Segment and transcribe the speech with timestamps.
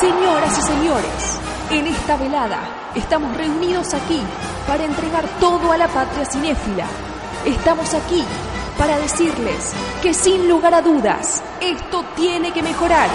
[0.00, 1.40] Señoras y señores,
[1.70, 2.60] en esta velada
[2.94, 4.22] estamos reunidos aquí
[4.68, 6.84] para entregar todo a la patria cinéfila.
[7.44, 8.24] Estamos aquí
[8.78, 13.08] para decirles que sin lugar a dudas, esto tiene que mejorar.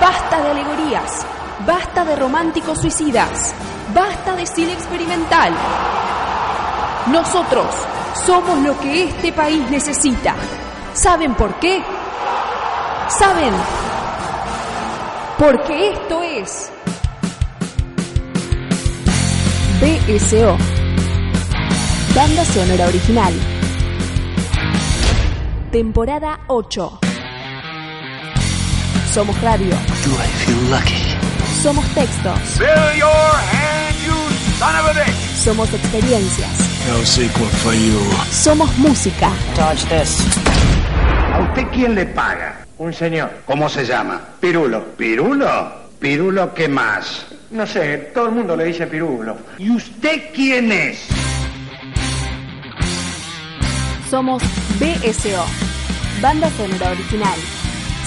[0.00, 1.26] Basta de alegorías,
[1.66, 3.54] basta de románticos suicidas,
[3.94, 5.52] basta de cine experimental.
[7.08, 7.66] Nosotros
[8.24, 10.34] somos lo que este país necesita.
[10.94, 11.84] ¿Saben por qué?
[13.08, 13.52] ¿Saben?
[15.40, 16.70] Porque esto es
[19.80, 20.58] BSO,
[22.14, 23.32] Banda Sonora Original,
[25.72, 27.00] temporada 8.
[29.14, 29.70] Somos radio,
[30.04, 31.16] Do I feel lucky?
[31.62, 34.14] somos textos, Fill your hand, you
[34.58, 35.36] son of a bitch!
[35.42, 36.50] somos experiencias,
[36.86, 37.98] No sequel for you.
[38.30, 39.30] somos música.
[39.56, 40.18] Dodge this.
[41.32, 42.59] ¿A usted quién le paga?
[42.80, 43.30] Un señor.
[43.44, 44.18] ¿Cómo se llama?
[44.40, 44.82] Pirulo.
[44.96, 45.70] ¿Pirulo?
[45.98, 47.26] ¿Pirulo qué más?
[47.50, 49.36] No sé, todo el mundo le dice Pirulo.
[49.58, 51.06] ¿Y usted quién es?
[54.08, 54.42] Somos
[54.80, 55.44] BSO,
[56.22, 57.38] Banda Sonora Original.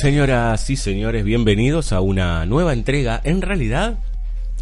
[0.00, 3.98] Señoras y señores, bienvenidos a una nueva entrega, en realidad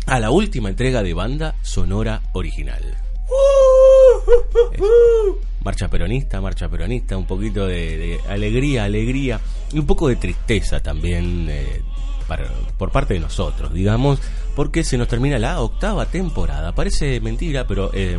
[0.07, 2.83] a la última entrega de banda sonora original.
[4.73, 9.41] Es- Marcha peronista, marcha peronista, un poquito de, de alegría, alegría
[9.73, 11.83] y un poco de tristeza también eh,
[12.27, 14.21] para- por parte de nosotros, digamos,
[14.57, 16.73] porque se nos termina la octava temporada.
[16.75, 18.19] Parece mentira, pero eh,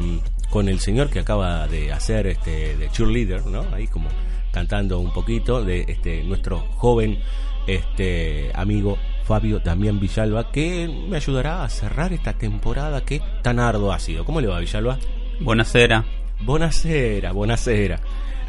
[0.50, 3.66] con el señor que acaba de hacer este de cheerleader, ¿no?
[3.74, 4.08] Ahí como
[4.52, 7.20] cantando un poquito de este nuestro joven
[7.68, 13.96] este amigo Fabio Damián Villalba que me ayudará a cerrar esta temporada que tan ardua
[13.96, 14.26] ha sido.
[14.26, 15.00] ¿Cómo le va Villalba?
[15.42, 16.06] Buonasera.
[16.40, 18.00] Buonasera, buonasera.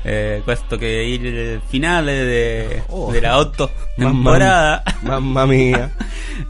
[0.07, 3.11] Eh, questo che è il finale de, Oh.
[3.11, 4.83] della otto Mamma- temporada.
[5.03, 5.91] Mamma mía.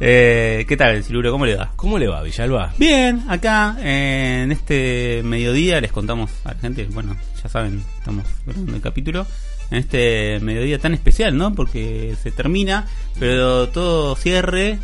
[0.00, 1.31] Eh, ¿Qué tal, Siluro?
[1.31, 1.71] ¿Cómo le va?
[1.77, 2.73] ¿Cómo le va Villalba?
[2.78, 8.25] Bien, acá eh, en este mediodía les contamos a la gente, bueno, ya saben, estamos
[8.47, 9.27] grabando el capítulo,
[9.71, 11.55] en este mediodía tan especial, ¿no?
[11.55, 12.87] Porque se termina,
[13.21, 14.78] pero todo cierre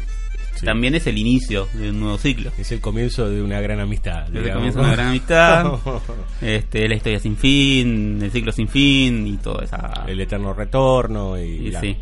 [0.56, 0.66] Sí.
[0.66, 2.50] también es el inicio de un nuevo ciclo.
[2.58, 4.26] Es el comienzo de una gran amistad.
[4.28, 5.72] Desde el comienzo de una gran amistad,
[6.42, 10.04] este, la historia sin fin, el ciclo sin fin y toda esa...
[10.06, 11.96] el eterno retorno y, Y la- sí.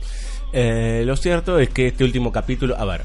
[0.52, 3.02] Eh, lo cierto es que este último capítulo, a ver,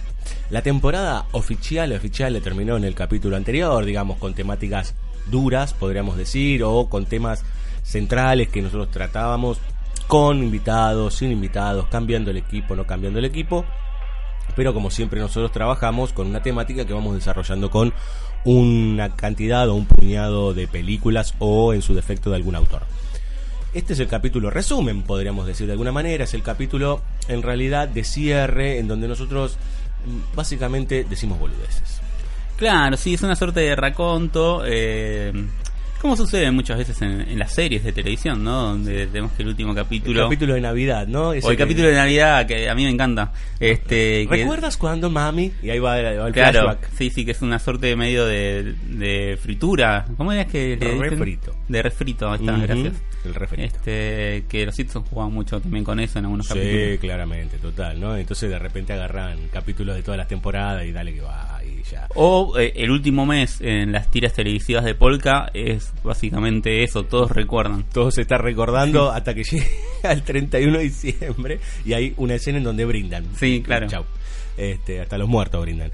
[0.50, 4.96] la temporada oficial oficial le terminó en el capítulo anterior, digamos con temáticas
[5.30, 7.44] duras, podríamos decir, o con temas
[7.84, 9.60] centrales que nosotros tratábamos
[10.08, 13.66] con invitados, sin invitados, cambiando el equipo, no cambiando el equipo.
[14.56, 17.94] Pero como siempre nosotros trabajamos con una temática que vamos desarrollando con
[18.46, 22.84] una cantidad o un puñado de películas o en su defecto de algún autor.
[23.74, 26.26] Este es el capítulo resumen, podríamos decir de alguna manera.
[26.26, 29.58] Es el capítulo en realidad de cierre en donde nosotros
[30.06, 32.02] mm, básicamente decimos boludeces.
[32.56, 34.62] Claro, sí, es una suerte de raconto.
[34.66, 35.34] Eh,
[36.04, 38.62] como sucede muchas veces en, en las series de televisión, ¿no?
[38.70, 40.24] Donde tenemos que el último El capítulo.
[40.26, 41.34] capítulo de Navidad, ¿no?
[41.34, 43.32] Ese o el que- capítulo de Navidad, que a mí me encanta.
[43.60, 45.52] Este, que- ¿Recuerdas cuando mami?
[45.64, 46.90] Y ahí va, el- va el Claro, flashback.
[46.96, 50.06] sí, sí, que es una suerte de medio de, de fritura.
[50.18, 51.00] ¿Cómo era que dicen?
[51.00, 51.56] Refrito.
[51.68, 52.94] De refrito, ahí está, gracias.
[53.26, 53.64] El refrito.
[53.64, 57.00] Este, que los Simpsons jugaban mucho también con eso en algunos Sí, capítulos.
[57.00, 58.16] claramente, total, ¿no?
[58.18, 62.08] Entonces de repente agarran capítulos de todas las temporadas y dale que va y ya.
[62.16, 67.32] O eh, el último mes en las tiras televisivas de Polka es básicamente eso, todos
[67.32, 67.84] recuerdan.
[67.94, 69.70] Todo se está recordando hasta que llegue
[70.04, 73.26] al 31 de diciembre y hay una escena en donde brindan.
[73.38, 73.88] Sí, claro.
[73.88, 74.04] Chau.
[74.58, 75.92] Este, hasta los muertos brindan.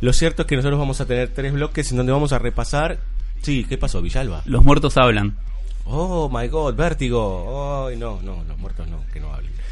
[0.00, 2.98] Lo cierto es que nosotros vamos a tener tres bloques en donde vamos a repasar.
[3.40, 4.42] Sí, ¿qué pasó, Villalba?
[4.46, 5.36] Los muertos hablan.
[5.84, 7.86] Oh my god, vértigo.
[7.86, 9.52] Ay, no, no, los muertos no, que no hablen.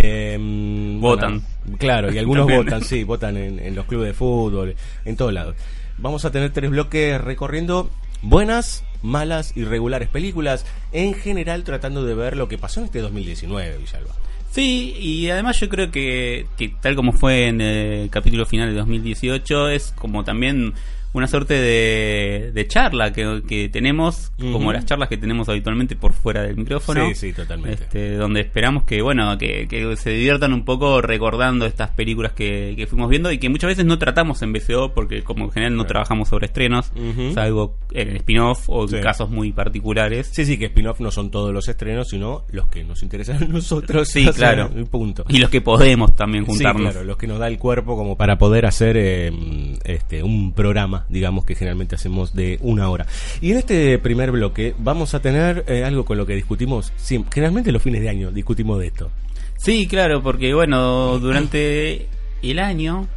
[0.00, 1.42] Em, Votan.
[1.64, 4.74] bueno, claro, y algunos votan, sí, votan en, en los clubes de fútbol,
[5.04, 5.56] en todos lados.
[5.98, 7.90] Vamos a tener tres bloques recorriendo
[8.22, 13.00] buenas, malas y regulares películas, en general tratando de ver lo que pasó en este
[13.00, 14.14] 2019, Villalba.
[14.50, 18.74] Sí, y además yo creo que, que tal como fue en el capítulo final de
[18.74, 20.72] 2018, es como también
[21.18, 26.12] una suerte de, de charla que, que tenemos, como las charlas que tenemos habitualmente por
[26.12, 27.08] fuera del micrófono.
[27.08, 27.84] Sí, sí, totalmente.
[27.84, 32.74] Este, donde esperamos que, bueno, que, que se diviertan un poco recordando estas películas que,
[32.76, 35.72] que fuimos viendo y que muchas veces no tratamos en BCO porque como en general
[35.76, 35.88] no Claro.
[36.04, 37.32] trabajamos sobre estrenos, Ujú.
[37.32, 38.96] salvo en spin-off o en Sí.
[39.00, 40.30] casos muy particulares.
[40.32, 43.46] Sí, sí, que spin-off no son todos los estrenos, sino los que nos interesan a
[43.46, 44.08] nosotros.
[44.08, 44.68] Sí, claro.
[44.90, 45.24] punto.
[45.28, 46.82] Y los que podemos también juntarnos.
[46.82, 49.30] Sí, claro, los que nos da el cuerpo como para poder hacer eh,
[49.84, 53.06] este un programa, digamos que generalmente hacemos de una hora.
[53.40, 56.92] Y en este primer bloque vamos a tener eh, algo con lo que discutimos,
[57.32, 59.10] generalmente los fines de año discutimos de esto.
[59.56, 62.08] Sí, claro, porque bueno, durante
[62.42, 63.08] el año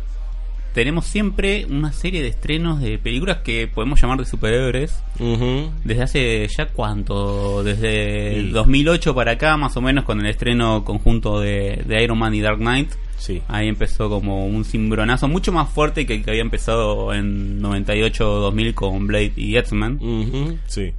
[0.74, 5.04] tenemos siempre una serie de estrenos de películas que podemos llamar de superhéroes.
[5.84, 10.86] Desde hace ya cuánto, desde el 2008 para acá, más o menos, con el estreno
[10.86, 12.90] conjunto de, de Iron Man y Dark Knight.
[13.20, 13.42] Sí.
[13.48, 18.74] Ahí empezó como un cimbronazo mucho más fuerte que el que había empezado en 98-2000
[18.74, 20.60] con Blade y X-Men.
[20.68, 20.94] Sí.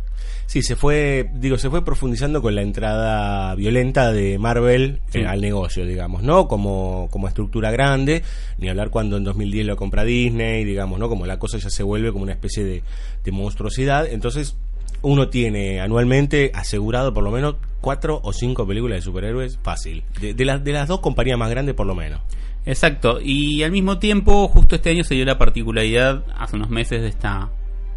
[0.47, 5.21] Sí, se fue, digo, se fue profundizando con la entrada violenta de Marvel Sí.
[5.21, 6.49] eh, al negocio, digamos, ¿no?
[6.49, 8.23] Como, como estructura grande,
[8.59, 11.09] ni hablar cuando en 2010 lo compra Disney, digamos, ¿no?
[11.09, 12.83] Como la cosa ya se vuelve como una especie de,
[13.23, 14.07] de monstruosidad.
[14.07, 14.57] Entonces,
[15.03, 20.05] uno tiene anualmente asegurado por lo menos cuatro o cinco películas de superhéroes fácil.
[20.21, 22.21] De, de las, de las dos compañías más grandes, por lo menos.
[22.67, 27.01] Exacto, y al mismo tiempo, justo este año se dio la particularidad, hace unos meses,
[27.01, 27.49] de esta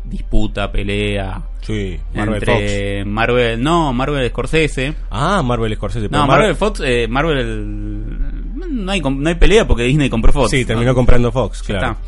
[0.06, 4.94] disputa, pelea Sí, Marvel entre Marvel, no, Marvel Scorsese.
[5.10, 6.10] Ah, Marvel Scorsese.
[6.10, 10.50] No, Mar- Marvel Fox, eh, Marvel no hay no hay pelea porque Disney compró Fox.
[10.52, 10.96] Sí, terminó ¿no?
[10.96, 11.92] comprando Fox, claro.
[11.92, 12.02] está.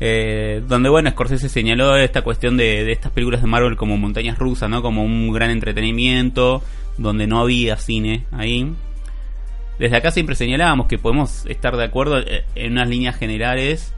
[0.00, 4.38] Eh, donde bueno Scorsese señaló esta cuestión de, de estas películas de Marvel como montañas
[4.38, 4.80] rusas, ¿no?
[4.82, 6.62] Como un gran entretenimiento
[6.98, 8.72] donde no había cine ahí.
[9.78, 13.92] Desde acá siempre señalábamos que podemos estar de acuerdo eh, en unas líneas generales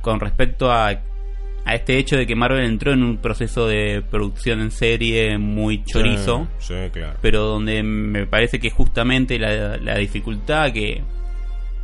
[0.00, 0.88] con respecto a,
[1.66, 5.84] a este hecho de que Marvel entró en un proceso de producción en serie muy
[5.84, 7.18] chorizo Sí, sí, claro.
[7.20, 11.02] pero donde me parece que justamente la, la dificultad que,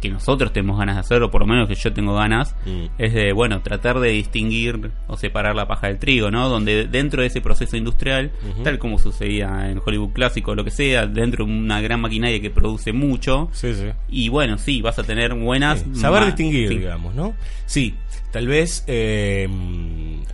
[0.00, 2.86] que nosotros tenemos ganas de hacer, o por lo menos que yo tengo ganas, Mm.
[2.98, 6.48] es de, bueno, tratar de distinguir o separar la paja del trigo, ¿no?
[6.48, 8.30] Donde dentro de ese proceso industrial,
[8.64, 12.40] tal como sucedía en Hollywood clásico o lo que sea, dentro de una gran maquinaria
[12.40, 13.86] que produce mucho, Sí, sí.
[14.08, 15.80] y bueno, sí, vas a tener buenas...
[15.80, 17.34] Sí, saber distinguir, digamos, ¿no?
[17.66, 17.94] Sí,
[18.32, 19.48] tal vez eh,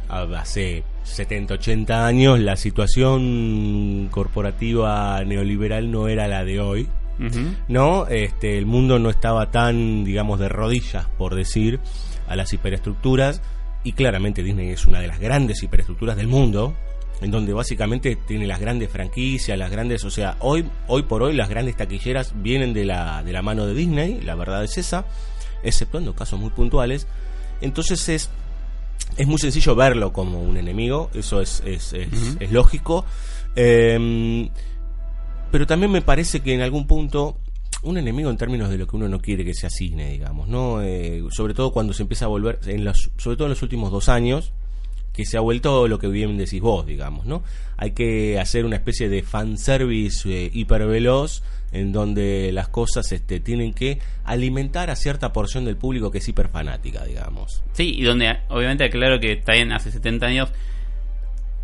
[0.09, 6.89] hace 70, 80 años la situación corporativa neoliberal no era la de hoy,
[7.69, 8.07] ¿no?
[8.07, 11.81] Este, el mundo no estaba tan, digamos, de rodillas, por decir,
[12.29, 13.43] a las hiperestructuras,
[13.85, 16.75] y claramente Disney es una de las grandes hiperestructuras del mundo,
[17.21, 21.35] en donde básicamente tiene las grandes franquicias, las grandes, o sea, hoy, hoy por hoy
[21.35, 25.07] las grandes taquilleras vienen de la, de la mano de Disney, la verdad es esa,
[25.63, 27.07] exceptuando casos muy puntuales,
[27.61, 28.31] entonces es
[29.17, 33.05] es muy sencillo verlo como un enemigo, eso es, es, es, es lógico.
[33.55, 34.49] Eh,
[35.53, 37.37] pero también me parece que en algún punto
[37.83, 40.83] un enemigo en términos de lo que uno no quiere que sea cine, digamos, ¿no?
[40.83, 43.91] Eh, sobre todo cuando se empieza a volver, en los, sobre todo en los últimos
[43.91, 44.53] dos años,
[45.13, 47.43] que se ha vuelto lo que bien decís vos, digamos, ¿no?
[47.77, 53.75] Hay que hacer una especie de fanservice eh, hiperveloz en donde las cosas este, tienen
[53.75, 57.63] que alimentar a cierta porción del público que es hiperfanática, digamos.
[57.73, 60.49] Sí, y donde obviamente aclaro que también hace 70 años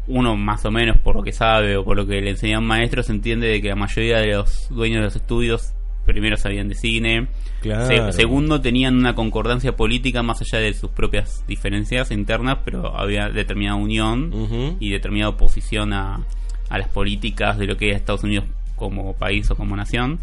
[0.09, 3.11] uno más o menos por lo que sabe o por lo que le enseñan maestros
[3.11, 7.29] entiende de que la mayoría de los dueños de los estudios primero sabían de cine,
[7.61, 8.13] Claro.
[8.13, 13.77] Segundo tenían una concordancia política más allá de sus propias diferencias internas, pero había determinada
[13.77, 16.25] unión y determinada oposición a,
[16.69, 18.45] a las políticas de lo que es Estados Unidos
[18.77, 20.21] como país o como nación.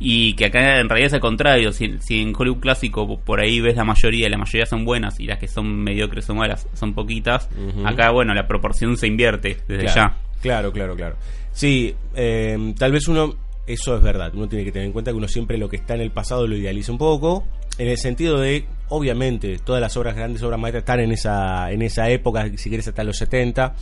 [0.00, 3.60] Y que acá en realidad es al contrario, si, si en Hollywood clásico por ahí
[3.60, 6.94] ves la mayoría, la mayoría son buenas y las que son mediocres o malas son
[6.94, 7.48] poquitas,
[7.84, 10.16] acá bueno, la proporción se invierte desde claro, ya.
[10.40, 11.16] Claro, claro, claro.
[11.52, 13.34] Sí, eh, tal vez uno,
[13.66, 15.94] eso es verdad, uno tiene que tener en cuenta que uno siempre lo que está
[15.96, 17.44] en el pasado lo idealiza un poco,
[17.76, 21.82] en el sentido de, obviamente, todas las obras, grandes obras maestras están en esa, en
[21.82, 23.74] esa época, si quieres hasta los 70.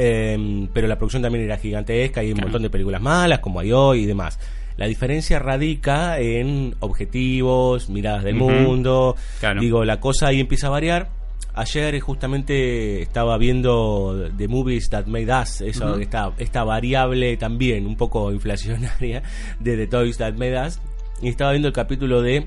[0.00, 2.48] Eh, pero la producción también era gigantesca y hay un Claro.
[2.48, 4.38] montón de películas malas como hay hoy y demás.
[4.78, 9.16] La diferencia radica en objetivos, miradas del mundo.
[9.40, 9.60] Claro.
[9.60, 11.08] Digo, la cosa ahí empieza a variar.
[11.54, 17.84] Ayer eh, justamente estaba viendo The Movies That Made Us, eso, esta, esta variable también
[17.86, 19.24] un poco inflacionaria
[19.58, 20.80] de The Toys That Made Us.
[21.20, 22.46] Y estaba viendo el capítulo de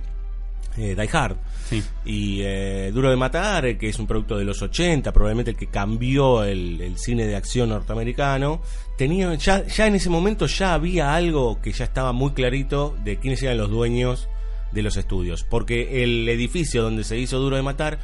[0.77, 1.35] eh, Die Hard.
[1.71, 1.83] Sí.
[2.05, 5.57] Y eh, Duro de Matar, eh, que es un producto de los 80, probablemente el
[5.57, 8.61] que cambió el, el cine de acción norteamericano,
[8.97, 13.17] tenía ya, ya en ese momento ya había algo que ya estaba muy clarito de
[13.17, 14.27] quiénes eran los dueños
[14.71, 15.43] de los estudios.
[15.43, 17.99] Porque el edificio donde se hizo Duro de Matar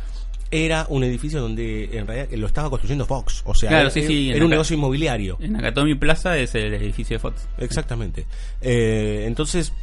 [0.49, 3.43] era un edificio donde en realidad lo estaba construyendo Fox.
[3.45, 5.37] O sea, Claro, era, sí, sí, en era un negocio inmobiliario.
[5.41, 7.47] En Nakatomi Plaza es el edificio de Fox.
[7.57, 8.25] Exactamente.
[8.61, 9.73] Eh, entonces,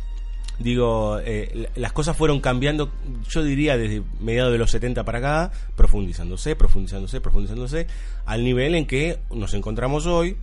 [0.58, 2.90] digo, eh, la- las cosas fueron cambiando,
[3.28, 7.86] yo diría, desde mediados de los 70 para acá, profundizándose, profundizándose, profundizándose,
[8.26, 10.36] al nivel en que nos encontramos hoy,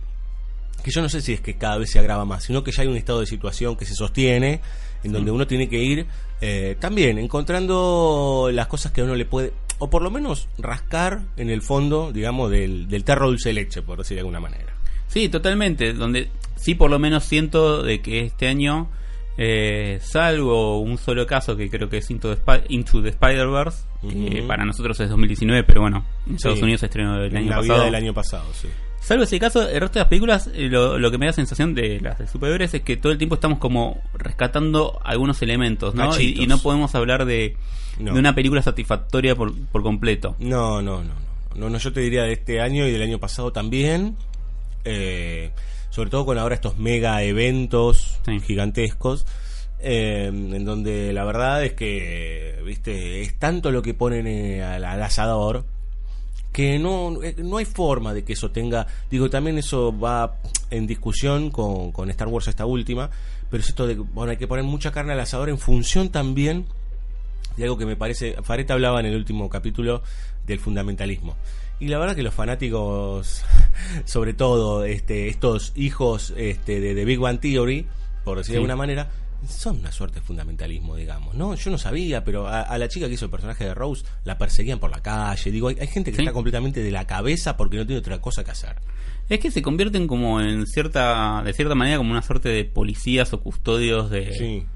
[0.84, 2.82] que yo no sé si es que cada vez se agrava más, sino que ya
[2.82, 4.60] hay un estado de situación que se sostiene,
[5.04, 6.06] en donde uno tiene que ir
[6.40, 11.50] eh, también encontrando las cosas que uno le puede, o por lo menos rascar en
[11.50, 14.72] el fondo, digamos, del, del terro dulce de leche, por decir de alguna manera.
[15.08, 15.92] Sí, totalmente.
[15.92, 18.88] Donde sí, por lo menos siento de que este año,
[19.38, 23.84] eh, salvo un solo caso que creo que es Into the, Spi- Into the Spider-Verse,
[24.10, 26.64] que para nosotros es 2019, pero bueno, en Estados Sí.
[26.64, 27.84] Unidos se estrenó el año Navidad pasado.
[27.84, 28.68] del año pasado, sí.
[29.00, 31.74] Salvo ese caso, el resto de las películas, eh, lo, lo que me da sensación
[31.74, 36.18] de las de superhéroes es que todo el tiempo estamos como rescatando algunos elementos, ¿no?
[36.20, 37.56] Y, no podemos hablar de,
[37.98, 38.12] No.
[38.14, 40.36] de una película satisfactoria por, por completo.
[40.38, 41.14] No, no, no, no,
[41.56, 44.14] no, no, yo te diría de este año y del año pasado también,
[44.84, 45.50] eh,
[45.92, 48.40] sobre todo con ahora estos mega eventos Sí.
[48.40, 49.24] gigantescos,
[49.78, 54.84] eh, en donde la verdad es que, viste, es tanto lo que ponen eh, al,
[54.84, 55.64] al asador
[56.52, 60.36] que no, no hay forma de que eso tenga, digo, también eso va
[60.70, 63.08] en discusión con, con Star Wars esta última,
[63.50, 66.66] pero es esto de, bueno, hay que poner mucha carne al asador en función también
[67.56, 70.02] de algo que me parece, Fareta hablaba en el último capítulo
[70.46, 71.36] del fundamentalismo.
[71.82, 73.42] Y la verdad que los fanáticos,
[74.04, 77.86] sobre todo este, estos hijos este, de, de Big Bang Theory,
[78.24, 79.10] por decir de alguna manera,
[79.48, 81.56] son una suerte de fundamentalismo, digamos, ¿no?
[81.56, 84.38] Yo no sabía, pero a, a la chica que hizo el personaje de Rose la
[84.38, 85.50] perseguían por la calle.
[85.50, 86.22] Digo, hay, hay gente que Sí.
[86.22, 88.76] está completamente de la cabeza porque no tiene otra cosa que hacer.
[89.28, 93.32] Es que se convierten como en cierta, de cierta manera como una suerte de policías
[93.32, 94.66] o custodios de, Sí.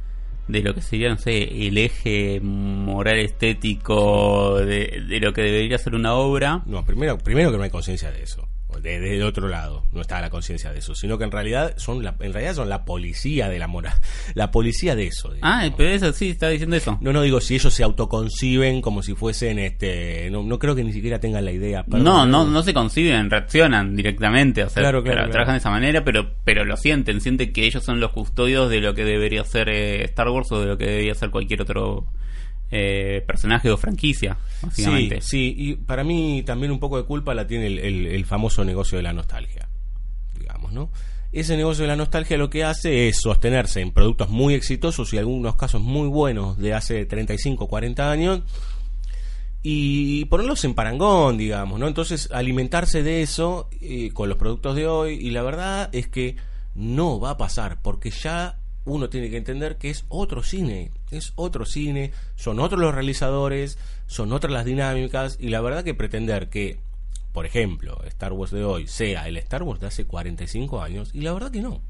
[0.49, 5.79] De lo que sería, no sé, el eje moral estético de, de lo que debería
[5.79, 6.63] ser una obra.
[6.67, 8.49] No, primero, primero que no hay conciencia de eso.
[8.81, 12.03] De, del otro lado no está la conciencia de eso, sino que en realidad son
[12.05, 13.95] la, en realidad son la policía de la moral,
[14.35, 15.33] la policía de eso.
[15.43, 16.99] Ah, pero eso sí, está diciendo eso.
[17.01, 20.85] No, no digo si ellos se autoconciben como si fuesen, este, no, no creo que
[20.85, 21.85] ni siquiera tengan la idea.
[21.85, 22.05] perdón.
[22.05, 25.31] No, no, no se conciben, reaccionan directamente, o sea, Claro, claro, claro.
[25.33, 28.81] trabajan de esa manera, pero, pero lo sienten, sienten que ellos son los custodios de
[28.81, 32.07] lo que debería ser eh, Star Wars o de lo que debería ser cualquier otro
[32.71, 35.21] eh, personaje o franquicia, Sí, básicamente.
[35.21, 39.03] sí, y para mí también un poco de culpa la tiene el famoso negocio de
[39.03, 39.69] la nostalgia,
[40.39, 40.91] digamos, ¿no?
[41.33, 45.19] Ese negocio de la nostalgia lo que hace es sostenerse en productos muy exitosos y
[45.19, 48.41] algunos casos muy buenos de hace 35, 40 años
[49.63, 51.89] y ponerlos en parangón, digamos, ¿no?
[51.89, 56.37] Entonces alimentarse de eso eh, con los productos de hoy y la verdad es que
[56.75, 61.33] no va a pasar porque ya uno tiene que entender que es otro cine, es
[61.37, 66.49] otro cine, son otros los realizadores, son otras las dinámicas y la verdad que pretender
[66.49, 66.79] que,
[67.33, 71.21] por ejemplo, Star Wars de hoy sea el Star Wars de hace 45 años y
[71.21, 71.81] la verdad que no.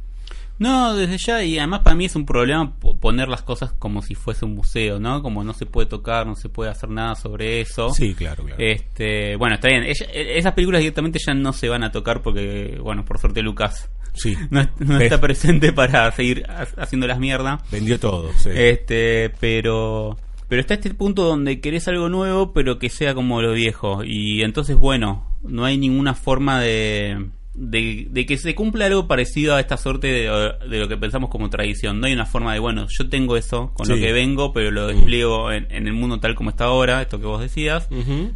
[0.58, 4.00] No, desde ya, y además para mí es un problema po- poner las cosas como
[4.00, 5.22] si fuese un museo, ¿no?
[5.22, 7.90] Como no se puede tocar, no se puede hacer nada sobre eso.
[7.90, 8.56] Sí, claro, claro.
[8.58, 9.82] Este, bueno, está bien.
[9.84, 13.42] Ella- e- esas películas directamente ya no se van a tocar porque, bueno, por suerte
[13.42, 14.34] Lucas Sí.
[14.50, 17.60] no, está presente para seguir ha- haciendo las mierdas.
[17.70, 18.50] Vendió todo, sí.
[18.52, 20.16] Este, pero
[20.48, 24.04] pero está este punto donde querés algo nuevo, pero que sea como lo viejo.
[24.04, 29.56] Y entonces, bueno, no hay ninguna forma de, de, de que se cumpla algo parecido
[29.56, 31.98] a esta suerte de, de lo que pensamos como tradición.
[32.00, 34.86] No hay una forma de, bueno, yo tengo eso con lo que vengo, pero lo
[34.86, 37.88] despliego en, en el mundo tal como está ahora, esto que vos decías.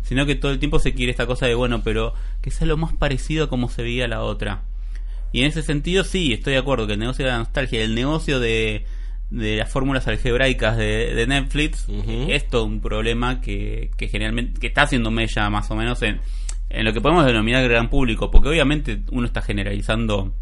[0.02, 2.76] Sino que todo el tiempo se quiere esta cosa de, bueno, pero que sea lo
[2.76, 4.62] más parecido a como se veía la otra.
[5.32, 7.94] Y en ese sentido, sí, estoy de acuerdo que el negocio de la nostalgia, el
[7.94, 8.84] negocio de,
[9.30, 12.26] de las fórmulas algebraicas de, de Netflix, Ujú.
[12.28, 16.20] es todo un problema que, que generalmente que está haciendo mella más o menos en,
[16.68, 20.32] en lo que podemos denominar gran público, porque obviamente uno está generalizando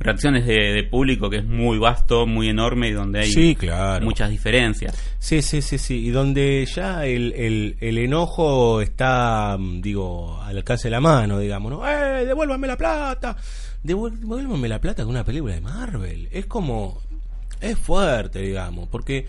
[0.00, 4.04] reacciones de, de público que es muy vasto, muy enorme y donde hay Sí, claro.
[4.04, 4.96] muchas diferencias.
[5.18, 6.06] Sí, sí, sí, sí.
[6.06, 11.40] Y donde ya el, el, el enojo está, mm, digo, al alcance de la mano,
[11.40, 11.88] digamos, ¿no?
[11.88, 13.36] ¡Eh, devuélvame la plata!
[13.82, 16.28] Devuélvame la plata de una película de Marvel.
[16.32, 17.00] Es como...
[17.60, 19.26] Es fuerte, digamos, porque...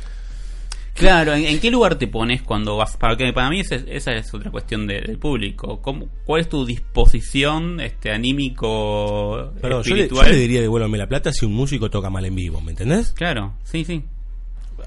[0.93, 2.97] Claro, ¿en, en qué lugar te pones cuando vas?
[2.97, 5.81] Para, que, para mí esa, es- esa es otra cuestión de- del público.
[5.81, 10.31] ¿Cómo, ¿Cuál es tu disposición este anímico, Perdón, yo le, yo espiritual?
[10.31, 13.13] le diría devuélvame la plata si un músico toca mal en vivo, ¿me entendés?
[13.13, 14.03] Claro, sí, sí.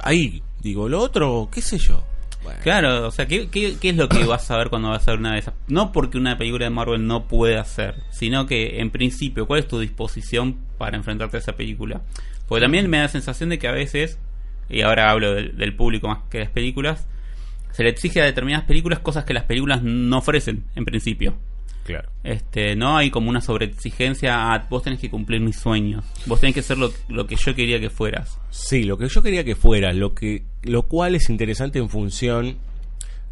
[0.01, 2.05] Ahí, digo, lo otro, qué sé yo.
[2.63, 5.13] Claro, o sea, ¿qué, qué, qué es lo que vas a ver cuando vas a
[5.13, 5.55] ver una de esas?
[5.69, 9.69] No porque una película de Marvel no puede hacer, sino que en principio, ¿cuál es
[9.69, 12.03] tu disposición para enfrentarte a esa película?
[12.49, 14.19] Porque también me da la sensación de que a veces,
[14.69, 17.07] y ahora hablo del, del público más que de las películas,
[17.73, 21.37] se le exige a determinadas películas cosas que las películas no ofrecen en principio.
[21.85, 22.09] Claro.
[22.23, 26.55] Este, no hay como una sobreexigencia a vos tenés que cumplir mis sueños, vos tenés
[26.55, 28.39] que ser lo, lo que yo quería que fueras.
[28.51, 32.59] Sí, lo que yo quería que fuera, lo que lo cual es interesante en función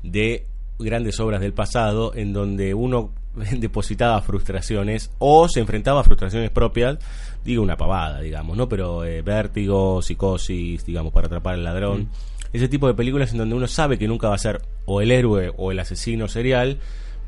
[0.02, 0.47] de
[0.78, 3.12] grandes obras del pasado en donde uno
[3.59, 6.99] depositaba frustraciones o se enfrentaba a frustraciones propias,
[7.45, 8.69] digo una pavada, digamos, ¿no?
[8.69, 12.09] Pero eh, vértigo, psicosis, digamos, para atrapar al ladrón.
[12.52, 15.12] Ese tipo de películas en donde uno sabe que nunca va a ser o el
[15.12, 16.78] héroe o el asesino serial,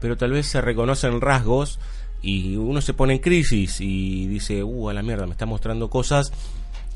[0.02, 1.78] pero tal vez se reconocen rasgos
[2.21, 5.88] y uno se pone en crisis y dice, uh, a la mierda, me está mostrando
[5.88, 6.32] cosas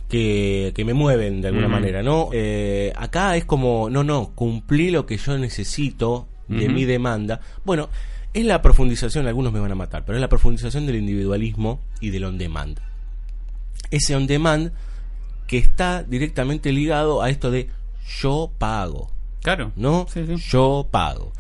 [0.09, 2.31] que, que me mueven de alguna manera, ¿no?
[2.33, 7.41] Eh, acá es como, no, no, cumplí lo que yo necesito de mi demanda.
[7.65, 7.89] Bueno,
[8.35, 12.11] es la profundización, algunos me van a matar, pero es la profundización del individualismo y
[12.11, 12.81] del on demand.
[13.91, 14.73] Ese on demand
[15.47, 17.69] que está directamente ligado a esto de
[18.21, 19.11] yo pago.
[19.43, 19.71] Claro.
[19.77, 20.07] ¿no?
[20.13, 20.37] Sí, sí.
[20.51, 21.33] Yo pago.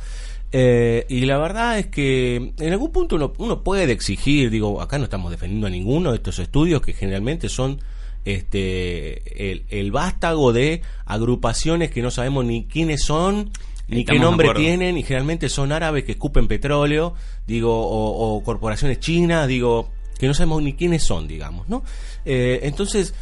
[0.58, 4.96] Eh, y la verdad es que en algún punto uno, uno puede exigir, digo, acá
[4.96, 7.78] no estamos defendiendo a ninguno de estos estudios que generalmente son
[8.25, 13.50] este el, el vástago de agrupaciones que no sabemos ni quiénes son
[13.86, 17.12] ni qué Estamos nombre tienen y generalmente son árabes que escupen petróleo
[17.46, 21.84] digo o, o corporaciones chinas digo que no sabemos ni quiénes son digamos no
[22.25, 23.14] Eh, entonces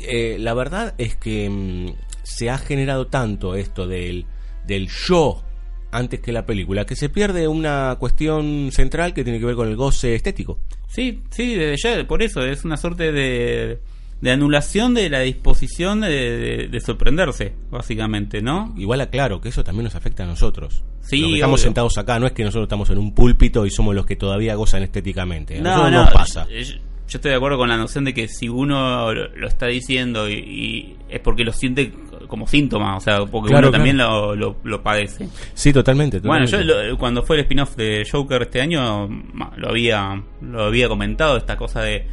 [0.00, 4.26] eh, la verdad es que mm, se ha generado tanto esto del,
[4.66, 5.44] del yo
[5.90, 9.68] antes que la película que se pierde una cuestión central que tiene que ver con
[9.68, 10.58] el goce estético.
[10.88, 13.78] Sí, sí, desde ya, por eso es una suerte de,
[14.20, 18.74] de anulación de la disposición de, de- de sorprenderse, básicamente, ¿no?
[18.76, 20.82] Igual aclaro que eso también nos afecta a nosotros.
[21.00, 21.64] Sí, Los que estamos obvio.
[21.64, 24.54] sentados acá, no es que nosotros estamos en un púlpito y somos los que todavía
[24.56, 25.58] gozan estéticamente.
[25.58, 26.46] A No, nosotros no, nos pasa.
[26.50, 29.66] Yo, yo estoy de acuerdo con la noción de que si uno lo, lo está
[29.68, 31.92] diciendo y, y es porque lo siente
[32.28, 35.28] como síntoma, o sea, porque Claro, uno también lo, lo, lo padece.
[35.54, 36.20] Sí, totalmente.
[36.20, 36.74] Bueno, totalmente.
[36.74, 39.08] yo lo- cuando fue el spin-off de Joker este año
[39.56, 42.06] lo había lo había comentado esta cosa de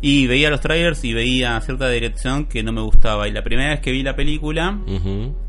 [0.00, 3.70] y veía los trailers y veía cierta dirección que no me gustaba y la primera
[3.70, 4.78] vez que vi la película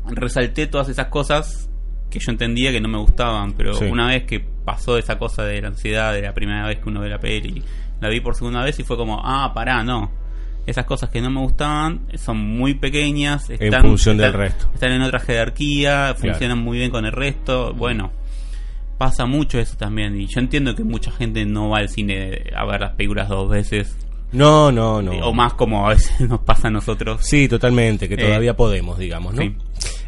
[0.06, 1.68] resalté todas esas cosas
[2.10, 3.86] que yo entendía que no me gustaban, pero Sí.
[3.86, 7.00] una vez que pasó esa cosa de la ansiedad de la primera vez que uno
[7.00, 7.62] ve la peli,
[8.00, 10.12] la vi por segunda vez y fue como, ah, pará, no.
[10.66, 14.70] Esas cosas que no me gustaban son muy pequeñas, están, función del están- resto.
[14.74, 17.74] Están en otra jerarquía, funcionan muy bien con el resto.
[17.74, 18.12] Bueno,
[18.98, 20.18] pasa mucho eso también.
[20.20, 23.48] Y yo entiendo que mucha gente no va al cine a ver las películas dos
[23.50, 23.96] veces,
[24.32, 25.12] No, no, no.
[25.12, 27.20] o más como a veces nos pasa a nosotros.
[27.24, 29.42] Sí, totalmente, que Eh, todavía podemos, digamos, ¿no?
[29.42, 29.54] sí.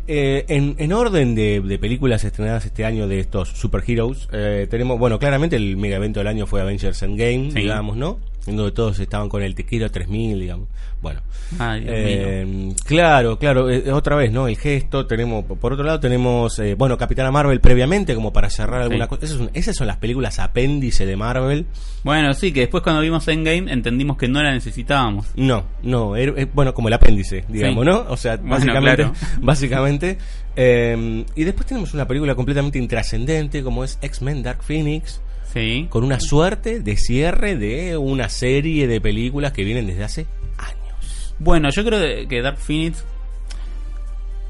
[0.09, 5.01] Eh, en, en orden de, de películas estrenadas este año de estos superheroes, eh, tenemos,
[5.01, 7.59] bueno, claramente el mega evento del año fue Avengers Endgame, Sí.
[7.63, 8.21] digamos, ¿no?
[8.47, 10.69] En donde todos estaban con el tequilo 3000, digamos.
[11.03, 11.21] Bueno,
[11.59, 14.49] Ay, eh, claro, claro, eh, otra vez, ¿no?
[14.49, 18.83] El gesto, tenemos, por otro lado tenemos, eh, bueno, Capitana Marvel previamente, como para cerrar
[18.83, 19.09] alguna Sí.
[19.11, 19.25] cosa.
[19.27, 21.67] Esas son, esas son las películas apéndice de Marvel.
[22.03, 25.27] Bueno, sí, que después cuando vimos Endgame entendimos que no la necesitábamos.
[25.37, 27.91] No, no, es, bueno, como el apéndice, digamos, Sí.
[27.91, 28.07] ¿no?
[28.09, 29.13] O sea, Bueno, básicamente, claro.
[29.43, 30.19] básicamente.
[30.57, 35.21] eh, y después tenemos una película completamente intrascendente como es X-Men Dark Phoenix,
[35.53, 35.87] Sí.
[35.89, 40.27] con una suerte de cierre de una serie de películas que vienen desde hace
[40.59, 41.35] años.
[41.39, 43.05] Bueno, yo creo que Dark Phoenix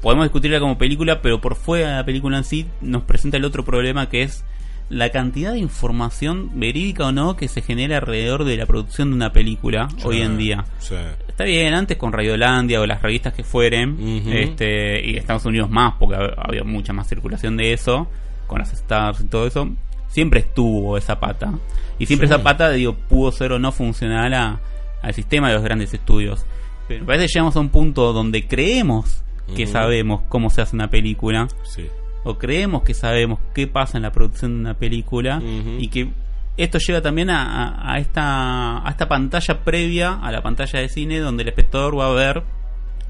[0.01, 3.45] podemos discutirla como película, pero por fuera de la película en sí nos presenta el
[3.45, 4.43] otro problema que es
[4.89, 9.15] la cantidad de información verídica o no que se genera alrededor de la producción de
[9.17, 10.63] una película hoy en día.
[10.79, 10.95] Sí.
[11.27, 13.97] Está bien, antes con Radiolandia o las revistas que fueren,
[14.31, 18.09] este, y Estados Unidos más, porque hab- había mucha más circulación de eso,
[18.47, 19.69] con las stars y todo eso,
[20.07, 21.53] siempre estuvo esa pata.
[21.99, 22.33] Y siempre Sí.
[22.33, 24.59] esa pata, digo, pudo ser o no funcional a-
[25.01, 26.45] al sistema de los grandes estudios.
[26.87, 29.23] Pero me parece que llegamos a un punto donde creemos
[29.55, 31.87] que sabemos cómo se hace una película, Sí.
[32.23, 35.41] o creemos que sabemos qué pasa en la producción de una película
[35.79, 36.09] y que
[36.57, 40.89] esto lleva también a, a- a esta a esta pantalla previa a la pantalla de
[40.89, 42.43] cine donde el espectador va a ver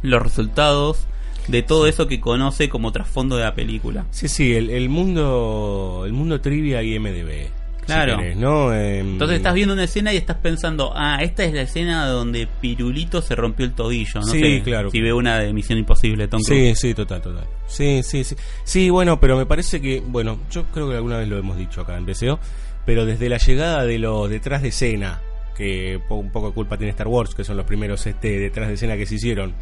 [0.02, 1.08] los resultados
[1.48, 4.06] de todo eso que conoce como trasfondo de la película.
[4.12, 7.48] Sí, sí, el, el mundo el mundo trivia y MDB.
[7.80, 8.18] si Claro.
[8.18, 8.74] querés, ¿no?
[8.74, 12.46] Em, Entonces estás viendo una escena y estás pensando, ah, esta es la escena donde
[12.60, 14.20] Pirulito se rompió el tobillo.
[14.20, 14.92] No Sí, sé claro.
[14.92, 17.46] si ve una de Misión Imposible, Tom Sí, sí, total, total.
[17.68, 18.36] Sí, sí, sí.
[18.66, 21.80] Sí, bueno, pero me parece que, bueno, yo creo que alguna vez lo hemos dicho
[21.80, 22.40] acá en BCO,
[22.86, 25.22] pero desde la llegada de los detrás de escena,
[25.56, 28.74] que un poco de culpa tiene Star Wars, que son los primeros este detrás de
[28.74, 29.54] escena que se hicieron,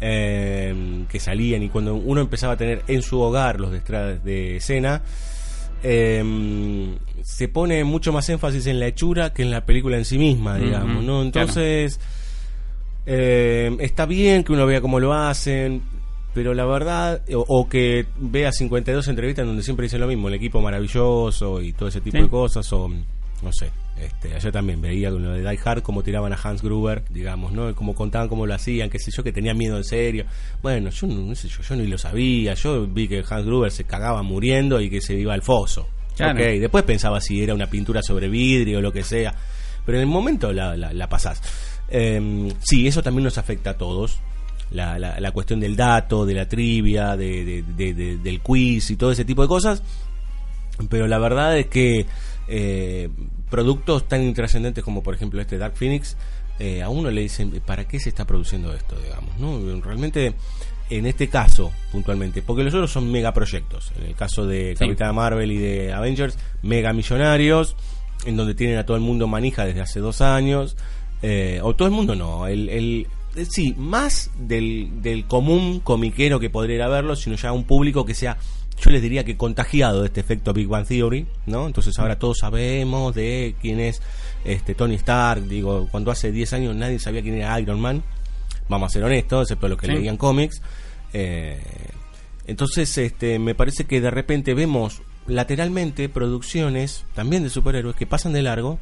[0.00, 4.56] eh, que salían y cuando uno empezaba a tener en su hogar los detrás de
[4.56, 5.02] escena,
[5.82, 10.18] eh, se pone mucho más énfasis en la hechura que en la película en sí
[10.18, 11.18] misma, digamos, ¿no?
[11.18, 11.22] claro.
[11.22, 12.00] Entonces,
[13.06, 15.82] eh, está bien que uno vea cómo lo hacen,
[16.34, 20.34] pero la verdad, o, o que vea 52 entrevistas donde siempre dicen lo mismo, el
[20.34, 22.22] equipo maravilloso y todo ese tipo Sí.
[22.24, 26.02] de cosas, o no sé, este, ayer también veía con lo de Die Hard cómo
[26.02, 27.74] tiraban a Hans Gruber, digamos, ¿no?
[27.74, 30.24] Como contaban cómo lo hacían, qué sé yo, que tenía miedo en serio.
[30.62, 33.70] Bueno, yo no, no sé yo, yo ni lo sabía, yo vi que Hans Gruber
[33.70, 35.88] se cagaba muriendo y que se iba al foso.
[36.16, 36.32] Claro.
[36.40, 39.34] Ok, después pensaba si era una pintura sobre vidrio o lo que sea,
[39.86, 41.40] pero en el momento la, la, la pasás.
[41.88, 44.18] Eh, sí, eso también nos afecta a todos.
[44.70, 48.90] La, la, la cuestión del dato, de la trivia, de, de- de- de- del quiz
[48.90, 49.82] y todo ese tipo de cosas.
[50.90, 52.04] Pero la verdad es que
[52.48, 53.08] eh,
[53.50, 56.16] productos tan intrascendentes como por ejemplo este Dark Phoenix,
[56.58, 58.96] eh, a uno le dicen, ¿para qué se está produciendo esto?
[59.00, 59.80] digamos ¿no?
[59.80, 60.34] Realmente,
[60.90, 63.92] en este caso, puntualmente, porque los otros son megaproyectos.
[63.98, 64.84] En el caso de Sí.
[64.84, 67.76] Capitana Marvel y de Avengers, mega millonarios,
[68.24, 70.76] en donde tienen a todo el mundo manija desde hace dos años.
[71.22, 73.06] Eh, o todo el mundo no, el, el-
[73.36, 77.64] eh, sí, más del, del común comiquero que podría ir a verlo, sino ya un
[77.64, 78.36] público que sea,
[78.80, 81.66] yo les diría que contagiado de este efecto Big Bang Theory, ¿no?
[81.66, 84.00] Entonces ahora todos sabemos de quién es
[84.44, 88.02] este Tony Stark, digo, cuando hace 10 años nadie sabía quién era Iron Man,
[88.68, 89.92] vamos a ser honestos, excepto los que Sí.
[89.92, 90.60] leían cómics.
[91.12, 91.60] Eh,
[92.46, 98.32] entonces, este, me parece que de repente vemos lateralmente producciones también de superhéroes que pasan
[98.32, 98.78] de largo,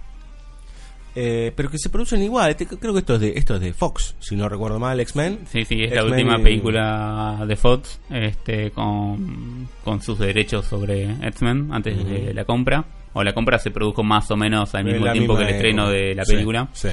[1.16, 2.50] eh, pero que se producen igual.
[2.50, 5.40] Este- creo que esto es de esto es de Fox, si no recuerdo mal, X-Men.
[5.50, 11.10] Sí, sí, es la última y- película de Fox este, con, con sus derechos sobre
[11.28, 12.84] X-Men antes de la compra.
[13.14, 15.88] O la compra se produjo más o menos al mismo la tiempo que el estreno
[15.88, 16.68] de la película.
[16.74, 16.88] sí.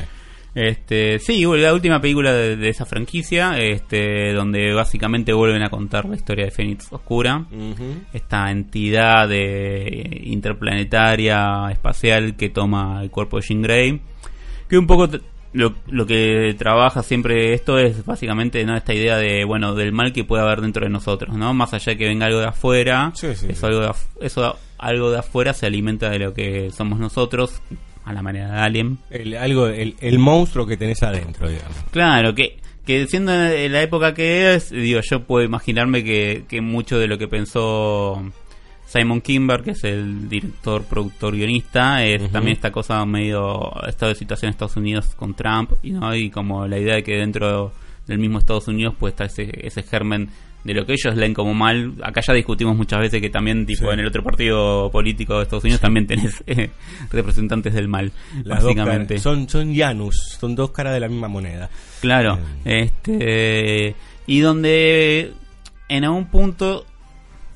[0.55, 6.05] Este, sí, la última película de, de esa franquicia, este, donde básicamente vuelven a contar
[6.05, 7.47] la historia de Fénix Oscura.
[8.13, 14.01] Esta entidad de interplanetaria espacial que toma el cuerpo de Jean Grey.
[14.73, 15.07] Que un poco
[15.53, 18.75] lo, lo que trabaja siempre esto es básicamente ¿no?
[18.75, 21.53] esta idea de bueno del mal que puede haber dentro de nosotros, ¿no?
[21.53, 23.65] Más allá de que venga algo de afuera, Sí, sí, eso, sí.
[23.67, 27.61] Algo de af- eso algo de afuera se alimenta de lo que somos nosotros,
[28.03, 28.97] a la manera de Alien.
[29.11, 31.77] El, algo, el, el monstruo que tenés adentro, digamos.
[31.91, 36.61] Claro, que, que siendo en la época que es, digo, yo puedo imaginarme que, que
[36.61, 38.23] mucho de lo que pensó
[38.93, 44.15] Simon Kimber, que es el director, productor, guionista, es también esta cosa medio estado de
[44.19, 46.15] situación en Estados Unidos con Trump, y, ¿no?
[46.15, 47.71] y como la idea de que dentro
[48.05, 50.29] del mismo Estados Unidos pues está ese, ese germen
[50.63, 51.93] de lo que ellos leen como mal.
[52.03, 53.93] Acá ya discutimos muchas veces que también, tipo, Sí.
[53.93, 56.69] en el otro partido político de Estados Unidos también tenés eh,
[57.11, 58.11] representantes del mal,
[58.43, 59.17] Las básicamente.
[59.19, 61.69] son, son Janus, son dos caras de la misma moneda.
[61.99, 63.95] Claro, este
[64.27, 65.33] y donde
[65.89, 66.85] en algún punto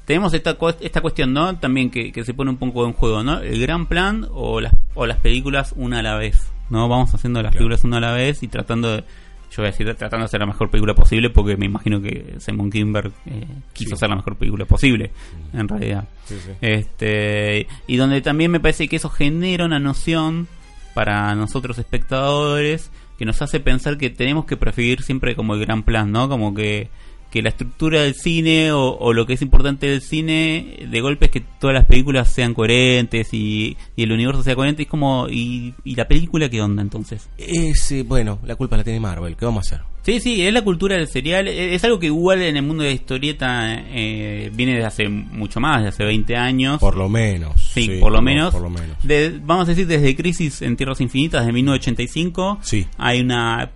[0.08, 1.56] tenemos esta esta cuestión, ¿no?
[1.58, 3.40] También que, que se pone un poco en juego, ¿no?
[3.42, 6.88] El gran plan o las o las películas una a la vez, ¿no?
[6.90, 7.60] Vamos haciendo las Claro.
[7.66, 9.04] películas una a la vez y tratando de
[9.50, 12.36] yo voy a decir tratando de hacer la mejor película posible porque me imagino que
[12.40, 13.94] Simon Kimber eh, quiso Sí.
[13.96, 15.12] hacer la mejor película posible
[15.54, 16.08] en realidad.
[16.26, 16.52] Sí, sí.
[16.62, 20.48] Este, y donde también me parece que eso genera una noción
[20.94, 25.84] para nosotros espectadores que nos hace pensar que tenemos que preferir siempre como el gran
[25.84, 26.28] plan, ¿no?
[26.30, 26.90] Como que,
[27.32, 31.26] que la estructura del cine o, o lo que es importante del cine de golpe
[31.26, 34.84] es que todas las películas sean coherentes y, y el universo sea coherente.
[34.84, 37.30] Es como, ¿y, y la película qué onda entonces?
[37.38, 39.86] Ese, bueno, la culpa la tiene Marvel, ¿qué vamos a hacer?
[40.04, 41.50] Sí, sí, es la cultura del serial.
[41.50, 45.10] e- Es algo que igual en el mundo de la historieta eh, viene desde hace
[45.10, 46.80] mucho más, desde hace 20 años.
[46.80, 47.72] Por lo menos.
[47.74, 48.54] Sí, por lo menos.
[48.54, 48.96] Por lo menos.
[49.04, 52.60] De- vamos a decir desde Crisis en Tierras Infinitas de 1985.
[52.62, 52.88] Sí.
[52.98, 53.72] Hay una.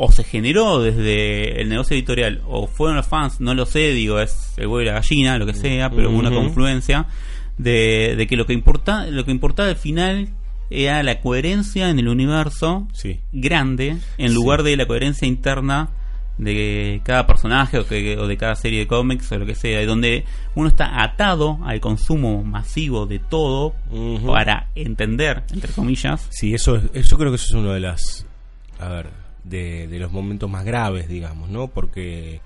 [0.00, 4.20] O se generó desde el negocio editorial, o fueron los fans, no lo sé, digo,
[4.20, 7.06] es el huevo y la gallina, lo que sea, pero hubo una confluencia
[7.56, 10.28] de, de que lo que importa, lo que importaba al final
[10.70, 13.18] era la coherencia en el universo Sí.
[13.32, 14.34] grande en Sí.
[14.34, 15.88] lugar de la coherencia interna
[16.36, 19.84] de cada personaje o, que- o de cada serie de cómics o lo que sea,
[19.84, 23.74] donde uno está atado al consumo masivo de todo
[24.24, 26.28] para entender, entre comillas.
[26.30, 28.24] Sí, eso es, eso- yo creo que eso es uno de las,
[28.78, 29.06] a ver,
[29.48, 31.68] de, de los momentos más graves, digamos, ¿no?
[31.68, 32.40] Porque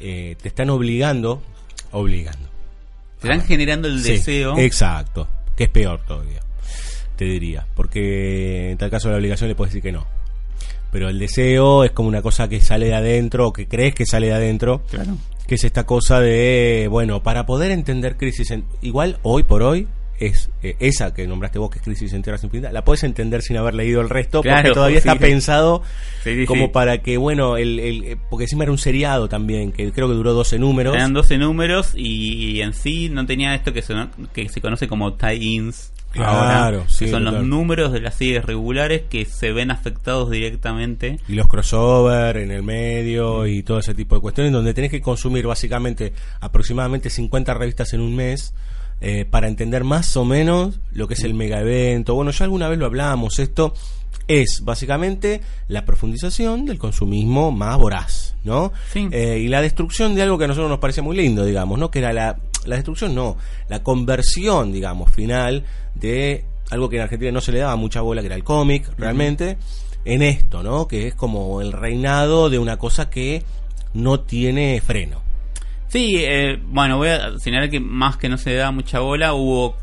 [0.00, 1.42] eh, te están obligando,
[1.92, 2.48] obligando.
[3.20, 4.56] Te están generando el Sí, deseo.
[4.58, 6.40] Exacto, que es peor todavía,
[7.16, 10.06] te diría, porque en tal caso la obligación le puedes decir que no.
[10.90, 14.06] Pero el deseo es como una cosa que sale de adentro, o que crees que
[14.06, 15.16] sale de adentro, Claro.
[15.46, 18.64] que es esta cosa de, bueno, para poder entender Crisis en...
[18.82, 19.86] Igual, hoy por hoy,
[20.20, 23.42] es eh, esa que nombraste vos, que es Crisis en Tierras Infinitas, la puedes entender
[23.42, 25.08] sin haber leído el resto, Claro, porque todavía sí.
[25.08, 25.82] está pensado
[26.24, 29.90] Sí, como para que, bueno, el, el- eh, porque encima era un seriado también, que
[29.92, 30.94] creo que duró 12 números.
[30.94, 33.94] Eran 12 números y, en sí no tenía esto que se,
[34.34, 38.44] que se conoce como tie-ins Claro, ahora, sí, que son los números de las series
[38.44, 41.20] regulares que se ven afectados directamente.
[41.28, 45.00] Y los crossover en el medio y todo ese tipo de cuestiones, donde tenés que
[45.00, 48.52] consumir básicamente aproximadamente 50 revistas en un mes
[49.00, 52.14] eh, para entender más o menos lo que es el mega evento.
[52.14, 53.74] Bueno, ya alguna vez lo hablamos, esto
[54.28, 58.72] es básicamente la profundización del consumismo más voraz, ¿no?
[58.92, 59.08] Sí.
[59.10, 61.90] Eh, y la destrucción de algo que a nosotros nos parece muy lindo, digamos, ¿no?
[61.90, 63.36] Que era la, la destrucción, no,
[63.68, 68.22] la conversión, digamos, final de algo que en Argentina no se le daba mucha bola,
[68.22, 69.58] que era el cómic, realmente,
[70.04, 70.86] en esto, ¿no?
[70.86, 73.42] Que es como el reinado de una cosa que
[73.94, 75.29] no tiene freno.
[75.90, 79.76] Sí, eh, bueno, voy a señalar que más que no se da mucha bola, hubo,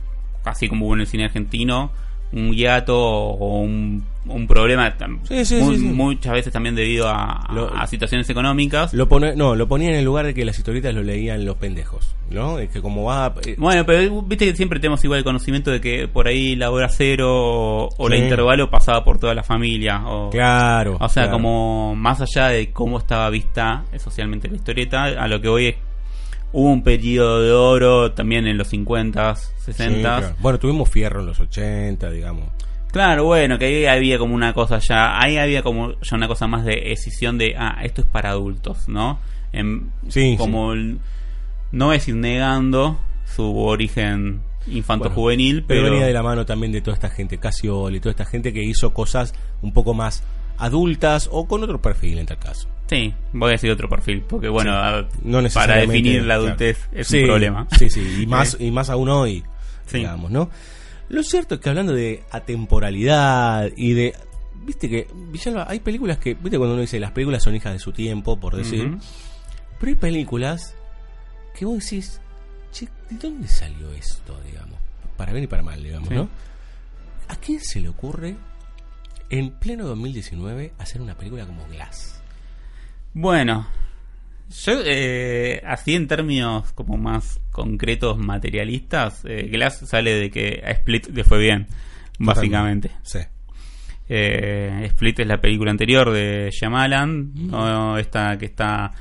[0.45, 1.91] así como hubo en el cine argentino,
[2.31, 4.93] un hiato o un, un problema,
[5.23, 8.93] Sí, sí, muy- sí, muchas veces también debido a, a- Lo- a situaciones económicas.
[8.93, 11.55] Lo pone, no, lo ponía en el lugar de que las historietas lo leían los
[11.57, 12.59] pendejos, ¿no?
[12.59, 13.33] Es que como va...
[13.45, 16.69] eh, Bueno, pero viste que siempre tenemos igual el conocimiento de que por ahí la
[16.71, 20.01] hora cero o, o la intervalo pasaba por toda la familia.
[20.05, 20.97] O, claro.
[20.99, 21.31] o sea, claro.
[21.37, 25.75] como más allá de cómo estaba vista socialmente la historieta, a lo que hoy es,
[26.53, 29.13] hubo un periodo de oro también en los 50s,
[29.65, 29.73] 60s.
[29.73, 30.35] Sí, claro.
[30.39, 32.45] Bueno, tuvimos Fierro en los 80, digamos.
[32.91, 36.47] Claro, bueno, que ahí había como una cosa ya, ahí había como ya una cosa
[36.47, 39.19] más de decisión de, ah, esto es para adultos, ¿no?
[39.51, 40.99] En- Sí, como el-
[41.71, 45.91] no es ir negando su origen infanto-juvenil, Pero, pero...
[45.93, 48.93] venía de la mano también de toda esta gente, Casioli, toda esta gente que hizo
[48.93, 50.23] cosas un poco más
[50.57, 52.67] adultas o con otro perfil en tal caso.
[52.87, 54.71] Sí, voy a decir otro perfil, porque bueno,
[55.01, 55.07] Sí.
[55.23, 56.41] No para definir la claro.
[56.43, 57.67] adultez es Sí, un problema.
[57.77, 59.43] Sí, sí, y más, y más aún hoy,
[59.87, 59.97] Sí.
[59.99, 60.49] digamos, ¿no?
[61.09, 64.13] Lo cierto es que hablando de atemporalidad y de...
[64.65, 67.79] Viste que, Villalba, hay películas que, viste cuando uno dice las películas son hijas de
[67.79, 68.97] su tiempo, por decir,
[69.79, 70.75] pero hay películas
[71.57, 72.19] que vos decís,
[72.73, 74.77] che, ¿de dónde salió esto, digamos?
[75.15, 76.09] Para bien y para mal, digamos.
[76.09, 76.27] ¿no?
[77.29, 78.35] ¿A quién se le ocurre
[79.29, 82.16] en pleno 2019 hacer una película como Glass?
[83.19, 83.65] Bueno,
[84.63, 90.69] yo eh, así en términos como más concretos materialistas, eh, Glass sale de que a
[90.69, 91.65] Split le fue bien,
[92.19, 92.91] básicamente.
[93.01, 93.17] Sí.
[94.07, 98.91] Eh, Split es la película anterior de Shyamalan, no esta que está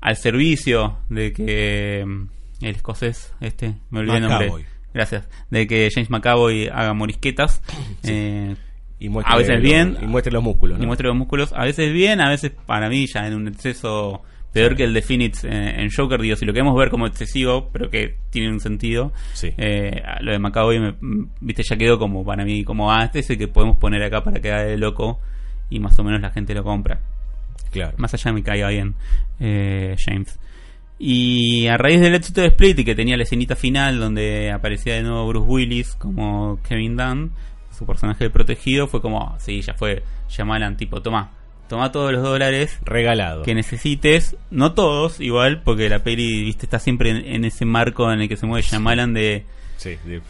[0.00, 4.52] al servicio de que mm, el escocés, este, me olvidé el nombre.
[4.94, 5.28] Gracias.
[5.50, 7.60] De que James McAvoy haga morisquetas.
[8.04, 8.54] eh,
[8.98, 9.96] Y muestre A veces los- bien.
[10.02, 10.84] Y muestre los músculos, ¿no?
[10.84, 11.52] y muestre los músculos.
[11.54, 15.02] A veces bien, a veces para mí ya en un exceso peor que el de
[15.02, 15.50] Phoenix eh,
[15.82, 16.18] en Joker.
[16.20, 19.12] Digo, si lo queremos ver como excesivo, pero que tiene un sentido.
[19.34, 19.52] Sí.
[19.58, 20.94] eh, lo de McAvoy, me-
[21.40, 24.24] viste, ya quedó como para mí, como, ah, este es el que podemos poner acá
[24.24, 25.20] para que haga de loco
[25.68, 27.00] y más o menos la gente lo compra.
[27.70, 27.94] Claro.
[27.98, 28.94] Más allá me caiga bien
[29.40, 30.38] eh, James.
[30.98, 34.94] Y a raíz del éxito de Split y que tenía la escenita final donde aparecía
[34.94, 37.32] de nuevo Bruce Willis como Kevin Dunn,
[37.76, 41.30] su personaje de protegido, fue como, "Ah, sí, ya fue, llamalan tipo, toma,
[41.68, 43.42] toma todos los dólares Regalado.
[43.42, 48.10] que necesites, no todos igual, porque la peli viste está siempre en, en ese marco
[48.12, 49.44] en el que se mueve Shyamalan de,
[49.76, 50.22] Sí, de-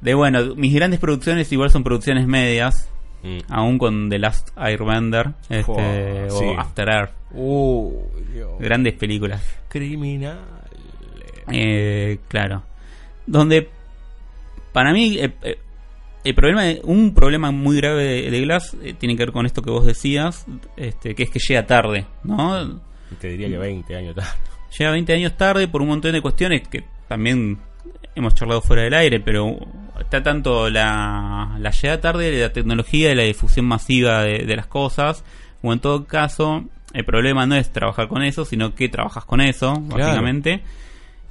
[0.00, 2.88] de bueno, mis grandes producciones igual son producciones medias,
[3.22, 3.38] mm.
[3.50, 5.82] aún con The Last Airbender este, Fua,
[6.30, 6.44] o sí.
[6.58, 7.12] After Earth,
[8.32, 8.50] Dios.
[8.60, 9.42] grandes películas.
[9.68, 10.38] Criminal.
[11.50, 12.62] Eh, claro.
[13.26, 13.68] Donde,
[14.72, 15.58] para mí, eh, eh,
[16.28, 19.62] el problema, un problema muy grave de, de Glass eh, tiene que ver con esto
[19.62, 22.80] que vos decías, este, que es que llega tarde, ¿no?
[23.20, 24.30] Te diría que 20 años tarde.
[24.76, 27.58] Llega 20 años tarde por un montón de cuestiones que también
[28.14, 29.56] hemos charlado fuera del aire, pero
[30.00, 34.56] está tanto la, la llegada tarde de la tecnología y la difusión masiva de, de
[34.56, 35.24] las cosas,
[35.62, 39.40] o en todo caso, el problema no es trabajar con eso, sino que trabajas con
[39.40, 40.62] eso, básicamente.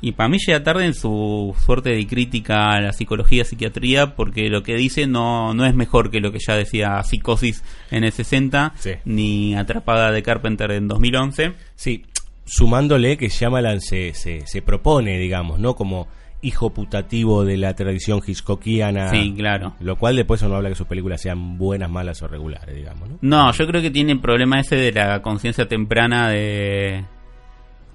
[0.01, 4.49] Y para mí llega tarde en su suerte de crítica a la psicología, psiquiatría, porque
[4.49, 8.11] lo que dice no, no es mejor que lo que ya decía Psicosis en el
[8.11, 8.91] 60, Sí.
[9.05, 11.53] ni Atrapada de Carpenter en 2011.
[11.75, 12.03] Sí,
[12.45, 15.75] sumándole que Shyamalan se, se, se propone, digamos, ¿no?
[15.75, 16.07] Como
[16.41, 19.09] hijo putativo de la tradición hitchcockiana.
[19.09, 19.73] Sí, claro.
[19.79, 23.17] Lo cual después no habla que sus películas sean buenas, malas o regulares, digamos, ¿no?
[23.21, 27.03] No, yo creo que tiene el problema ese de la conciencia temprana de...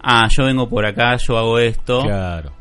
[0.03, 2.03] Ah, yo vengo por acá, yo hago esto.
[2.03, 2.53] Claro.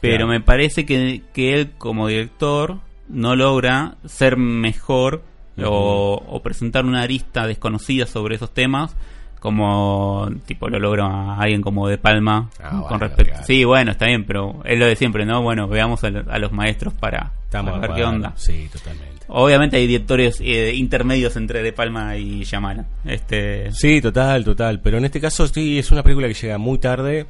[0.00, 0.26] pero claro.
[0.28, 5.22] me parece que, que él como director no logra ser mejor
[5.64, 8.96] o, o presentar una arista desconocida sobre esos temas
[9.38, 13.46] como tipo lo logra alguien como De Palma Ah, con bueno, respecto claro.
[13.46, 16.38] sí bueno está bien pero es lo de siempre no bueno veamos a, lo- a
[16.38, 19.11] los maestros para, Estamos para de ver qué onda Sí, totalmente.
[19.32, 24.80] Obviamente hay directores eh, intermedios entre De Palma y Yamala este Sí, total, total.
[24.80, 27.26] Pero en este caso sí es una película que llega muy tarde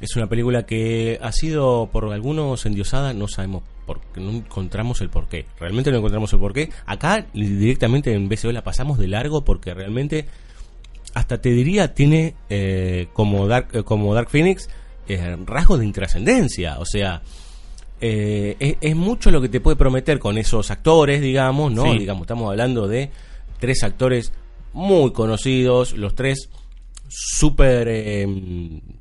[0.00, 5.00] Es una película que ha sido por algunos endiosada, no sabemos por qué, no encontramos
[5.00, 5.46] el porqué.
[5.60, 6.70] Realmente no encontramos el porqué.
[6.86, 10.26] Acá directamente en BCO la pasamos de largo porque realmente
[11.14, 14.68] hasta te diría tiene eh, como Dark eh, como Dark Phoenix
[15.06, 17.22] eh, rasgos de intrascendencia, o sea,
[18.06, 21.90] eh, es, es mucho lo que te puede prometer con esos actores, digamos, ¿no?
[21.90, 22.00] Sí.
[22.00, 23.08] Digamos, estamos hablando de
[23.58, 24.30] tres actores
[24.74, 26.50] muy conocidos, los tres
[27.08, 28.26] súper eh,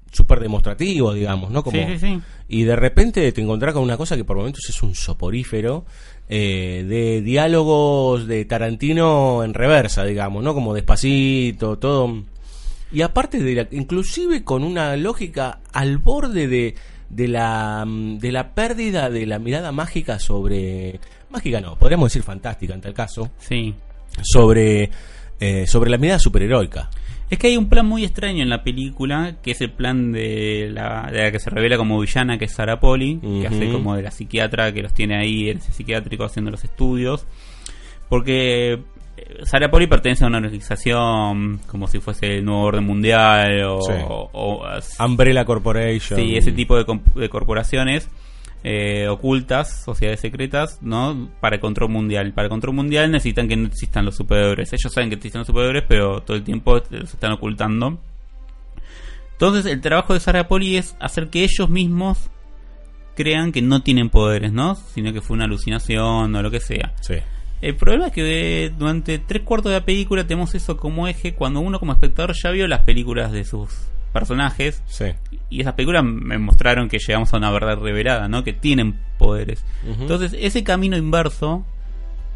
[0.10, 1.66] súper demostrativos, digamos, ¿no?
[1.66, 2.22] Como, Sí, sí, sí.
[2.48, 5.84] Y de repente te encontrás con una cosa que por momentos es un soporífero
[6.30, 10.54] eh, de diálogos de Tarantino en reversa, digamos, ¿no?
[10.54, 12.24] Como despacito, todo.
[12.90, 16.76] Y aparte de la, inclusive con una lógica al borde de,
[17.16, 21.00] de la mm, de la pérdida de la mirada mágica sobre
[21.30, 23.74] mágica no, podríamos decir fantástica en tal caso, Sí.
[24.22, 24.90] sobre
[25.40, 26.90] eh, sobre la mirada superheroica.
[27.30, 30.70] Es que hay un plan muy extraño en la película, que es el plan de
[30.72, 33.96] la, de la que se revela como villana, que es Sarah Poli, que hace como
[33.96, 37.26] de la psiquiatra que los tiene ahí en ese psiquiátrico haciendo los estudios.
[38.08, 38.84] Porque
[39.26, 43.82] eh, Sarah Poli pertenece a una organización como si fuese el nuevo orden mundial o,
[43.82, 43.94] Sí.
[44.08, 46.20] o- o- Umbrella Corporation.
[46.20, 48.10] Sí, ese tipo de, corporaciones
[48.66, 51.30] eh, ocultas, sociedades secretas, ¿no?
[51.42, 52.32] Para el control mundial.
[52.34, 54.72] Para el control mundial necesitan que no existan los superhéroes.
[54.72, 58.00] Ellos saben que existen los superhéroes, pero todo el tiempo los están ocultando.
[59.34, 62.30] Entonces, el trabajo de Sarah Poli es hacer que ellos mismos
[63.16, 64.76] crean que no tienen poderes, ¿no?
[64.76, 66.94] Sino que fue una alucinación o lo que sea.
[67.02, 67.16] Sí.
[67.64, 71.34] El problema es que eh, durante tres cuartos de la película tenemos eso como eje
[71.34, 73.70] cuando uno como espectador ya vio las películas de sus
[74.12, 75.06] personajes Sí.
[75.50, 78.44] y esas películas me mostraron que llegamos a una verdad revelada, ¿no?
[78.44, 79.64] Que tienen poderes.
[79.88, 81.66] Entonces, ese camino inverso,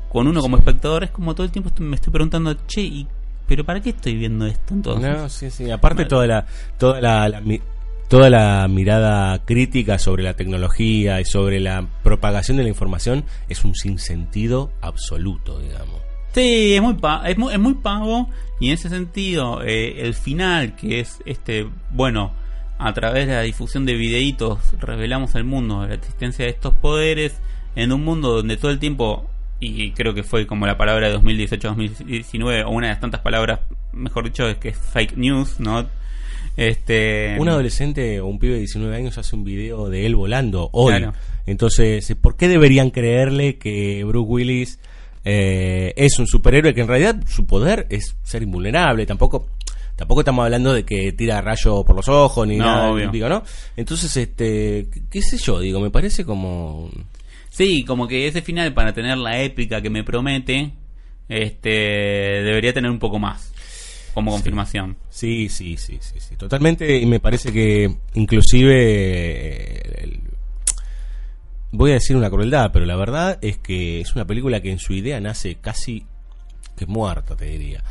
[0.10, 3.08] con uno como espectador, es como todo el tiempo me estoy preguntando, che, ¿y,
[3.48, 5.18] ¿pero para qué estoy viendo esto entonces?
[5.18, 5.70] No, sí, sí.
[5.70, 6.46] Aparte toda la
[6.78, 7.42] toda la,
[8.08, 13.64] toda la mirada crítica sobre la tecnología y sobre la propagación de la información es
[13.66, 16.02] un sinsentido absoluto, digamos.
[16.34, 20.14] Sí, es muy, pa- es muy, es muy pago y en ese sentido eh, el
[20.14, 22.32] final que es este, bueno,
[22.80, 27.40] a través de la difusión de videitos revelamos al mundo la existencia de estos poderes
[27.76, 29.28] en un mundo donde todo el tiempo,
[29.60, 33.60] y creo que fue como la palabra de 2018-2019 o una de las tantas palabras,
[33.92, 35.88] mejor dicho, que es fake news, ¿no?
[36.58, 40.70] Este, Un adolescente o un pibe de 19 años hace un video de él volando
[40.74, 40.96] hoy.
[40.98, 41.14] Claro.
[41.46, 44.80] Entonces, ¿por qué deberían creerle que Bruce Willis
[45.24, 49.06] eh, es un superhéroe que en realidad su poder es ser invulnerable?
[49.06, 49.48] Tampoco
[49.96, 53.10] tampoco estamos hablando de que tira rayo por los ojos ni No, nada, obvio.
[53.12, 53.44] digo, ¿no?
[53.76, 56.90] Entonces, este, qué- qué sé yo, digo, me parece como
[57.50, 60.74] Sí, como que ese final para tener la épica que me promete,
[61.30, 63.54] este debería tener un poco más
[64.18, 64.98] como confirmación.
[65.10, 66.98] Sí, sí, sí, sí, sí, totalmente.
[66.98, 70.22] Y me parece que inclusive eh, el-
[71.72, 74.80] voy a decir una crueldad, pero la verdad es que es una película que en
[74.80, 76.04] su idea nace casi
[76.76, 77.84] que muerta, te diría.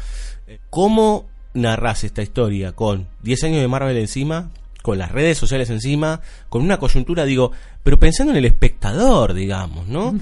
[0.68, 4.50] ¿Cómo narras esta historia con 10 años de Marvel encima,
[4.82, 7.52] con las redes sociales encima, con una coyuntura, digo,
[7.84, 10.12] pero pensando en el espectador, digamos, ¿no?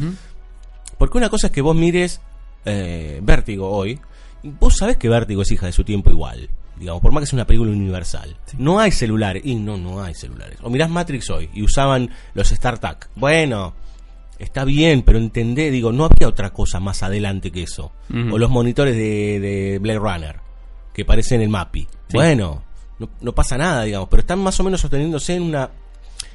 [0.99, 2.21] Porque una cosa es que vos mires
[2.67, 3.99] eh, Vértigo hoy,
[4.44, 7.33] vos sabés que Vértigo es hija de su tiempo igual, digamos, por más que es
[7.33, 8.37] una película universal.
[8.59, 10.59] No hay celulares, y no, no hay celulares.
[10.62, 13.11] O mirás Matrix hoy y usaban los StarTAC.
[13.16, 13.74] Bueno,
[14.38, 17.92] está bien, pero entendé, digo, no había otra cosa más adelante que eso.
[18.30, 20.37] O los monitores de, de Blade Runner,
[20.92, 21.88] que parecen el MAPI.
[22.12, 22.62] Bueno,
[22.98, 25.70] no, no pasa nada, digamos, pero están más o menos sosteniéndose en una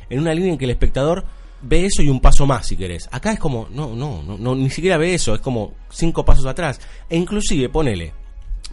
[0.10, 1.24] en una línea en que el espectador
[1.62, 3.08] ve eso y un paso más, si querés.
[3.12, 6.46] Acá es como, no, no, no, no, ni siquiera ve eso, es como cinco pasos
[6.46, 6.80] atrás.
[7.10, 8.14] E inclusive, ponele,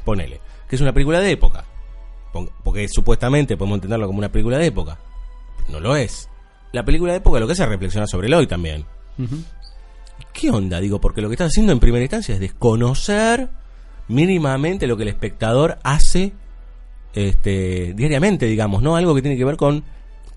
[0.04, 1.64] ponele, que es una película de época.
[2.62, 4.98] Porque supuestamente podemos entenderlo como una película de época.
[5.68, 6.28] No lo es.
[6.72, 8.84] La película de época lo que hace es reflexionar sobre el hoy también.
[10.32, 10.80] ¿Qué onda?
[10.80, 13.48] Digo, porque lo que estás haciendo en primera instancia es desconocer
[14.08, 16.34] mínimamente lo que el espectador hace
[17.14, 18.96] este, diariamente, digamos, ¿no?
[18.96, 19.84] Algo que tiene que ver con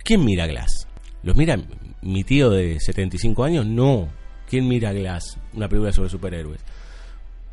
[0.03, 0.87] ¿quién mira Glass?
[1.23, 1.57] ¿Los mira
[2.01, 3.65] mi tío de 75 años?
[3.65, 4.09] No.
[4.49, 5.37] ¿Quién mira Glass?
[5.53, 6.61] Una película sobre superhéroes.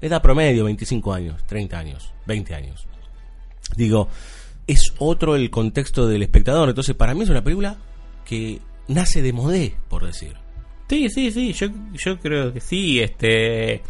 [0.01, 2.87] Edad promedio, 25 años, 30 años, 20 años.
[3.77, 4.09] Digo,
[4.67, 6.69] es otro el contexto del espectador.
[6.69, 7.77] Entonces, para mí es una película
[8.25, 10.35] que nace de modé, por decir.
[10.89, 13.01] Sí, sí, sí, yo, yo creo que sí.
[13.01, 13.83] Este,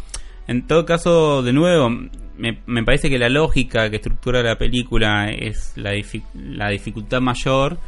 [0.47, 5.29] en todo caso, de nuevo, me, me parece que la lógica que estructura la película
[5.31, 5.91] es la,
[6.33, 7.79] la dificultad mayor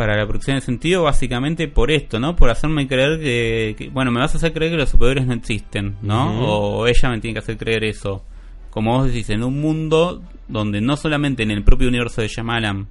[0.00, 2.34] para la producción de sentido, básicamente por esto, ¿no?
[2.34, 5.34] Por hacerme creer que, que- bueno, me vas a hacer creer que los superhéroes no
[5.34, 6.40] existen, ¿no?
[6.80, 8.24] O ella me tiene que hacer creer eso.
[8.70, 12.86] Como vos decís, en un mundo donde no solamente en el propio universo de Shyamalan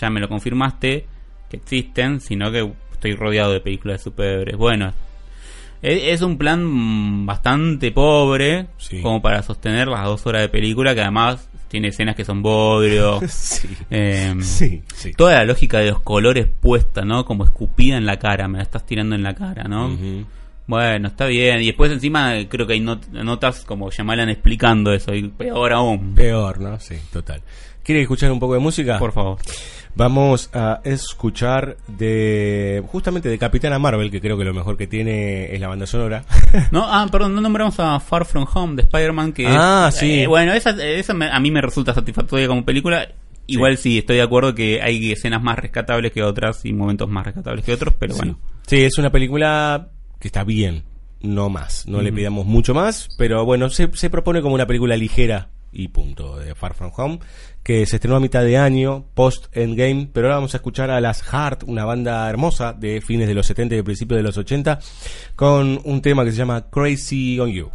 [0.00, 1.06] ya me lo confirmaste,
[1.48, 4.56] que existen, sino que estoy rodeado de películas de superhéroes.
[4.56, 4.92] Bueno,
[5.80, 9.00] e- es un plan bastante pobre Sí.
[9.00, 13.20] como para sostener las dos horas de película, que además tiene escenas que son bodrio.
[13.28, 13.68] Sí.
[13.90, 15.12] eh, Sí, sí.
[15.12, 17.24] Toda la lógica de los colores puesta, ¿no?
[17.24, 19.96] Como escupida en la cara, me la estás tirando en la cara, ¿no?
[20.66, 21.62] Bueno, está bien.
[21.62, 26.14] Y después encima creo que hay not- notas como Yamalan explicando eso, y peor aún.
[26.14, 26.78] Peor, ¿no?
[26.78, 27.40] Sí, total.
[27.82, 28.98] ¿Quiere escuchar un poco de música?
[28.98, 29.38] Por favor.
[29.94, 35.52] Vamos a escuchar de justamente de Capitana Marvel, que creo que lo mejor que tiene
[35.54, 36.24] es la banda sonora.
[36.70, 40.20] No, ah, perdón, no nombramos a Far From Home de Spider-Man que Ah, sí.
[40.20, 43.08] eh, bueno, esa, esa me- a mí me resulta satisfactoria como película.
[43.46, 43.98] Igual sí.
[43.98, 47.72] estoy de acuerdo que hay escenas más rescatables que otras y momentos más rescatables que
[47.72, 48.38] otros, pero bueno.
[48.66, 49.88] Sí, es una película
[50.20, 50.84] que está bien,
[51.22, 51.86] no más.
[51.86, 55.88] No le pidamos mucho más, pero bueno, se, se propone como una película ligera y
[55.88, 57.18] punto, de Far From Home,
[57.62, 61.00] que se estrenó a mitad de año, post Endgame, pero ahora vamos a escuchar a
[61.00, 64.78] las Heart, una banda hermosa de fines de los 70 y principios de los 80,
[65.36, 67.70] con un tema que se llama Crazy on You.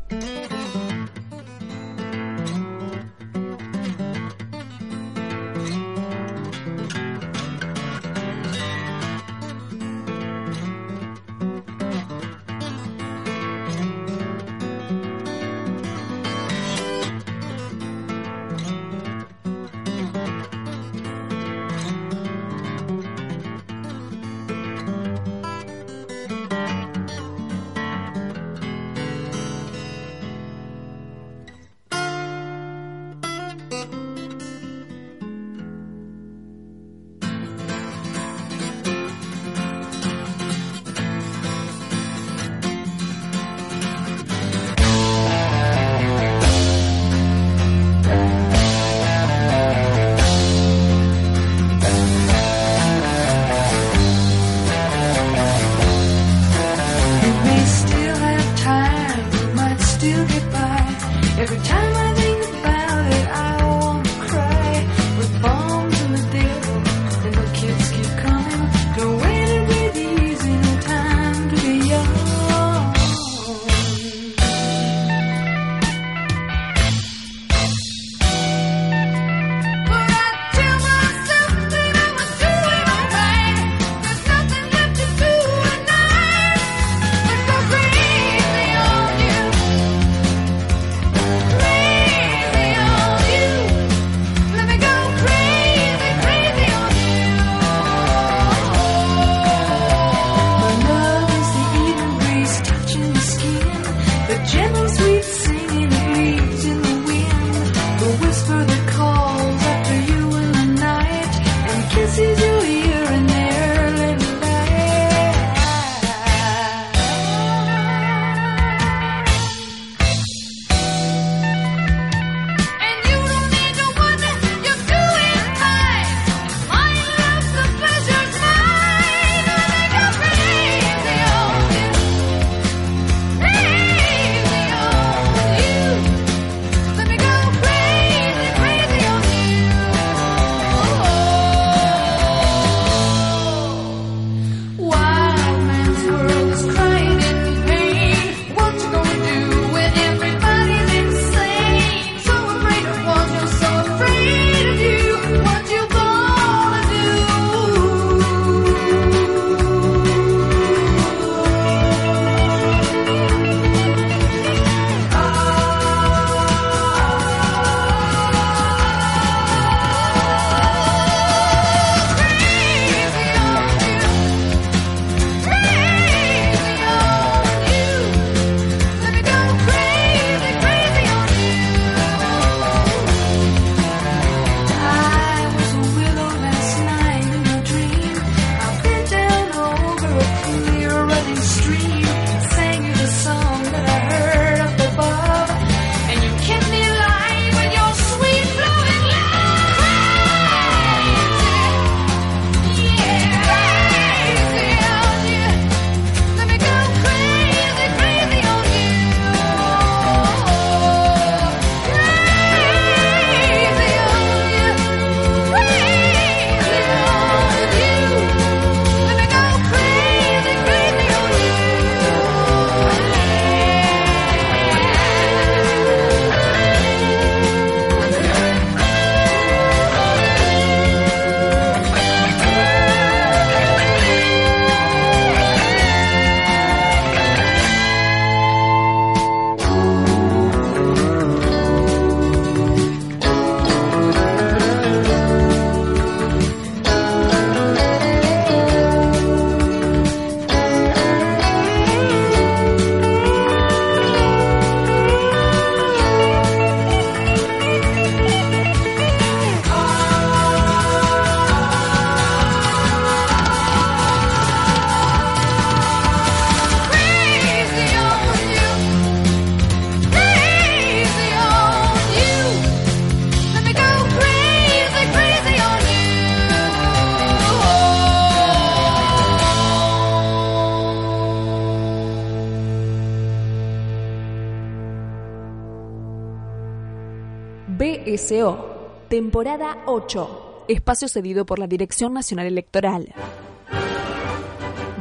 [287.83, 293.13] BSO, temporada 8, espacio cedido por la Dirección Nacional Electoral.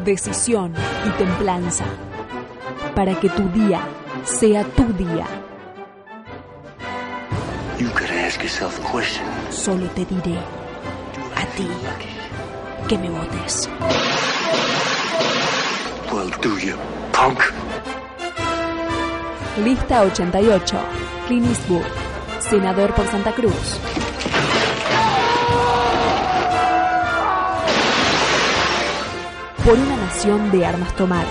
[0.04, 0.74] Decisión
[1.06, 1.84] y templanza,
[2.96, 3.86] para que tu día
[4.24, 5.28] sea tu día.
[7.78, 9.24] You gotta ask yourself a question.
[9.52, 10.36] Solo te diré
[11.36, 11.68] a ti
[12.88, 13.68] que me votes.
[16.12, 16.74] Well, do you,
[17.12, 17.38] punk?
[19.64, 20.76] Lista 88.
[21.28, 22.11] Clint Eastwood,
[22.52, 23.80] senador por Santa Cruz.
[29.64, 31.24] Por una nación de armas tomar.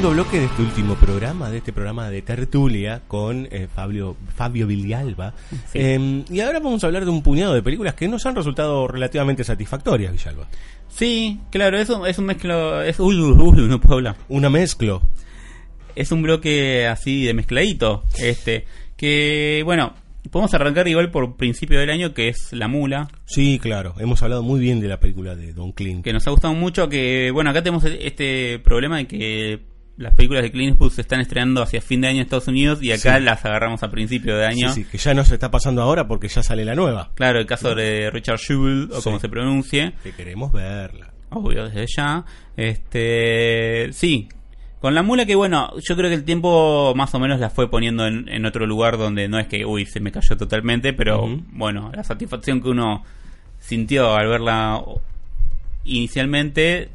[0.00, 4.66] Segundo bloque de este último programa, de este programa de tertulia con eh, Fabio, Fabio
[4.66, 5.34] Villalba.
[5.74, 8.88] Eh, y ahora vamos a hablar de un puñado de películas que nos han resultado
[8.88, 10.48] relativamente satisfactorias, Villalba.
[10.88, 12.80] Sí, claro, eso es un mezclo.
[12.80, 14.16] Es, uy, uy, uy, no puedo hablar.
[14.30, 15.02] Una mezclo.
[15.94, 18.04] Es un bloque así de mezcladito.
[18.18, 18.64] Este.
[18.96, 19.92] Que, bueno,
[20.30, 23.10] podemos arrancar igual por principio del año, que es La Mula.
[23.26, 23.94] Sí, claro.
[23.98, 26.02] Hemos hablado muy bien de la película de Don Clint.
[26.02, 29.69] que nos ha gustado mucho que bueno acá tenemos este problema de que
[30.00, 32.82] las películas de Clint Eastwood se están estrenando hacia fin de año en Estados Unidos
[32.82, 33.22] y acá Sí.
[33.24, 36.08] las agarramos a principio de año Sí, sí, que ya no se está pasando ahora
[36.08, 37.10] porque ya sale la nueva.
[37.14, 39.02] claro el caso de Richard Jewell o Sí.
[39.04, 41.12] como se pronuncie Que queremos verla.
[41.30, 42.24] obvio desde ya
[42.56, 44.28] este sí
[44.80, 47.70] con la mula que bueno yo creo que el tiempo más o menos la fue
[47.70, 51.26] poniendo en, en otro lugar donde no es que uy se me cayó totalmente pero
[51.52, 53.04] bueno la satisfacción que uno
[53.58, 54.82] sintió al verla
[55.84, 56.88] inicialmente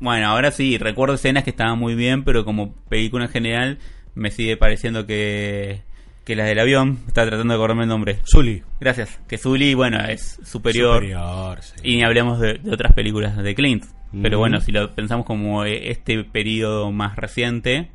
[0.00, 3.78] bueno ahora sí recuerdo escenas que estaban muy bien pero como película en general
[4.14, 5.82] me sigue pareciendo que
[6.24, 8.62] que la del avión está tratando de acordarme el nombre Zully.
[8.80, 11.74] gracias que Zully bueno es superior, Superior, sí.
[11.82, 13.84] y ni hablemos de, de otras películas de Clint.
[14.22, 17.90] Pero bueno, si lo pensamos como eh, este periodo más reciente,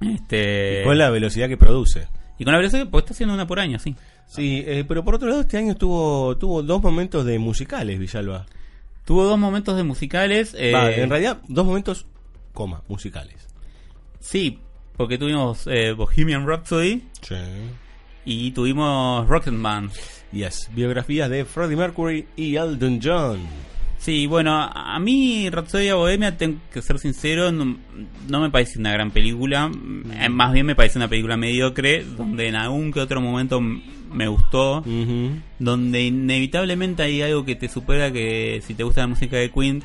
[0.00, 2.08] este Con la velocidad que produce.
[2.38, 3.94] y con la velocidad, pues está haciendo una por año, sí.
[4.26, 8.46] Sí, eh, pero por otro lado este año tuvo tuvo dos momentos de musicales, Villalba.
[9.06, 10.54] Tuvo dos momentos de musicales.
[10.58, 12.04] eh, Va, en realidad, dos momentos,
[12.52, 13.46] coma, musicales.
[14.20, 14.58] Sí,
[14.96, 17.36] porque tuvimos eh, Bohemian Rhapsody Sí.
[18.24, 19.90] y tuvimos Rocketman.
[20.32, 23.38] Yes, biografías de Freddie Mercury y Elton John.
[23.98, 27.76] Sí, bueno, a mí Rhapsody Bohemia, tengo que ser sincero, no,
[28.28, 29.70] no me parece una gran película.
[30.20, 33.60] Eh, Más bien me parece una película mediocre, donde en algún que otro momento
[34.12, 34.78] me gustó.
[34.80, 35.40] Ujú.
[35.58, 39.82] donde inevitablemente hay algo que te supera que si te gusta la música de Queen,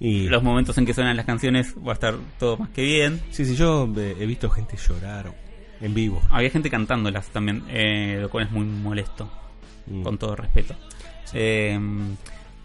[0.00, 3.20] Y los momentos en que suenan las canciones va a estar todo más que bien.
[3.30, 5.32] sí, sí, yo eh, he visto gente llorar
[5.80, 6.22] en vivo.
[6.30, 9.28] Había gente cantándolas también, eh, lo cual es muy molesto,
[9.86, 10.02] Mm.
[10.02, 10.74] con todo respeto.
[11.34, 11.78] Eh,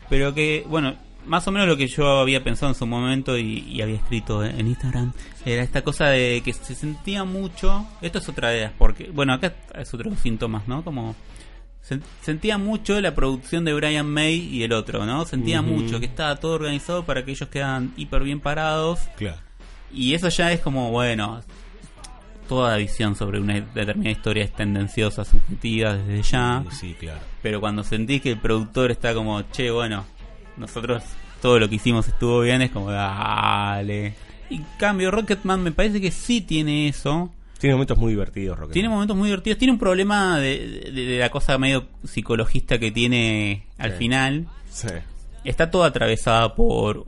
[0.09, 0.95] pero que, bueno,
[1.25, 4.43] más o menos lo que yo había pensado en su momento y, y había escrito
[4.43, 5.13] en Instagram
[5.45, 7.85] era esta cosa de que se sentía mucho.
[8.01, 10.83] Esto es otra de las, porque, bueno, acá es otro síntomas, ¿no?
[10.83, 11.15] Como
[11.81, 15.25] se- sentía mucho la producción de Brian May y el otro, ¿no?
[15.25, 18.99] Sentía mucho que estaba todo organizado para que ellos quedan hiper bien parados.
[19.17, 19.37] Claro.
[19.91, 21.41] Y eso ya es como, bueno,
[22.47, 26.63] toda visión sobre una determinada historia es tendenciosa, subjetiva desde ya.
[26.71, 27.19] Sí, claro.
[27.41, 30.05] Pero cuando sentís que el productor está como, che, bueno,
[30.57, 31.03] nosotros
[31.41, 34.13] todo lo que hicimos estuvo bien, es como, dale.
[34.49, 37.31] Y cambio, Rocketman me parece que sí tiene eso.
[37.59, 38.73] Tiene momentos muy divertidos, Rocket.
[38.73, 39.57] Tiene momentos muy divertidos.
[39.57, 43.97] Tiene un problema de, de- de la cosa medio psicologista que tiene al Sí.
[43.97, 44.47] final.
[44.69, 44.87] Sí.
[45.45, 47.05] Está toda atravesada por,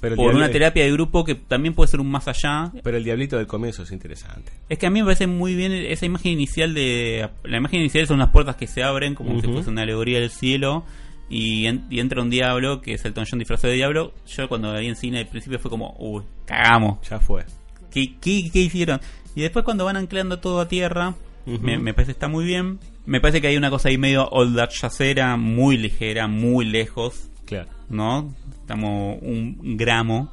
[0.00, 2.70] Pero por una terapia de grupo que también puede ser un más allá.
[2.82, 4.52] Pero el diablito del comienzo es interesante.
[4.68, 7.28] Es que a mí me parece muy bien esa imagen inicial de...
[7.44, 10.30] La imagen inicial son unas puertas que se abren como si fuese una alegoría del
[10.30, 10.84] cielo
[11.30, 14.12] y, en- y entra un diablo que es el John disfrazado de diablo.
[14.26, 16.98] Yo cuando la vi en cine al principio fue como, uy, cagamos.
[17.08, 17.44] Ya fue.
[17.90, 19.00] ¿Qué, qué, qué hicieron?
[19.34, 21.14] Y después cuando van anclando todo a tierra,
[21.46, 22.78] me, me parece que está muy bien.
[23.06, 27.68] Me parece que hay una cosa ahí medio old yacera, muy ligera, muy lejos, Claro.
[27.88, 28.34] ¿no?
[28.60, 30.32] Estamos un gramo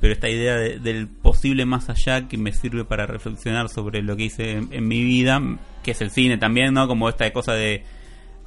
[0.00, 4.16] pero esta idea de- del posible más allá que me sirve para reflexionar sobre lo
[4.16, 5.40] que hice en, en mi vida,
[5.84, 6.88] que es el cine también, ¿no?
[6.88, 7.84] Como esta cosa de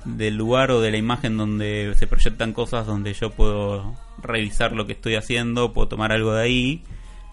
[0.06, 4.86] del lugar o de la imagen donde se proyectan cosas donde yo puedo revisar lo
[4.86, 6.84] que estoy haciendo, puedo tomar algo de ahí.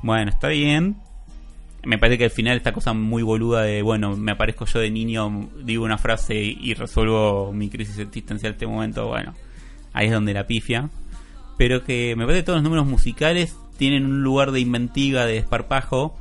[0.02, 0.96] Bueno, está bien.
[1.84, 4.90] Me parece que al final esta cosa muy boluda de, bueno, me aparezco yo de
[4.90, 9.34] niño, digo una frase y, resuelvo mi crisis existencial en este momento, bueno,
[9.92, 10.88] ahí es donde la pifia
[11.56, 15.34] pero que me parece que todos los números musicales tienen un lugar de inventiva, de
[15.34, 16.16] desparpajo,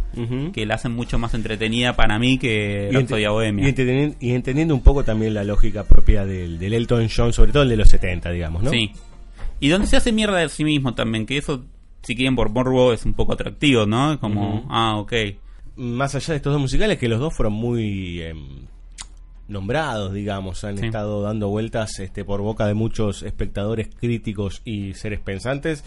[0.53, 3.65] Que la hacen mucho más entretenida para mí que Rhapsody Bohemia.
[3.65, 7.51] y entendiendo, y entendiendo un poco también la lógica propia del, del Elton John, sobre
[7.51, 8.69] todo el de los 70, digamos, ¿no?
[8.71, 8.91] Sí.
[9.59, 11.63] Y donde se hace mierda de sí mismo también, que eso,
[12.01, 14.19] si quieren por morbo, es un poco atractivo, ¿no?
[14.19, 15.13] Como, ah, ok.
[15.75, 18.65] Más allá de estos dos musicales, que los dos fueron muy em,
[19.47, 20.85] nombrados, digamos, han Sí.
[20.85, 25.83] estado dando vueltas este, por boca de muchos espectadores críticos y seres pensantes.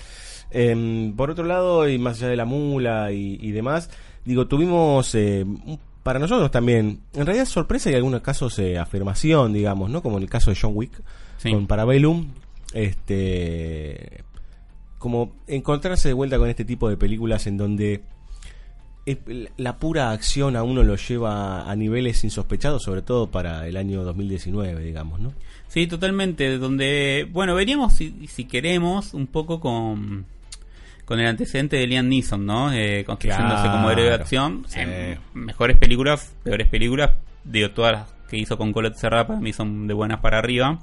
[0.50, 3.90] Em, por otro lado, y más allá de la mula y, y demás,
[4.26, 5.46] digo, tuvimos eh,
[6.02, 10.02] para nosotros también, en realidad sorpresa y en algunos casos eh, afirmación, digamos, ¿no?
[10.02, 10.92] Como en el caso de John Wick
[11.38, 11.50] Sí.
[11.50, 12.28] con Parabellum,
[12.74, 14.24] este
[14.98, 18.02] como encontrarse de vuelta con este tipo de películas en donde
[19.56, 24.02] la pura acción a uno lo lleva a niveles insospechados, sobre todo para el año
[24.02, 25.32] 2019, digamos, ¿no?
[25.68, 26.58] Sí, totalmente.
[26.58, 30.24] Donde, bueno, veníamos, si, si queremos, un poco con,
[31.06, 32.70] con el antecedente de Liam Neeson, ¿no?
[32.72, 34.64] Eh, construyéndose Claro, como héroe de acción.
[34.68, 34.80] sí.
[34.82, 37.12] Eh, mejores películas, peores películas.
[37.44, 40.78] Digo, todas las que hizo con Colette Serra para mí son de buenas para arriba.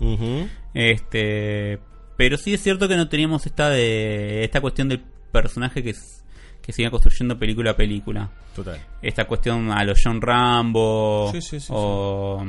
[0.74, 1.80] Este,
[2.18, 5.02] pero sí es cierto que no teníamos esta de esta cuestión del
[5.32, 6.22] personaje que s-
[6.62, 8.30] que siga construyendo película a película.
[8.56, 8.80] Total.
[9.02, 12.42] Esta cuestión a los John Rambo Sí, sí, sí, o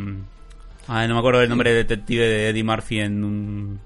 [0.87, 3.81] ay, no me acuerdo el nombre del detective de Eddie Murphy en un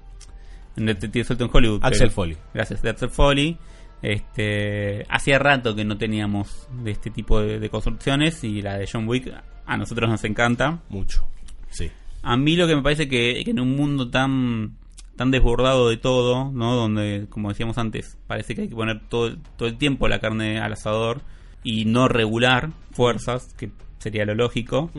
[0.77, 1.79] en Detective Suelto en Hollywood.
[1.83, 2.37] Axel pero- Foley.
[2.53, 3.57] Gracias, de Axel Foley.
[4.01, 8.87] Este, hacía rato que no teníamos de este tipo de, de construcciones y la de
[8.91, 9.33] John Wick
[9.65, 10.79] a nosotros nos encanta.
[10.89, 11.27] Mucho.
[11.69, 11.91] Sí.
[12.23, 14.75] A mí lo que me parece que, que en un mundo tan
[15.15, 16.75] tan desbordado de todo, ¿no?
[16.75, 20.59] Donde, como decíamos antes, parece que hay que poner todo, todo el tiempo la carne
[20.59, 21.21] al asador
[21.61, 24.89] y no regular fuerzas, que sería lo lógico.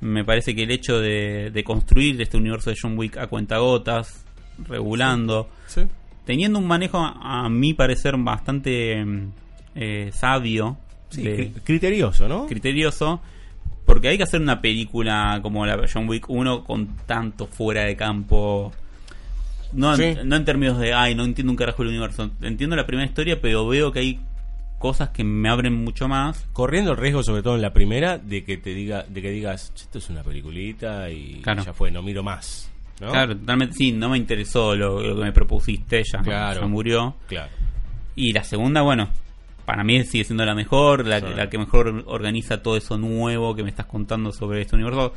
[0.00, 4.24] Me parece que el hecho de, de construir este universo de John Wick a cuentagotas,
[4.66, 5.82] regulando, Sí.
[6.28, 9.28] Teniendo un manejo, a, a mi parecer, bastante mm,
[9.76, 10.76] eh, sabio,
[11.08, 12.46] Sí, de- cri- criterioso, ¿no?
[12.46, 13.22] criterioso,
[13.86, 17.96] porque hay que hacer una película como la John Wick 1 con tanto fuera de
[17.96, 18.72] campo.
[19.72, 22.30] No, en- no en términos de, ay, no entiendo un carajo el universo.
[22.42, 24.20] Entiendo la primera historia, pero veo que hay
[24.78, 26.46] cosas que me abren mucho más.
[26.52, 29.72] Corriendo el riesgo, sobre todo en la primera, de que te diga, de que digas,
[29.74, 31.64] "Che, esto es una peliculita y Claro.
[31.64, 32.70] ya fue, no miro más.
[33.00, 33.10] ¿No?
[33.10, 36.60] Claro, totalmente, sí, no me interesó lo, lo que me propusiste, ya, Claro.
[36.62, 37.16] ya murió.
[37.28, 37.50] Claro.
[38.16, 39.08] Y la segunda, bueno,
[39.64, 41.26] para mí sigue siendo la mejor, la, Sí.
[41.36, 45.12] la que mejor organiza todo eso nuevo que me estás contando sobre este universo.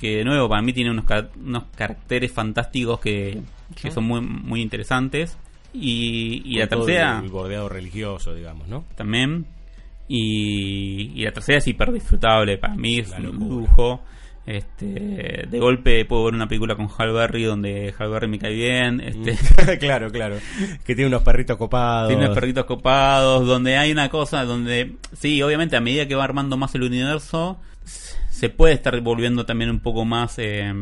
[0.00, 3.40] Que de nuevo, para mí tiene unos, car- unos caracteres fantásticos que,
[3.80, 5.36] que son muy, muy interesantes.
[5.72, 8.84] Y, y la tercera El bordeado religioso, digamos, ¿no?
[8.96, 9.46] también.
[10.06, 12.58] Y, y la tercera es hiper disfrutable.
[12.58, 13.44] Para mí es La un locura.
[13.48, 14.00] lujo.
[14.50, 18.54] Este, de golpe puedo ver una película con Hal Berry donde Hal Berry me cae
[18.54, 19.00] bien.
[19.00, 19.36] Este,
[19.78, 20.36] claro, claro.
[20.86, 22.08] Que tiene unos perritos copados.
[22.08, 26.24] Tiene unos perritos copados, donde hay una cosa donde, sí, obviamente a medida que va
[26.24, 27.60] armando más el universo,
[28.30, 30.72] se puede estar volviendo también un poco más eh,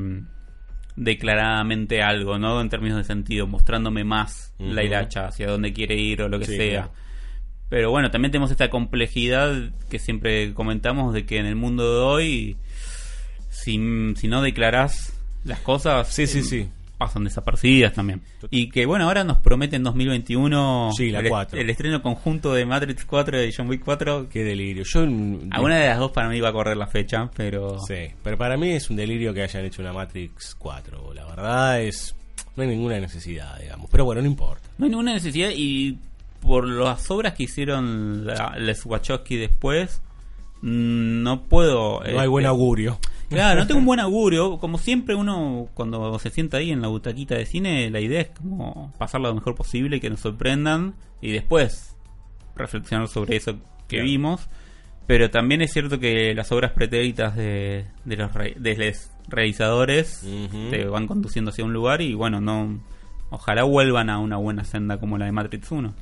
[0.95, 2.61] declaradamente algo, ¿no?
[2.61, 6.47] En términos de sentido, mostrándome más la hilacha, hacia dónde quiere ir o lo que
[6.47, 6.83] Sí, sea.
[6.85, 6.93] claro.
[7.69, 12.01] Pero bueno, también tenemos esta complejidad que siempre comentamos de que en el mundo de
[12.01, 12.57] hoy,
[13.63, 15.13] si, si no declarás
[15.45, 16.69] las cosas, Sí, sí, eh, sí.
[16.99, 18.21] pasan desapercibidas también.
[18.51, 23.05] Y que bueno, ahora nos prometen 2021 Sí, la el, el estreno conjunto de Matrix
[23.05, 24.29] 4 y John Wick 4.
[24.29, 24.85] Qué delirio.
[24.85, 25.07] Yo.
[25.07, 28.37] mm, Alguna de las dos para mí va a correr la fecha, pero Sí, pero
[28.39, 31.15] para mí es un delirio que hayan hecho una Matrix 4.
[31.15, 32.15] La verdad es.
[32.57, 33.89] No hay ninguna necesidad, digamos.
[33.91, 34.67] Pero bueno, no importa.
[34.79, 35.99] no hay ninguna necesidad y
[36.41, 40.01] por las obras que hicieron la, les Wachowski después,
[40.63, 42.01] mm, no puedo...
[42.01, 42.99] No hay este, buen augurio.
[43.29, 44.59] Claro, no tengo un buen augurio.
[44.59, 48.29] Como siempre, uno cuando se sienta ahí en la butaquita de cine, la idea es
[48.31, 51.97] como pasarla lo mejor posible, que nos sorprendan y después
[52.55, 53.55] reflexionar sobre eso
[53.89, 54.05] que Claro.
[54.05, 54.49] vimos.
[55.07, 60.27] Pero también es cierto que las obras pretéritas de, de los, re- de los realizadores
[60.71, 62.81] te van conduciendo hacia un lugar y bueno, no
[63.31, 65.95] ojalá vuelvan a una buena senda como la de Matrix 1.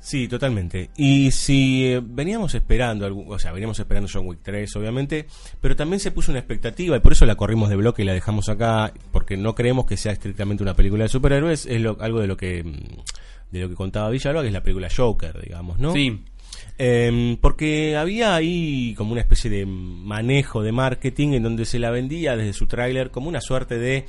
[0.00, 0.90] Sí, totalmente.
[0.96, 5.26] Y si eh, veníamos esperando, o sea, veníamos esperando John Wick 3, obviamente,
[5.60, 8.14] pero también se puso una expectativa y por eso la corrimos de bloque y la
[8.14, 12.20] dejamos acá, porque no creemos que sea estrictamente una película de superhéroes, es lo- algo
[12.20, 15.78] de lo que mm, de lo que contaba Villalba, que es la película Joker, digamos,
[15.78, 15.92] ¿no?
[15.92, 16.22] Sí,
[16.78, 21.90] Em, porque había ahí como una especie de manejo de marketing en donde se la
[21.90, 24.06] vendía desde su tráiler como una suerte de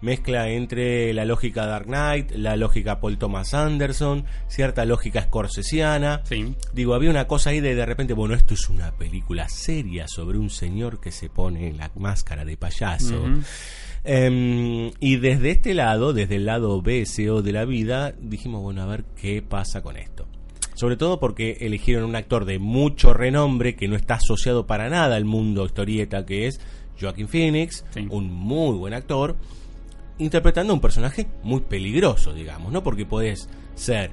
[0.00, 6.20] mezcla entre la lógica Dark Knight, la lógica Paul Thomas Anderson, cierta lógica scorsesiana.
[6.24, 6.54] sí.
[6.72, 10.38] Digo, había una cosa ahí de de repente, bueno, esto es una película seria sobre
[10.38, 13.24] un señor que se pone la máscara de payaso.
[14.06, 18.86] Em, y desde este lado, desde el lado BSO de la vida, dijimos, bueno, a
[18.86, 20.26] ver qué pasa con esto.
[20.74, 25.16] Sobre todo porque eligieron un actor de mucho renombre que no está asociado para nada
[25.16, 26.60] al mundo historieta que es
[27.00, 28.06] Joaquin Phoenix, Sí.
[28.10, 29.36] un muy buen actor,
[30.18, 32.82] interpretando un personaje muy peligroso, digamos, ¿no?
[32.82, 34.12] Porque podés ser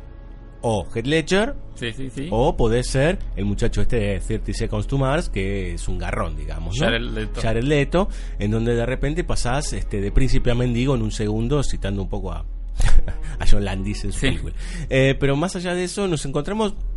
[0.62, 2.28] o Heath Ledger Sí, sí, sí.
[2.30, 6.36] o podés ser el muchacho este de 30 Seconds to Mars, que es un garrón,
[6.36, 6.78] digamos.
[6.78, 6.86] ¿no?
[6.86, 7.42] Jared Leto.
[7.42, 11.64] Jared Leto, en donde de repente pasás este, de príncipe a mendigo en un segundo,
[11.64, 12.46] citando un poco a,
[13.40, 14.54] a John Landis en su película.
[14.90, 16.91] Eh, pero más allá de eso, nos encontramos con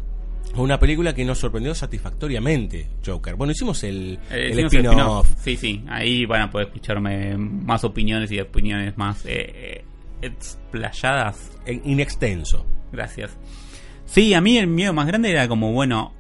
[0.56, 3.34] una película que nos sorprendió satisfactoriamente, Joker.
[3.34, 5.28] Bueno, hicimos el, Eh, el spin-off.
[5.42, 5.82] Sí, sí.
[5.88, 9.84] Ahí van a poder escucharme más opiniones y opiniones más eh, eh,
[10.22, 11.50] explayadas.
[11.66, 12.66] en- in extenso.
[12.92, 13.36] Gracias.
[14.04, 16.12] Sí, a mí el miedo más grande era como, bueno,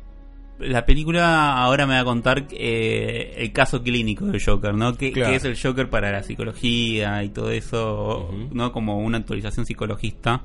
[0.58, 4.96] la película ahora me va a contar eh, el caso clínico del Joker, ¿no?
[4.96, 5.30] ¿Qué, Claro.
[5.30, 8.30] qué es el Joker para la psicología y todo eso.
[8.52, 8.72] ¿no?
[8.72, 10.42] Como una actualización psicologista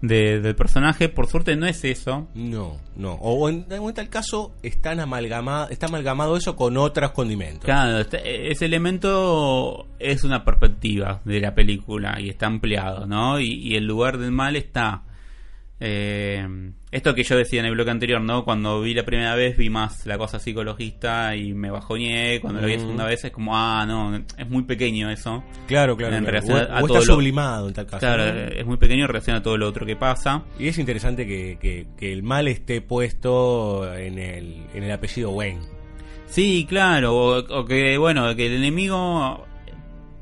[0.00, 1.08] de- del personaje.
[1.08, 2.28] Por suerte no es eso.
[2.34, 3.14] No, no.
[3.14, 7.64] O en, tal caso, están amalgama, está amalgamado eso con otros condimentos.
[7.64, 13.40] Claro, este- ese elemento es una perspectiva de la película y está ampliado, ¿no?
[13.40, 15.02] Y, y el lugar del mal está.
[15.80, 16.46] Eh,
[16.90, 18.44] esto que yo decía en el bloque anterior, ¿no?
[18.44, 22.40] Cuando vi la primera vez vi más la cosa psicologista y me bajoñé.
[22.40, 22.82] Cuando lo vi la Mm.
[22.82, 25.44] segunda vez es como, ah, no, es muy pequeño eso.
[25.66, 26.16] Claro, claro.
[26.16, 26.40] En claro.
[26.40, 27.98] relación O- a o todo está lo- sublimado en tal caso.
[28.00, 28.40] Claro, ¿no?
[28.40, 30.44] es muy pequeño en relación a todo lo otro que pasa.
[30.58, 35.30] Y es interesante que, que- que el mal esté puesto en el, en el apellido
[35.30, 35.60] Wayne.
[36.26, 39.46] Sí, claro, o, o que bueno, que el enemigo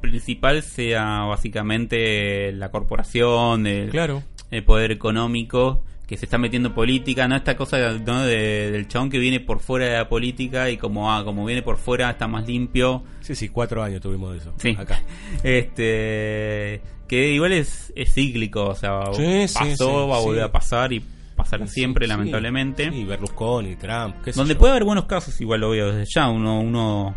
[0.00, 4.22] principal sea básicamente la corporación, el, Claro.
[4.51, 8.22] El poder económico que se está metiendo en política, no esta cosa ¿no?
[8.22, 11.62] de- del chabón que viene por fuera de la política y como ah, como viene
[11.62, 13.03] por fuera está más limpio.
[13.22, 14.53] Sí, sí, cuatro años tuvimos eso.
[14.59, 14.76] Sí.
[14.78, 15.03] Acá.
[15.42, 20.51] Este que igual es, es cíclico, o sea, Sí, pasó, sí, va a volver a
[20.53, 21.01] pasar y
[21.36, 22.90] pasará siempre lamentablemente.
[22.90, 24.59] Sí, Berlusconi, Trump, qué sé Donde yo.
[24.59, 27.14] puede haber buenos casos, igual lo veo desde ya, uno uno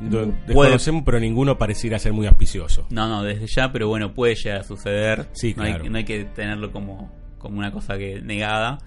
[0.00, 2.86] Desconocemos, pero ninguno pareciera ser muy auspicioso.
[2.90, 5.28] No, no, desde ya, pero bueno, puede llegar a suceder.
[5.32, 5.90] Sí, no, hay, claro.
[5.90, 8.78] no hay que tenerlo como, como una cosa que negada.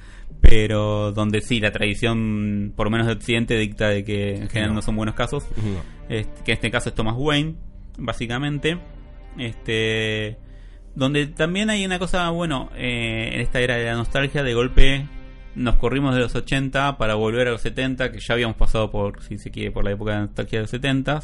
[0.42, 4.70] Pero donde sí, la tradición, por lo menos de Occidente, dicta de que en general
[4.70, 4.76] no.
[4.76, 5.46] no, son buenos casos.
[5.58, 5.82] No.
[6.10, 7.56] Este, que en este caso es Thomas Wayne,
[7.98, 8.80] básicamente.
[9.38, 10.38] Este.
[10.96, 15.08] Donde también hay una cosa, bueno, eh, en esta era de la nostalgia, de golpe
[15.56, 19.22] nos corrimos de los 80 para volver a los 70, que ya habíamos pasado por,
[19.24, 21.22] si se quiere, por la época de nostalgia de los 70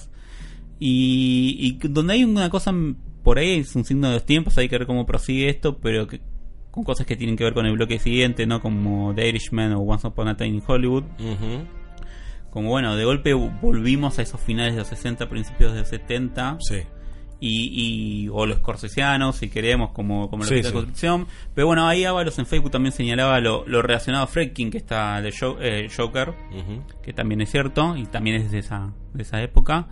[0.79, 2.73] y, y donde hay una cosa
[3.23, 6.07] por ahí es un signo de los tiempos, hay que ver cómo prosigue esto, pero
[6.07, 6.21] que,
[6.71, 8.61] con cosas que tienen que ver con el bloque siguiente, ¿no?
[8.61, 11.03] Como The Irishman o Once Upon a Time in Hollywood.
[12.49, 16.57] Como bueno, de golpe volvimos a esos finales de los 60, principios de los 70.
[16.61, 16.77] Sí.
[17.41, 20.71] Y, y- o los corsesianos, si queremos, como, como la Sí, sí.
[20.73, 21.25] construcción.
[21.55, 25.21] Pero bueno, ahí Ábalos en Facebook también señalaba lo, lo relacionado a Fredkin, que está
[25.21, 26.83] de eh, Joker, Ujú.
[27.01, 29.87] que también es cierto, y también es de esa, de esa época.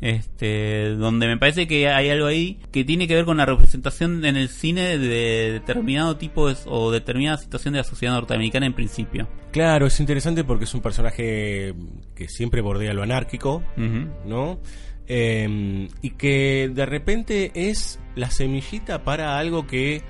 [0.00, 4.24] Este, donde me parece que hay algo ahí que tiene que ver con la representación
[4.24, 8.74] en el cine de determinado tipo de- o determinada situación de la sociedad norteamericana en
[8.74, 9.26] principio.
[9.50, 11.74] Claro, es interesante porque es un personaje
[12.14, 14.08] que siempre bordea lo anárquico, Ujú.
[14.24, 14.60] ¿no?
[15.08, 20.02] Eh, y que de repente es la semillita para algo que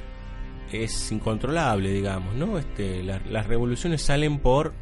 [0.72, 2.58] es incontrolable, digamos, ¿no?
[2.58, 4.74] Este, la- las revoluciones salen por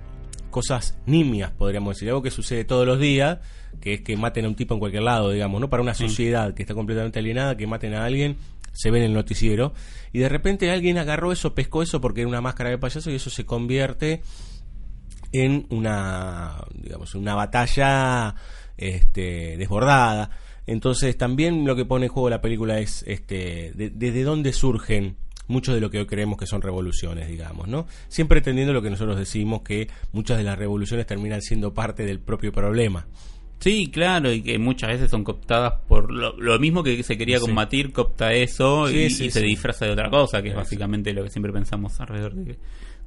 [0.51, 3.39] cosas nimias, podríamos decir, algo que sucede todos los días,
[3.81, 5.69] que es que maten a un tipo en cualquier lado, digamos, ¿no?
[5.69, 8.39] Para una sociedad que está completamente alienada, que maten a alguien,
[8.73, 9.75] se ve en el noticiero,
[10.13, 13.17] y de repente alguien agarró eso, pescó eso porque era una máscara de payaso y
[13.17, 14.23] eso se convierte
[15.33, 18.35] en una digamos una batalla
[18.79, 20.31] este, desbordada
[20.67, 25.17] entonces también lo que pone en juego la película es este de- desde dónde surgen
[25.49, 28.91] muchos de lo que hoy creemos que son revoluciones digamos no siempre entendiendo lo que
[28.91, 33.07] nosotros decimos que muchas de las revoluciones terminan siendo parte del propio problema
[33.59, 37.39] Sí, claro, y que muchas veces son cooptadas por lo, lo mismo que se quería
[37.39, 37.47] Sí.
[37.47, 40.61] combatir, coopta eso Sí, y, sí, y se disfraza de otra cosa, que es Eso.
[40.61, 42.59] básicamente lo que siempre pensamos alrededor de-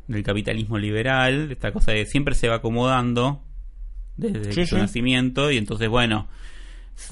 [0.08, 3.44] del capitalismo liberal, esta cosa de siempre se va acomodando
[4.20, 4.82] desde Sí, su sí.
[4.82, 6.28] nacimiento y entonces, bueno,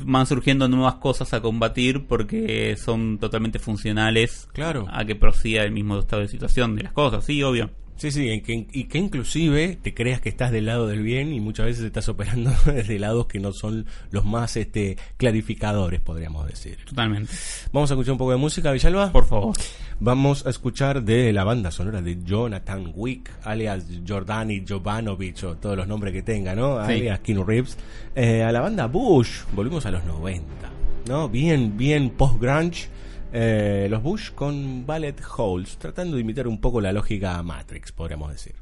[0.03, 4.85] van surgiendo nuevas cosas a combatir porque son totalmente funcionales Claro.
[4.91, 7.71] a que prosiga el mismo estado de situación de las cosas, sí, obvio.
[7.97, 11.33] Sí, sí, y que, y que inclusive te creas que estás del lado del bien
[11.33, 16.47] y muchas veces estás operando desde lados que no son los más este clarificadores, podríamos
[16.47, 16.77] decir.
[16.85, 17.33] Totalmente.
[17.71, 19.11] Vamos a escuchar un poco de música, Villalba.
[19.11, 19.57] Por favor.
[19.99, 25.75] Vamos a escuchar de la banda sonora de Jonathan Wick, alias Jordani Jovanovic, o todos
[25.75, 26.85] los nombres que tenga, ¿no?
[26.85, 26.93] Sí.
[26.93, 27.77] Alias Keanu Reeves.
[28.15, 30.45] Eh, a la banda Bush, volvimos a los 90,
[31.07, 31.29] ¿no?
[31.29, 32.89] Bien, bien post-grunge.
[33.39, 38.31] Eh, los Bush con Ballet Holes, tratando de imitar un poco la lógica Matrix, podríamos
[38.31, 38.55] decir.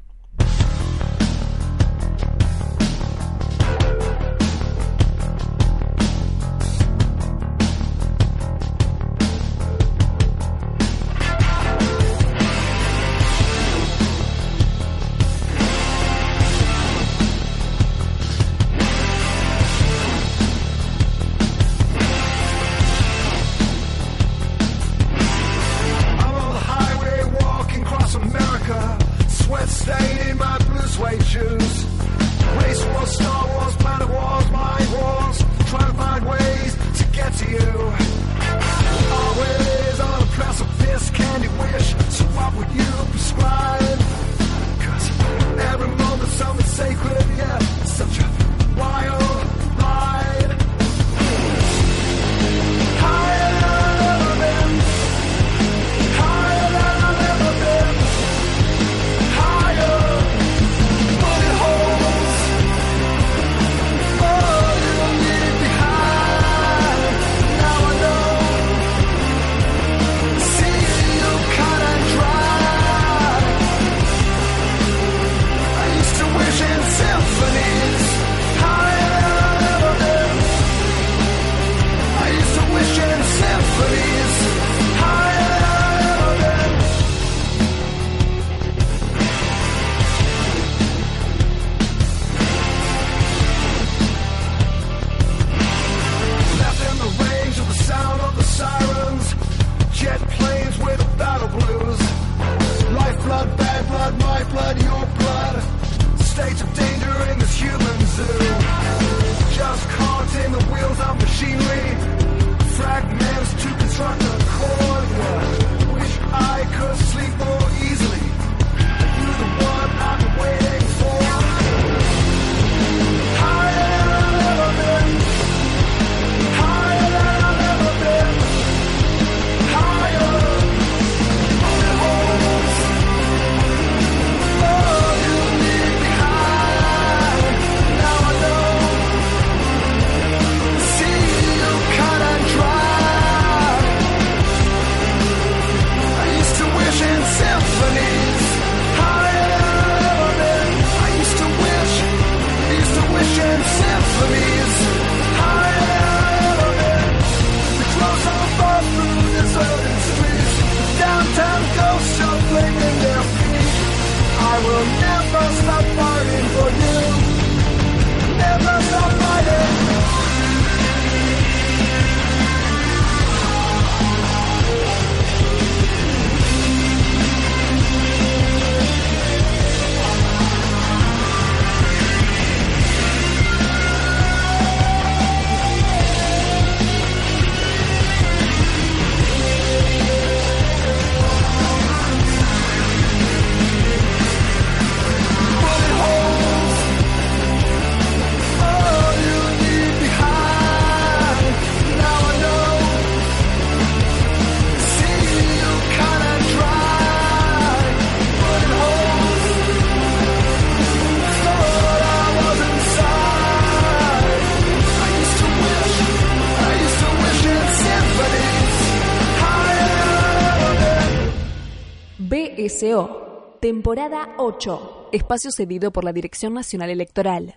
[222.76, 227.56] BSO, temporada 8, espacio cedido por la Dirección Nacional Electoral.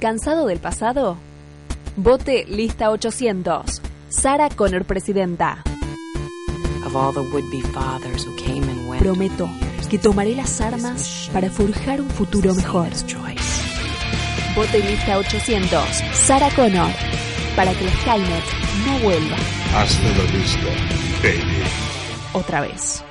[0.00, 1.16] ¿Cansado del pasado?
[1.96, 3.82] Vote lista 800.
[4.08, 5.64] Sara Connor, presidenta.
[6.86, 9.02] of all the would-be fathers who came and went.
[9.02, 9.48] Prometo
[9.90, 12.88] que tomaré las armas para forjar un futuro mejor.
[14.54, 15.82] Vote lista 800.
[16.12, 16.92] Sara Connor.
[17.56, 18.44] Para que la Skynet
[18.84, 19.36] no vuelva
[19.74, 20.66] Hasta la vista,
[21.22, 21.83] baby.
[22.34, 23.02] Otra vez.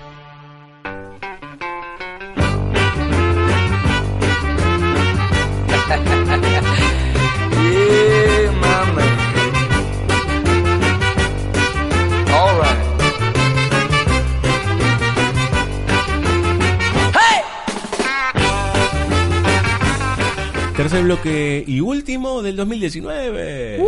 [20.76, 23.86] Tercer bloque y último del 2019.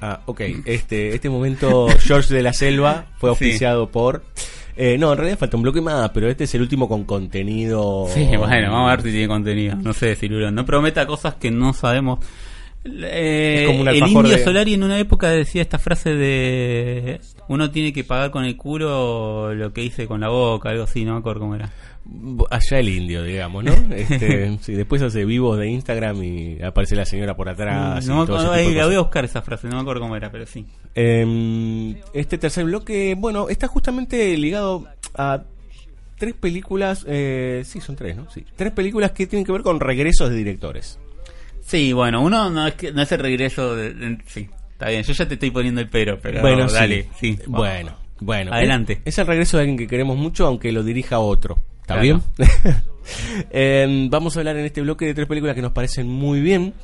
[0.00, 0.40] Ah, ok.
[0.64, 3.30] Este, este momento, George de la Selva fue Sí.
[3.30, 4.22] auspiciado por.
[4.76, 8.06] eh, no, en realidad falta un bloque más, pero este es el último con contenido.
[8.14, 9.74] Sí, bueno, vamos a ver si tiene contenido.
[9.76, 10.50] No sé, Cirilo.
[10.52, 12.20] No prometa cosas que no sabemos.
[12.84, 17.20] Eh, Es como un el indio de- Solari en una época decía esta frase de
[17.48, 21.04] uno tiene que pagar con el culo lo que hice con la boca, algo así,
[21.04, 21.70] no me acuerdo cómo era.
[22.50, 23.72] Allá el indio, digamos, ¿no?
[23.94, 28.06] Este, sí, después hace vivos de Instagram y aparece la señora por atrás.
[28.06, 28.86] no y todo ese acuerdo, tipo la cosas.
[28.86, 30.64] voy a buscar esa frase, no me acuerdo cómo era, pero sí.
[30.94, 35.42] Eh, este tercer bloque, bueno, está justamente ligado a
[36.16, 38.30] tres películas, eh, sí, son tres, ¿no?
[38.30, 40.98] Sí, tres películas que tienen que ver con regresos de directores.
[41.60, 45.02] Sí, bueno, uno no es, que, no es el regreso de, de- Sí, está bien,
[45.02, 47.36] yo ya te estoy poniendo el pero, pero bueno, dale, sí.
[47.36, 47.42] sí.
[47.46, 48.52] Bueno, bueno.
[48.52, 48.94] Adelante.
[49.04, 51.58] Es, es el regreso de alguien que queremos mucho, aunque lo dirija otro.
[51.88, 52.02] ¿Está Claro.
[52.02, 52.22] bien?
[53.50, 56.74] Eh, vamos a hablar en este bloque de tres películas que nos parecen muy bien,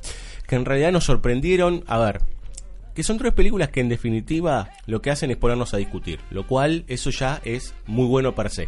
[0.49, 1.85] que en realidad nos sorprendieron.
[1.87, 2.23] A ver,
[2.95, 6.47] que son tres películas que en definitiva lo que hacen es ponernos a discutir, lo
[6.47, 8.63] cual eso ya es muy bueno para sí.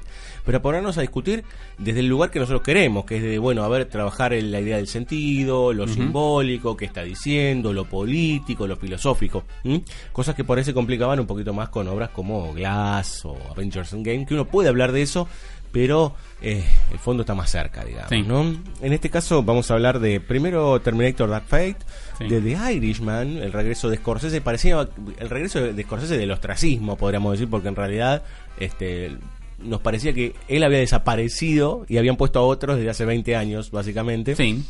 [0.44, 1.44] Pero ponernos a discutir
[1.78, 4.60] desde el lugar que nosotros queremos, que es de, bueno, a ver, trabajar en la
[4.60, 9.44] idea del sentido, lo simbólico, qué está diciendo, lo político, lo filosófico.
[9.64, 9.82] ¿m?
[10.12, 13.92] Cosas que por ahí se complicaban un poquito más con obras como Glass o Avengers
[13.94, 15.28] Endgame, que uno puede hablar de eso,
[15.76, 18.08] pero eh, el fondo está más cerca, digamos.
[18.08, 18.22] Sí.
[18.22, 18.40] ¿no?
[18.80, 21.76] En este caso vamos a hablar de primero Terminator Dark Fate,
[22.18, 22.28] Sí.
[22.28, 27.32] de The Irishman, el regreso de Scorsese, parecía el regreso de Scorsese del ostracismo, podríamos
[27.32, 28.22] decir, porque en realidad
[28.58, 29.18] este
[29.58, 33.70] nos parecía que él había desaparecido y habían puesto a otros desde hace 20 años,
[33.70, 34.34] básicamente.
[34.36, 34.62] Sí.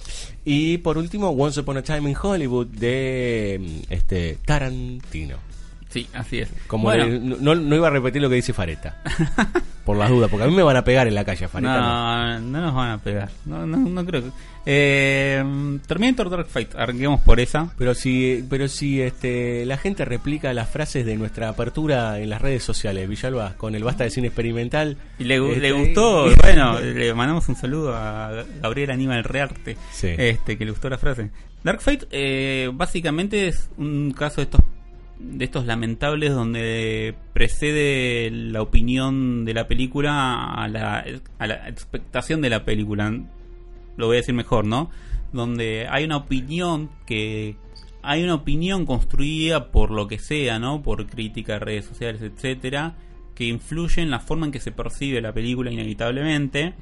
[0.44, 5.38] Y por último, Once Upon a Time in Hollywood de este Tarantino.
[5.96, 6.50] Sí, así es.
[6.66, 7.06] Como Bueno.
[7.40, 8.96] no, no iba a repetir lo que dice Fareta.
[9.86, 11.80] por las dudas, porque a mí me van a pegar en la calle, Fareta.
[11.80, 12.38] no.
[12.38, 13.30] No, no nos van a pegar.
[13.46, 14.30] No, no, no creo que.
[14.68, 17.70] Eh, Terminator Dark Fate, arranquemos por esa.
[17.78, 22.42] Pero si, pero si este, la gente replica las frases de nuestra apertura en las
[22.42, 24.96] redes sociales, Villalba, con el basta de cine experimental.
[25.18, 30.08] Y le, este, le gustó, bueno, le mandamos un saludo a Gabriel Aníbal Rearte, Sí.
[30.18, 31.30] este, que le gustó la frase.
[31.64, 34.60] Dark Fate eh, básicamente es un caso de estos
[35.18, 41.04] de estos lamentables donde precede la opinión de la película a la,
[41.38, 43.12] a la expectación de la película.
[43.96, 44.90] Lo voy a decir mejor, ¿no?
[45.32, 47.56] Donde hay una opinión que
[48.02, 50.82] hay una opinión construida por lo que sea, ¿no?
[50.82, 52.94] Por crítica, redes sociales, etcétera,
[53.34, 56.74] que influye en la forma en que se percibe la película inevitablemente,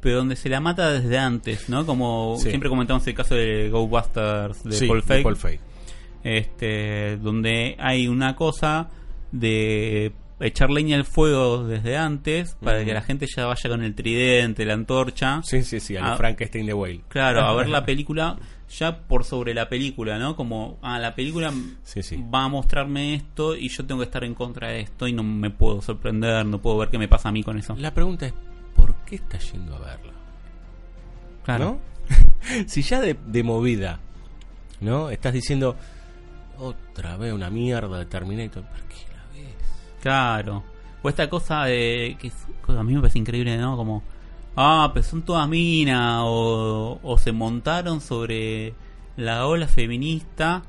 [0.00, 1.84] pero donde se la mata desde antes, ¿no?
[1.84, 2.48] Como Sí.
[2.50, 5.60] siempre comentamos el caso de Go Busters de Sí, Paul de Feig, Paul Feig.
[6.26, 8.88] Este, donde hay una cosa
[9.32, 13.94] de echar leña al fuego desde antes para que la gente ya vaya con el
[13.94, 15.40] tridente, la antorcha.
[15.44, 17.02] Sí, sí, sí, a Ah, Frankenstein de Whale.
[17.08, 18.36] Claro, a ver la película
[18.68, 20.34] ya por sobre la película, ¿no?
[20.36, 21.52] Como, ah, la película
[21.84, 22.22] Sí, sí.
[22.34, 25.22] va a mostrarme esto y yo tengo que estar en contra de esto y no
[25.22, 27.76] me puedo sorprender, no puedo ver qué me pasa a mí con eso.
[27.78, 28.34] La pregunta es,
[28.74, 30.12] ¿por qué estás yendo a verla?
[31.44, 31.64] Claro.
[31.64, 32.66] ¿No?
[32.66, 34.00] si ya de, de movida,
[34.80, 35.10] ¿no?
[35.10, 35.76] Estás diciendo,
[36.58, 38.62] otra vez una mierda de Terminator.
[38.64, 39.54] ¿Por qué la ves?
[40.00, 40.64] Claro.
[41.02, 43.76] O esta cosa de que es- a mí me parece increíble, ¿no?
[43.76, 44.02] Como,
[44.56, 48.74] ah, pero son todas minas, o, o se montaron sobre
[49.16, 50.62] la ola feminista.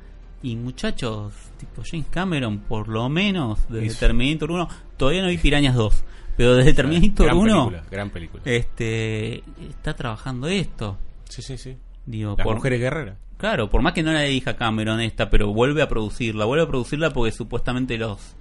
[0.43, 3.95] Y muchachos, tipo James Cameron, por lo menos desde.
[3.99, 6.03] Terminator 1, todavía no vi Pirañas 2,
[6.37, 8.43] pero desde Terminator gran 1, película, gran película.
[8.45, 10.95] este, está trabajando esto.
[11.27, 11.75] Sí, sí, sí.
[12.05, 13.17] Digo, Las por- mujeres guerreras.
[13.37, 16.45] Claro, por más que no la elija Cameron esta, pero vuelve a producirla.
[16.45, 18.35] Vuelve a producirla porque supuestamente los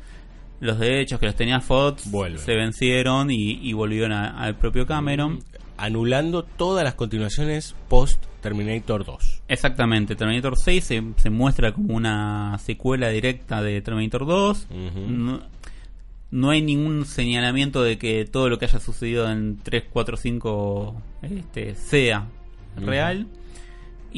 [0.58, 5.40] los derechos que los tenía Fox se vencieron y, y volvieron al propio Cameron.
[5.78, 9.42] Anulando todas las continuaciones post Terminator 2.
[9.48, 14.68] Exactamente, Terminator 6 se, se muestra como una secuela directa de Terminator 2.
[14.70, 15.00] Ujú.
[15.10, 15.40] no,
[16.30, 21.02] no hay ningún señalamiento de que todo lo que haya sucedido en 3, 4, 5
[21.22, 22.28] este, sea
[22.76, 23.26] real.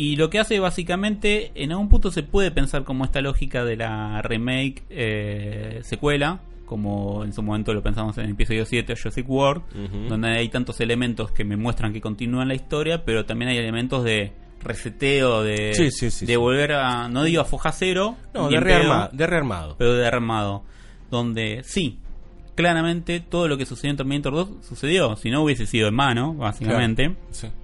[0.01, 3.77] Y lo que hace básicamente, en algún punto se puede pensar como esta lógica de
[3.77, 8.97] la remake eh, secuela, como en su momento lo pensamos en el episodio 7 de
[9.01, 9.63] Jurassic World,
[10.09, 14.05] donde hay tantos elementos que me muestran que continúan la historia, pero también hay elementos
[14.05, 16.37] de reseteo, de, Sí, sí, sí, de sí.
[16.37, 19.77] volver a, no digo a foja cero, No, de, rearma- pedo, de rearmado.
[19.79, 20.63] pero de armado.
[21.11, 21.99] Donde sí,
[22.55, 26.35] claramente todo lo que sucedió en Terminator 2 sucedió, si no hubiese sido en mano,
[26.35, 27.17] básicamente.
[27.41, 27.55] Claro.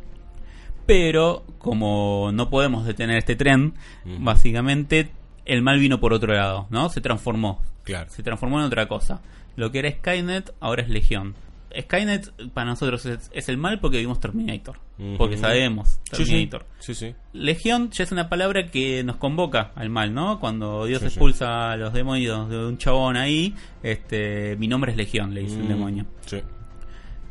[0.87, 3.75] Pero como no podemos detener este tren,
[4.05, 5.11] básicamente
[5.47, 6.89] el mal vino por otro lado, ¿no?
[6.89, 7.63] Se transformó.
[7.85, 8.11] Claro.
[8.11, 9.21] Se transformó en otra cosa.
[9.57, 11.35] Lo que era Skynet ahora es Legión.
[11.79, 14.79] Skynet para nosotros es, es el mal porque vimos Terminator.
[15.19, 16.25] Porque sabemos sí.
[16.25, 16.67] Terminator.
[16.79, 17.15] Sí, sí.
[17.33, 20.39] Legión ya es una palabra que nos convoca al mal, ¿no?
[20.39, 25.35] Cuando Dios expulsa a los demonios de un chabón ahí, este, mi nombre es Legión,
[25.35, 26.07] le dice el Mm, demonio.
[26.27, 26.41] Sí.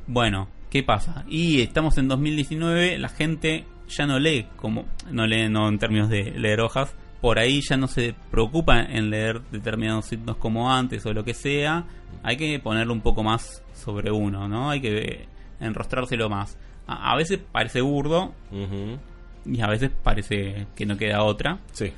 [0.07, 1.23] Bueno, ¿qué pasa?
[1.29, 6.09] Y estamos en 2019, la gente ya no lee como no lee no en términos
[6.09, 11.05] de leer hojas, por ahí ya no se preocupa en leer determinados signos como antes
[11.05, 11.85] o lo que sea,
[12.23, 14.71] hay que ponerlo un poco más sobre uno, ¿no?
[14.71, 15.27] Hay que
[15.59, 16.57] enrostrárselo más.
[16.87, 18.97] A, a veces parece burdo Ujú.
[19.45, 21.59] y a veces parece que no queda otra.
[21.71, 21.93] Sí.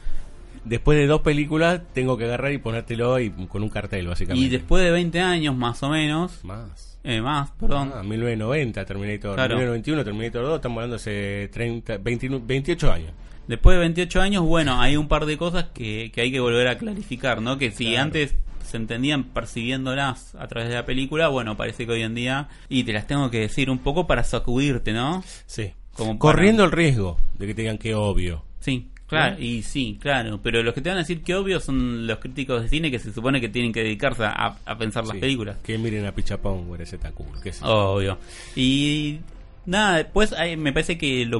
[0.65, 4.45] Después de dos películas, tengo que agarrar y ponértelo y, con un cartel, básicamente.
[4.45, 6.94] Y después de 20 años más o menos, Más.
[7.05, 9.35] Eh, más, perdón, Ah, 1990, Terminator.
[9.35, 9.55] Claro.
[9.57, 13.11] 1991, Terminator 2, estamos hablando hace 30, 29, 28 años.
[13.47, 16.67] Después de 28 años, bueno, hay un par de cosas que, que hay que volver
[16.67, 17.57] a clarificar, ¿no?
[17.59, 18.01] Que si Claro.
[18.03, 22.49] antes se entendían percibiéndolas a través de la película, bueno, parece que hoy en día,
[22.69, 25.23] y te las tengo que decir un poco para sacudirte, ¿no?
[25.45, 25.71] Sí.
[25.93, 28.43] Como para- Corriendo el riesgo de que te digan que obvio.
[28.59, 29.43] Sí, Claro, ¿no?
[29.43, 32.63] y sí, claro, pero los que te van a decir que obvio son los críticos
[32.63, 35.57] de cine que se supone que tienen que dedicarse a, a pensar las películas.
[35.63, 37.67] Que miren a Pichapón, güey, ese sé yo.
[37.67, 38.17] Obvio.
[38.55, 39.19] Y
[39.67, 41.39] nada, después hay- me parece que lo,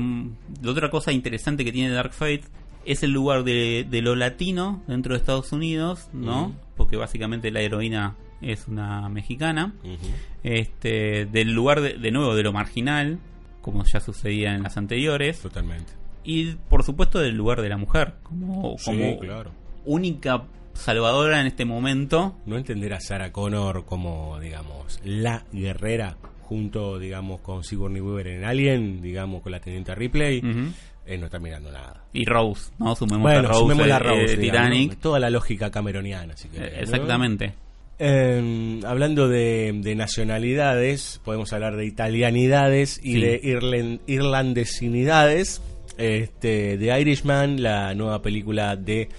[0.62, 2.44] la otra cosa interesante que tiene Dark Fate
[2.86, 6.54] es el lugar de, de lo latino dentro de Estados Unidos, ¿no?
[6.78, 9.74] Porque básicamente la heroína es una mexicana.
[10.44, 13.18] Este, del lugar de, de nuevo de lo marginal,
[13.62, 15.40] como ya sucedía en las anteriores.
[15.40, 15.94] Totalmente.
[16.26, 19.52] Y por supuesto del lugar de la mujer, como, Sí, como claro.
[19.86, 22.36] única salvadora en este momento.
[22.46, 28.44] No entender a Sarah Connor como, digamos, la guerrera junto, digamos, con Sigourney Weaver en
[28.46, 30.42] Alien, digamos, con la teniente Ripley,
[31.08, 32.04] eh, no está mirando nada.
[32.14, 32.96] Y Rose, ¿no?
[32.96, 35.00] Sumemos bueno, a Rose, sumemos la eh, Rose, digamos, Titanic.
[35.00, 36.80] toda la lógica cameroniana, si Eh, querés, ¿no?
[36.82, 37.54] Exactamente.
[37.98, 43.22] Eh, hablando de, de nacionalidades, podemos hablar de italianidades y Sí.
[43.22, 43.40] de
[44.08, 45.62] irlandesinidades.
[45.98, 49.10] Este, The Irishman, la nueva película de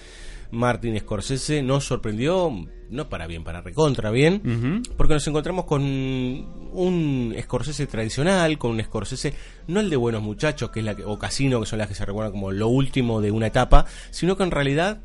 [0.51, 2.51] Martin Scorsese, nos sorprendió,
[2.89, 8.83] no para bien, para recontra bien, porque nos encontramos con un Scorsese tradicional, con un
[8.83, 9.33] Scorsese,
[9.67, 11.95] no el de Buenos Muchachos, que es la que, o Casino, que son las que
[11.95, 15.01] se recuerdan como lo último de una etapa, sino que en realidad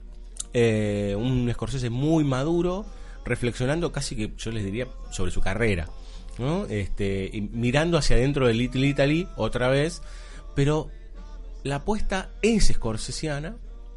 [0.52, 2.84] eh, un Scorsese muy maduro,
[3.24, 5.88] reflexionando casi que yo les diría sobre su carrera,
[6.38, 6.66] ¿no?
[6.66, 10.02] Este, y mirando hacia adentro de Little Italy otra vez,
[10.54, 10.90] pero
[11.64, 13.56] la apuesta es scorsesiana,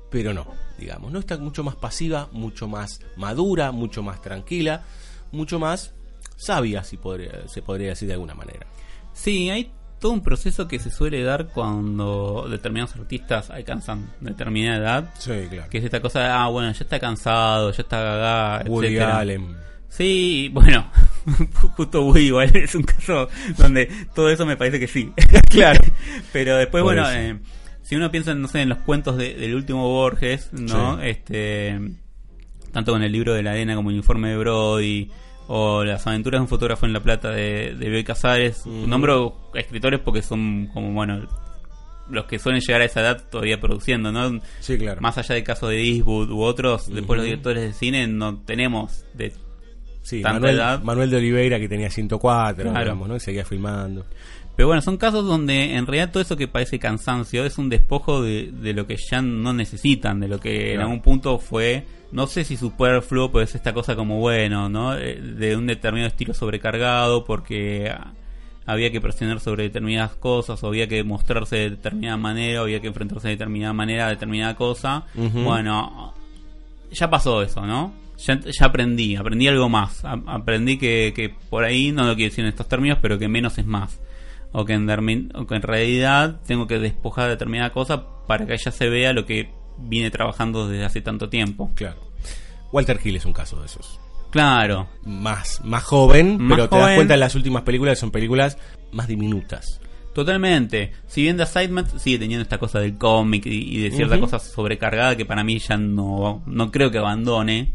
[0.09, 0.47] pero no,
[0.77, 4.83] digamos, no está mucho más pasiva, mucho más madura, mucho más tranquila,
[5.31, 5.93] mucho más
[6.37, 8.67] sabia, si podría, se podría decir de alguna manera.
[9.13, 15.13] Sí, hay todo un proceso que se suele dar cuando determinados artistas alcanzan determinada edad.
[15.17, 15.69] Sí, claro.
[15.69, 19.17] Que es esta cosa de, ah, bueno, ya está cansado, ya está gaga, Woody etcétera.
[19.19, 19.57] Allen.
[19.89, 20.91] Sí, bueno,
[21.75, 25.11] justo Woody igual es un caso donde todo eso me parece que sí.
[25.49, 25.79] Claro.
[26.33, 27.39] Pero después, Por bueno, eh,
[27.83, 30.97] si uno piensa, no sé, en los cuentos de- del último Borges, ¿no?
[30.97, 31.07] Sí.
[31.07, 31.79] Este,
[32.71, 35.11] tanto con el libro de la arena como el informe de Brody,
[35.47, 39.99] o las aventuras de un fotógrafo en La Plata de, de Bioy Casares, nombro escritores
[39.99, 41.27] porque son como, bueno,
[42.09, 44.41] los que suelen llegar a esa edad todavía produciendo, ¿no?
[44.59, 45.01] Sí, claro.
[45.01, 49.05] Más allá del caso de Eastwood u otros, después los directores de cine no tenemos
[49.13, 49.33] de
[50.05, 50.83] Sí, tanta Manuel, edad.
[50.83, 52.79] Manuel de Oliveira que tenía 104, Claro.
[52.79, 53.15] digamos, ¿no?
[53.15, 54.05] Y seguía filmando.
[54.55, 58.21] Pero bueno, son casos donde en realidad todo eso que parece cansancio es un despojo
[58.21, 62.27] de, de lo que ya no necesitan, de lo que en algún punto fue, no
[62.27, 64.95] sé si superfluo, pero es esta cosa como bueno, ¿no?
[64.95, 67.91] Eh, De un determinado estilo sobrecargado porque
[68.67, 72.79] había que presionar sobre determinadas cosas, o había que mostrarse de determinada manera, o había
[72.79, 75.03] que enfrentarse de determinada manera a determinada cosa.
[75.15, 76.13] Bueno,
[76.91, 77.93] ya pasó eso, ¿no?
[78.17, 80.03] Ya, ya aprendí, aprendí algo más.
[80.05, 83.27] A- aprendí que, que por ahí, no lo quiero decir en estos términos, pero que
[83.27, 83.99] menos es más.
[84.51, 88.45] O que, en, dermi- o que en realidad tengo que despojar de determinada cosa para
[88.45, 91.71] que ya se vea lo que vine trabajando desde hace tanto tiempo.
[91.75, 92.01] Claro.
[92.71, 93.99] Walter Hill es un caso de esos.
[94.31, 98.57] Claro, Más, más joven, Más pero te das cuenta en las últimas películas son películas
[98.91, 99.79] más diminutas.
[100.15, 100.91] Totalmente.
[101.05, 104.39] Si bien The Assignment sigue teniendo esta cosa del cómic y, y de cierta cosa
[104.39, 107.73] sobrecargada que para mí ya no, no creo que abandone.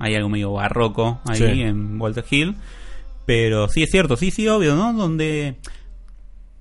[0.00, 1.44] Hay algo medio barroco ahí Sí.
[1.62, 2.56] en Walter Hill.
[3.26, 4.92] Pero sí es cierto, sí, sí, obvio, ¿no?
[4.92, 5.54] Donde.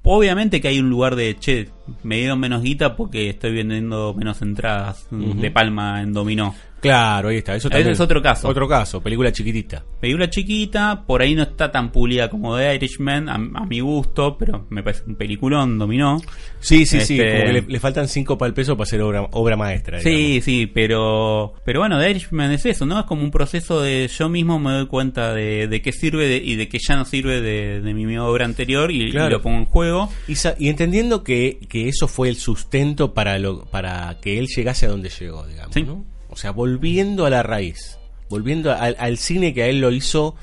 [0.04, 1.70] Obviamente que hay un lugar de che,
[2.04, 6.54] me dieron menos guita porque estoy vendiendo menos entradas de palma en dominó.
[6.82, 7.56] Claro, ahí está.
[7.56, 8.48] Eso también es otro caso.
[8.48, 9.84] Otro caso, película chiquitita.
[10.00, 14.36] Película chiquita, por ahí no está tan pulida como The Irishman, a, a mi gusto,
[14.36, 16.20] pero me parece un peliculón, dominó.
[16.60, 17.20] Sí, sí, sí.
[17.20, 20.00] Este- Como que le, le faltan cinco para el peso para hacer obra, obra maestra.
[20.00, 20.20] digamos.
[20.24, 23.00] Sí, sí, pero pero bueno, The Irishman es eso, ¿no?
[23.02, 26.38] Es como un proceso de yo mismo me doy cuenta de, de qué sirve de-
[26.44, 29.66] y de qué ya no sirve de, de mi obra anterior y, lo pongo en
[29.66, 30.10] juego.
[30.28, 34.86] Y, y entendiendo que, que eso fue el sustento para, lo, para que él llegase
[34.86, 35.74] a donde llegó, digamos.
[35.74, 35.84] Sí.
[35.84, 36.04] ¿no?
[36.30, 37.98] O sea, volviendo a la raíz.
[38.30, 40.36] Volviendo al, al cine que a él lo hizo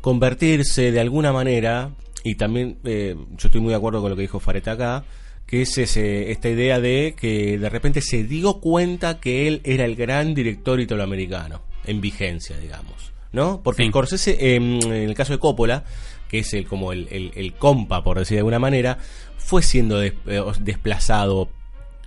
[0.00, 1.90] convertirse de alguna manera.
[2.24, 5.04] Y también eh, yo estoy muy de acuerdo con lo que dijo Fareta acá.
[5.46, 9.84] Que es ese, esta idea de que de repente se dio cuenta que él era
[9.84, 11.60] el gran director italoamericano.
[11.84, 13.10] En vigencia, digamos.
[13.32, 13.60] ¿No?
[13.62, 13.88] Porque Sí.
[13.88, 15.84] Scorsese, eh, en el caso de Coppola,
[16.28, 18.98] que es el como el, el- el compa, por decir de alguna manera,
[19.42, 21.48] fue siendo des- eh, desplazado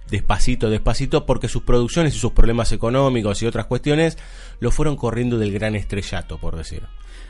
[0.10, 4.18] despacito, despacito, porque sus producciones y sus problemas económicos y otras cuestiones
[4.60, 6.84] lo fueron corriendo del gran estrellato, por decir.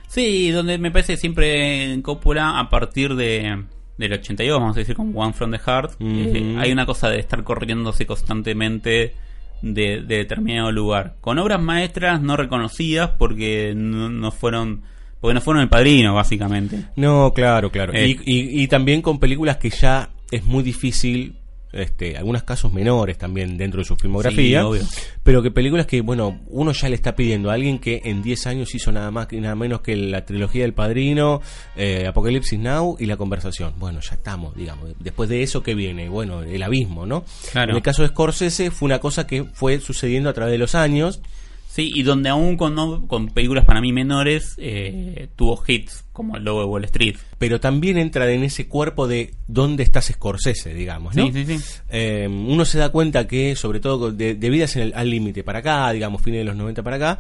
[0.07, 3.63] Sí, donde me parece siempre en Coppola, a partir de
[3.97, 7.19] del 82, vamos a decir, con One from the Heart, eh, hay una cosa de
[7.19, 9.13] estar corriéndose constantemente
[9.61, 11.15] de, de determinado lugar.
[11.21, 14.81] Con obras maestras no reconocidas porque no, no fueron
[15.23, 16.83] porque no fueron el padrino, básicamente.
[16.97, 17.93] No, claro, claro.
[17.93, 18.09] Eh.
[18.09, 21.37] Y, y- y también con películas que ya es muy difícil
[21.71, 24.83] este, algunos casos menores también dentro de su filmografía, Sí, obvio.
[25.23, 28.45] pero que películas que, bueno, uno ya le está pidiendo a alguien que en 10
[28.47, 31.41] años hizo nada más y nada menos que la trilogía del Padrino,
[31.77, 33.73] eh, Apocalipsis Now y La Conversación.
[33.79, 34.91] Bueno, ya estamos, digamos.
[34.99, 36.09] Después de eso, ¿qué viene?
[36.09, 37.23] Bueno, el abismo, ¿no?
[37.53, 37.71] Claro.
[37.71, 40.75] En el caso de Scorsese fue una cosa que fue sucediendo a través de los
[40.75, 41.21] años.
[41.73, 46.37] Sí, y donde aún con, no- con películas para mí menores eh, tuvo hits como
[46.37, 47.15] el logo de Wall Street.
[47.39, 51.25] pero también entra en ese cuerpo de dónde estás Scorsese, digamos, ¿no?
[51.31, 51.63] Sí, sí, sí.
[51.89, 55.43] Eh, uno se da cuenta que, sobre todo de, de Vidas en el, al límite
[55.43, 57.19] para acá, digamos, fines de los 90 para acá,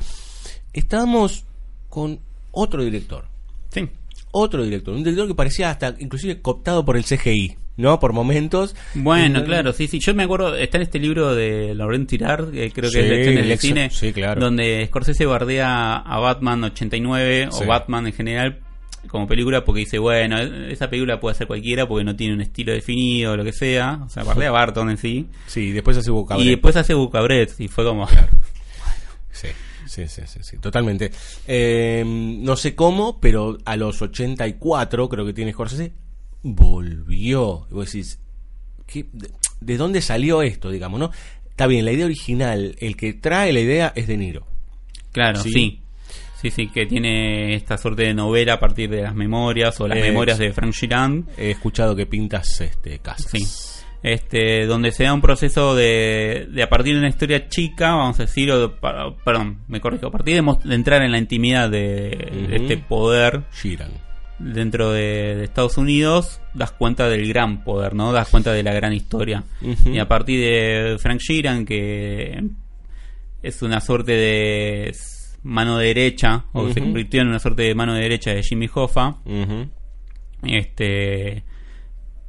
[0.71, 1.45] estábamos
[1.89, 2.19] con
[2.51, 3.25] otro director.
[3.71, 3.89] Sí.
[4.31, 7.99] Otro director, un director que parecía hasta inclusive cooptado por el CGI, ¿no?
[7.99, 8.75] Por momentos.
[8.93, 9.99] Bueno, claro, sí, sí.
[9.99, 13.09] Yo me acuerdo, está en este libro de Laurent Tirard, que creo Sí, que es
[13.27, 14.41] Lecciones ex- cine, sí, claro.
[14.41, 17.63] donde Scorsese bardea a Batman 89 Sí.
[17.63, 18.59] o Batman en general
[19.07, 22.71] como película porque dice, bueno, esa película puede ser cualquiera porque no tiene un estilo
[22.71, 23.99] definido o lo que sea.
[24.05, 25.27] O sea, bardea a Barton en sí.
[25.45, 28.07] Sí, después hace Boca Y después hace Bucabret y fue como...
[29.31, 29.47] Sí,
[29.87, 31.11] sí, sí, sí, sí, totalmente.
[31.47, 35.91] Eh, no sé cómo, pero a los 84, creo que tiene Scorsese,
[36.43, 37.65] volvió.
[37.71, 38.19] Y vos decís,
[38.85, 39.29] ¿qué- de,
[39.61, 41.11] de dónde salió esto, digamos, no?
[41.49, 44.45] Está bien, la idea original, el que trae la idea es De Niro.
[45.11, 45.49] Claro, Sí.
[45.51, 45.79] sí.
[46.41, 46.51] sí.
[46.51, 50.37] Sí, que tiene esta suerte de novela a partir de las memorias o las memorias
[50.37, 51.23] de Frank Girard.
[51.37, 53.31] He escuchado que pintas este casas.
[53.31, 53.45] Sí.
[54.01, 58.19] Este, donde se da un proceso de, de a partir de una historia chica, vamos
[58.19, 61.69] a decir, o de- para- perdón, me corrijo, a partir de, entrar en la intimidad
[61.69, 62.09] de,
[62.49, 63.91] de este poder Giran.
[64.43, 68.11] Dentro de, de Estados Unidos, das cuenta del gran poder, ¿no?
[68.11, 69.43] Das cuenta de la gran historia.
[69.85, 72.43] Y a partir de Frank Sheeran, que
[73.41, 74.95] es una suerte de
[75.43, 79.17] mano derecha, o se convirtió en una suerte de mano derecha de Jimmy Hoffa,
[80.43, 81.43] este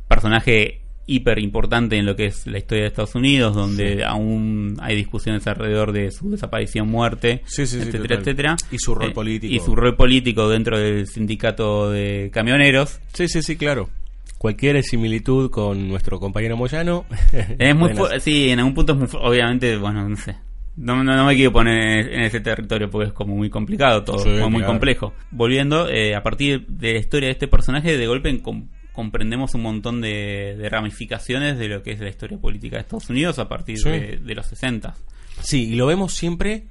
[0.09, 4.03] personaje hiper importante en lo que es la historia de Estados Unidos, donde Sí.
[4.03, 8.57] aún hay discusiones alrededor de su desaparición, muerte, Sí, sí, sí, etcétera, etcétera.
[8.71, 9.53] Y su rol Eh, político.
[9.55, 13.01] Y su rol político dentro del sindicato de camioneros.
[13.13, 13.91] Sí, sí, sí, claro.
[14.39, 17.05] Cualquier similitud con nuestro compañero Moyano.
[17.59, 17.91] Es muy
[18.21, 20.37] sí, en algún punto es muy obviamente, bueno, no sé.
[20.77, 24.19] No, no, no me quiero poner en ese territorio porque es como muy complicado todo,
[24.19, 25.15] Sí, como muy complejo.
[25.31, 29.63] Volviendo, eh, a partir de la historia de este personaje, de golpe com- comprendemos un
[29.63, 33.49] montón de, de ramificaciones de lo que es la historia política de Estados Unidos a
[33.49, 33.91] partir Sí.
[33.91, 34.95] de, de los 60.
[35.43, 36.65] Sí, y lo vemos siempre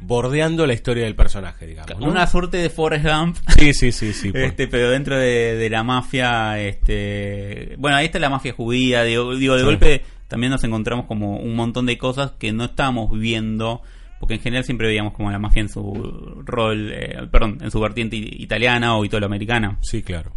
[0.00, 1.98] bordeando la historia del personaje, digamos.
[2.00, 2.06] ¿no?
[2.08, 3.36] Una suerte de Forrest Gump.
[3.58, 4.30] Sí, sí, sí, sí.
[4.32, 9.02] por- Este, pero dentro de, de la mafia, este, bueno, ahí está la mafia judía,
[9.04, 9.66] digo, digo de Sí.
[9.66, 13.80] golpe también nos encontramos como un montón de cosas que no estábamos viendo,
[14.20, 17.80] porque en general siempre veíamos como la mafia en su rol, eh, perdón, en su
[17.80, 19.78] vertiente italiana o italoamericana.
[19.80, 20.32] Sí, claro.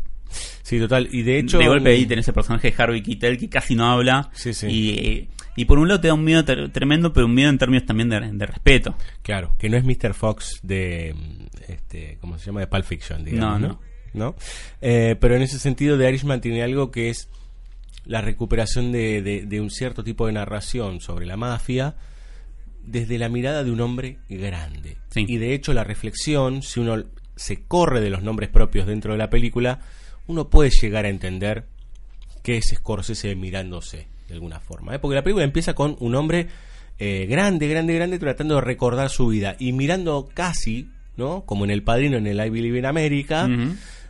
[0.62, 1.10] Sí, total.
[1.12, 1.58] Y de hecho.
[1.58, 4.30] de golpe ahí tenés el personaje de Harvey Keitel que casi no habla.
[4.34, 4.68] Sí, sí.
[4.68, 7.86] Y, y por un lado te da un miedo tremendo, pero un miedo en términos
[7.86, 8.96] también de, de respeto.
[9.22, 10.14] Claro, que no es Mr.
[10.14, 11.14] Fox de.
[11.16, 12.62] mm, Este, ¿Cómo se llama?
[12.62, 13.60] De Pulp Fiction, digamos.
[13.62, 13.80] No, No,
[14.14, 14.36] ¿No?
[14.82, 17.30] Eh, pero en ese sentido, The Irishman tiene algo que es
[18.06, 21.96] la recuperación de, de- de un cierto tipo de narración sobre la mafia
[22.84, 24.98] desde la mirada de un hombre grande.
[25.12, 25.26] Sí.
[25.28, 27.04] Y de hecho, la reflexión, si uno
[27.36, 29.80] se corre de los nombres propios dentro de la película,
[30.32, 31.66] uno puede llegar a entender
[32.44, 34.96] que es Scorsese mirándose de alguna forma.
[34.96, 35.00] ¿eh?
[35.00, 36.48] Porque la película empieza con un hombre
[36.98, 41.46] eh, grande, grande, grande, tratando de recordar su vida y mirando casi, ¿no?
[41.46, 43.50] Como en El Padrino, en el I Believe in America,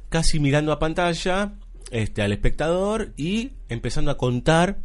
[0.09, 1.53] casi mirando a pantalla
[1.91, 4.77] este, al espectador y empezando a contar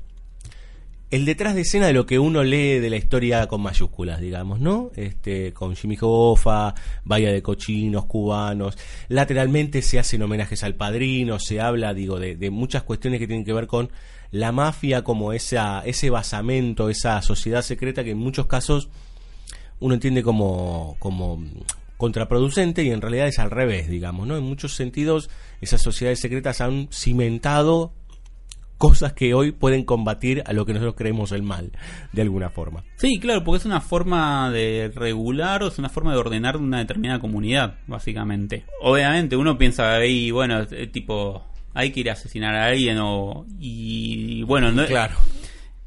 [1.11, 4.61] el detrás de escena de lo que uno lee de la historia con mayúsculas, digamos,
[4.61, 4.91] ¿no?
[4.97, 6.75] Este, con Jimmy Hoffa,
[7.05, 8.77] Vaya de Cochinos, cubanos.
[9.09, 13.45] Lateralmente se hacen homenajes al padrino, se habla, digo, de, de muchas cuestiones que tienen
[13.45, 13.91] que ver con
[14.33, 18.89] la mafia como esa, ese basamento, esa sociedad secreta que en muchos casos
[19.79, 21.45] uno entiende como, como
[21.97, 24.37] contraproducente y en realidad es al revés, digamos, ¿no?
[24.37, 25.31] En muchos sentidos
[25.61, 27.93] esas sociedades secretas han cimentado
[28.79, 31.73] cosas que hoy pueden combatir a lo que nosotros creemos el mal,
[32.13, 32.85] de alguna forma.
[32.97, 36.79] Sí, claro, porque es una forma de regular o es una forma de ordenar una
[36.79, 38.65] determinada comunidad, básicamente.
[38.81, 41.45] Obviamente uno piensa ahí, bueno, eh, tipo,
[41.75, 43.47] hay que ir a asesinar a alguien o...
[43.59, 45.17] Y bueno, no, Claro.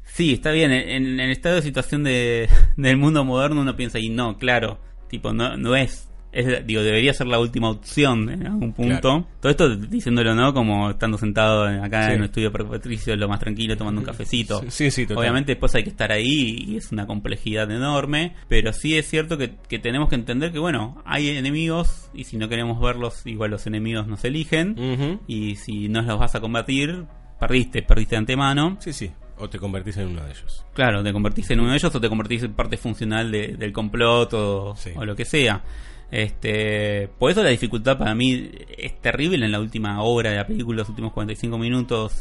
[0.04, 0.72] Sí, está bien.
[0.72, 4.78] En, en el estado de situación de, del mundo moderno uno piensa, y no, claro,
[5.08, 9.00] tipo, no, no es, es, digo, debería ser la última opción en algún punto.
[9.00, 9.26] Claro.
[9.40, 10.54] Todo esto diciéndolo, ¿no?
[10.54, 12.12] Como estando sentado en- acá Sí.
[12.12, 14.62] en un estudio patricio, lo más tranquilo, tomando un cafecito.
[14.68, 15.06] Sí, sí.
[15.14, 19.36] Obviamente después hay que estar ahí y es una complejidad enorme, pero sí es cierto
[19.38, 23.50] que, que tenemos que entender que, bueno, hay enemigos y si no queremos verlos, igual
[23.50, 27.06] los enemigos nos eligen y si no los vas a combatir,
[27.40, 28.76] perdiste, perdiste de antemano.
[28.80, 29.10] Sí, sí.
[29.42, 30.66] O te convertís en uno de ellos.
[30.74, 33.72] Claro, te convertís en uno de ellos o te convertís en parte funcional de- del
[33.72, 35.62] complot o, o lo que sea.
[36.10, 40.46] Este, por eso la dificultad para mí es terrible en la última hora de la
[40.46, 42.20] película, los últimos 45 minutos.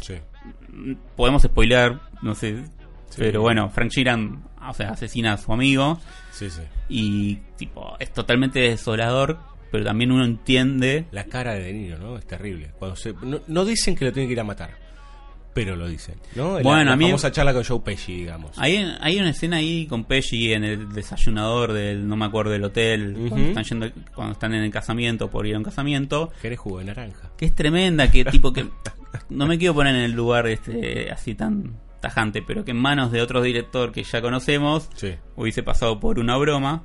[1.15, 2.63] Podemos spoilear, no sé,
[3.17, 5.99] pero bueno, Frank Sheeran, o sea, asesina a su amigo.
[6.31, 6.61] Sí, sí.
[6.87, 9.39] Y tipo, es totalmente desolador,
[9.71, 12.17] pero también uno entiende La cara de De Niro, ¿no?
[12.17, 12.71] Es terrible.
[12.77, 14.71] Cuando se, no, no dicen que lo tienen que ir a matar,
[15.65, 16.57] pero lo dicen, ¿no?
[16.57, 18.51] La- Bueno, la a mí- famosa charla con Joe Pesci, digamos.
[18.57, 22.63] Hay, hay una escena ahí con Pesci en el desayunador del, no me acuerdo, del
[22.63, 26.59] hotel, cuando, están yendo, cuando están en el casamiento, por ir a un casamiento, ¿Querés
[26.59, 27.31] jugo de naranja?
[27.37, 28.67] que es tremenda, que tipo que,
[29.29, 33.11] no me quiero poner en el lugar este así tan tajante, pero que en manos
[33.11, 35.15] de otro director que ya conocemos, Sí.
[35.35, 36.83] hubiese pasado por una broma,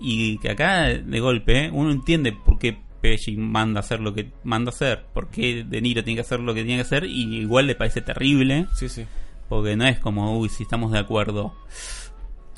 [0.00, 4.30] y que acá de golpe uno entiende por qué Pesci manda a hacer lo que
[4.44, 7.04] manda a hacer, por qué De Niro tiene que hacer lo que tiene que hacer,
[7.04, 8.66] y igual le parece terrible.
[8.74, 9.04] Sí, sí.
[9.48, 11.54] Porque no es como, uy, si estamos de acuerdo.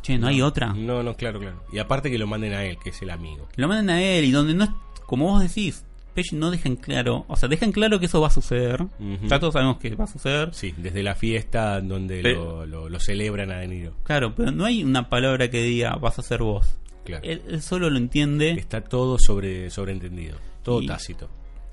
[0.03, 0.73] Che, ¿no, hay otra?
[0.75, 1.63] No, no, claro, claro.
[1.73, 3.49] Y aparte que lo manden a él, que es el amigo.
[3.57, 4.71] Lo mandan a él y donde no es,
[5.07, 8.31] como vos decís, Pesci no dejan claro, o sea, dejan claro que eso va a
[8.31, 8.85] suceder.
[9.29, 10.53] Ya todos sabemos que va a suceder.
[10.53, 13.95] Sí, desde la fiesta donde Pero- lo, lo- lo celebran a De Niro.
[14.03, 16.77] Claro, pero no hay una palabra que diga vas a ser vos.
[17.05, 17.25] Claro.
[17.25, 21.29] Él, él solo lo entiende Está todo sobre sobreentendido, todo Y- tácito.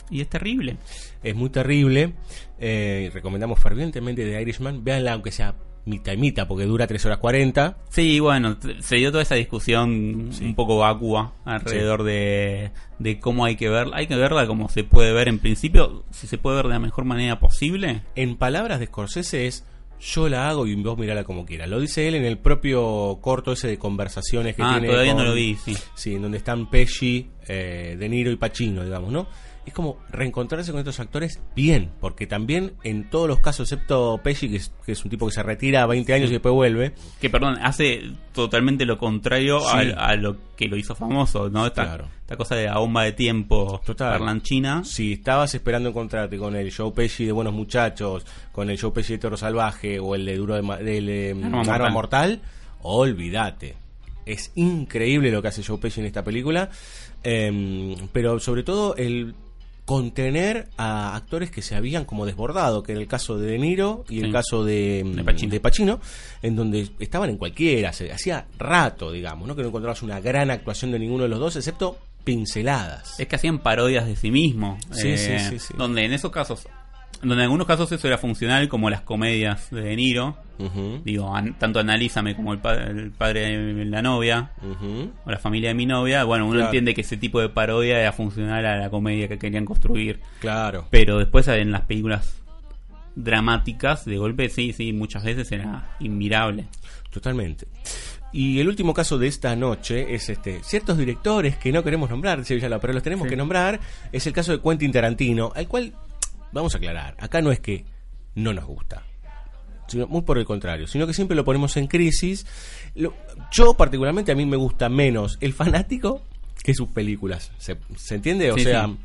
[0.10, 0.78] y es terrible.
[1.24, 2.14] Es muy terrible.
[2.60, 4.84] eh, recomendamos fervientemente The Irishman.
[4.84, 7.78] Véanla aunque sea mitad y mitad, porque dura 3 horas 40.
[7.90, 13.56] Sí, bueno, se dio toda esa discusión un poco vacua alrededor de, de cómo hay
[13.56, 13.98] que verla.
[13.98, 16.80] Hay que verla como se puede ver en principio, si se puede ver de la
[16.80, 18.02] mejor manera posible.
[18.16, 19.66] En palabras de Scorsese es
[20.02, 21.70] yo la hago y vos mirala como quieras.
[21.70, 24.88] Lo dice él en el propio corto ese de conversaciones que Ah, tiene.
[24.88, 25.76] todavía con- no lo vi, sí.
[25.96, 29.28] Sí, en donde están Pesci, eh, De Niro y Pacino, digamos, ¿no?
[29.66, 34.50] Es como reencontrarse con estos actores bien, porque también en todos los casos, excepto Pesci,
[34.50, 36.94] que es, que es un tipo que se retira a 20 años y después vuelve,
[37.22, 38.02] Que, perdón, hace
[38.34, 39.68] totalmente lo contrario Sí.
[39.96, 41.68] a, a lo que lo hizo famoso, ¿no?
[41.68, 42.08] Esta, Claro.
[42.22, 44.84] esta cosa de la bomba de tiempo parlanchina.
[44.86, 49.14] Si estabas esperando encontrarte con el Joe Pesci de Buenos Muchachos, con el Joe Pesci
[49.14, 51.92] de Toro Salvaje o el de Duro de Ma- del eh, Arma Arma, Mortal.
[51.92, 52.42] Mortal,
[52.82, 53.76] olvídate.
[54.26, 56.70] Es increíble lo que hace Joe Pesci en esta película,
[57.24, 59.34] em, pero sobre todo el
[59.90, 64.06] contener a actores que se habían como desbordado, que en el caso de De Niro
[64.08, 65.52] y el caso de, De Pacino.
[65.52, 66.00] de Pacino,
[66.44, 69.56] en donde estaban en cualquiera, se hacía rato, digamos, ¿no?
[69.56, 73.20] que no encontrabas una gran actuación de ninguno de los dos, excepto pinceladas.
[73.20, 74.78] Es que hacían parodias de sí mismo.
[74.92, 75.74] Sí, eh, sí, sí, sí.
[75.76, 76.68] Donde en esos casos,
[77.22, 80.38] donde en algunos casos eso era funcional, como las comedias de De Niro.
[81.06, 84.52] Digo, an- tanto Analízame como el, pa- el padre de la novia.
[85.26, 86.68] O la familia de mi novia, bueno, uno Claro.
[86.68, 90.20] entiende que ese tipo de parodia era funcional a la comedia que querían construir.
[90.40, 90.86] Claro.
[90.90, 92.36] Pero después en las películas
[93.16, 96.66] dramáticas, de golpe, sí, sí, muchas veces era inmirable.
[97.12, 97.68] Totalmente.
[98.32, 102.44] Y el último caso de esta noche es este ciertos directores que no queremos nombrar,
[102.48, 103.30] pero los tenemos Sí.
[103.32, 103.80] que nombrar.
[104.12, 105.94] Es el caso de Quentin Tarantino, al cual
[106.52, 107.16] vamos a aclarar.
[107.20, 107.86] Acá no es que
[108.36, 109.04] no nos gusta,
[109.88, 112.46] sino muy por el contrario, sino que siempre lo ponemos en crisis.
[112.96, 113.14] Lo-
[113.52, 116.22] yo particularmente a mí me gusta menos el fanático
[116.64, 117.52] que sus películas.
[117.58, 118.52] ¿Se, se entiende?
[118.52, 118.98] O Sí, sea, sí.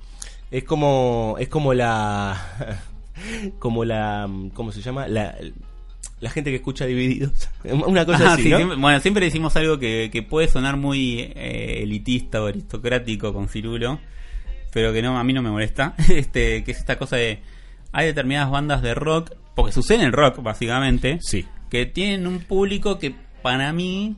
[0.51, 2.81] es como es como la
[3.59, 5.09] como la ¿cómo se llama?
[5.09, 5.37] La
[6.21, 7.49] la gente que escucha divididos.
[7.65, 8.57] Una cosa Ah, así, sí, ¿no?
[8.57, 13.49] siempre- bueno, siempre decimos algo que, que puede sonar muy eh, elitista o aristocrático con
[13.49, 14.01] Cirulo,
[14.75, 15.95] pero que no a mí no me molesta.
[16.11, 17.39] Este, que es esta cosa de
[17.93, 21.47] hay determinadas bandas de rock, porque sucede en el rock básicamente, Sí.
[21.71, 24.17] que tienen un público que para mí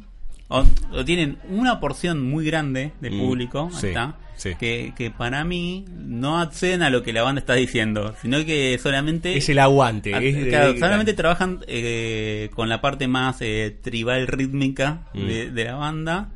[0.48, 4.54] o, o tienen una porción muy grande del Mm, público, sí, está, sí.
[4.58, 8.78] que, que para mí no acceden a lo que la banda está diciendo, sino que
[8.80, 10.12] solamente Es el aguante.
[10.12, 15.26] Es de- claro, de- solamente trabajan eh, con la parte más eh, tribal rítmica Mm.
[15.26, 16.28] de, de la banda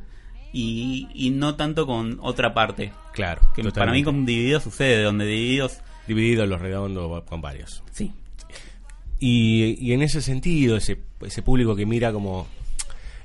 [0.52, 2.93] y, y no tanto con otra parte.
[3.12, 3.40] Claro.
[3.55, 5.78] Que para mí con Divididos sucede, donde Divididos...
[6.06, 7.82] Divididos los redondos con varios.
[7.93, 8.12] Sí.
[9.20, 12.48] Y, y en ese sentido, ese, ese público que mira como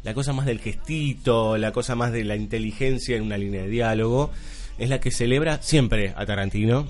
[0.04, 3.70] la cosa más del gestito, la cosa más de la inteligencia en una línea de
[3.70, 4.30] diálogo,
[4.78, 6.88] es la que celebra siempre a Tarantino.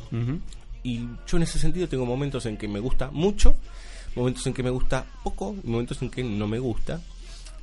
[0.84, 3.56] Y yo en ese sentido tengo momentos en que me gusta mucho,
[4.16, 6.99] momentos en que me gusta poco, momentos en que no me gusta.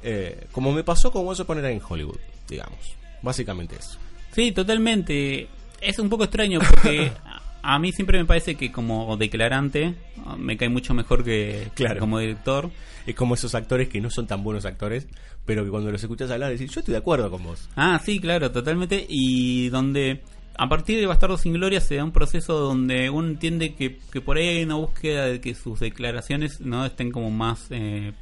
[0.02, 2.78] Eh, como me pasó con Once Upon a en Hollywood, digamos.
[3.22, 3.98] Básicamente eso.
[4.32, 5.48] Sí, totalmente.
[5.80, 7.12] Es un poco extraño porque
[7.62, 9.94] a- mí siempre me parece que como declarante
[10.26, 12.00] ah, me cae mucho mejor que, Claro.
[12.00, 12.70] como director.
[13.06, 15.08] Es como esos actores que no son tan buenos actores,
[15.44, 17.68] pero que cuando los escuchas hablar decís, yo estoy de acuerdo con vos.
[17.76, 19.04] Ah, sí, claro, totalmente.
[19.08, 20.22] Y donde
[20.56, 24.20] a partir de Bastardo sin Gloria se da un proceso donde uno entiende que, que
[24.20, 28.12] por ahí hay una búsqueda de que sus declaraciones no estén como más eh,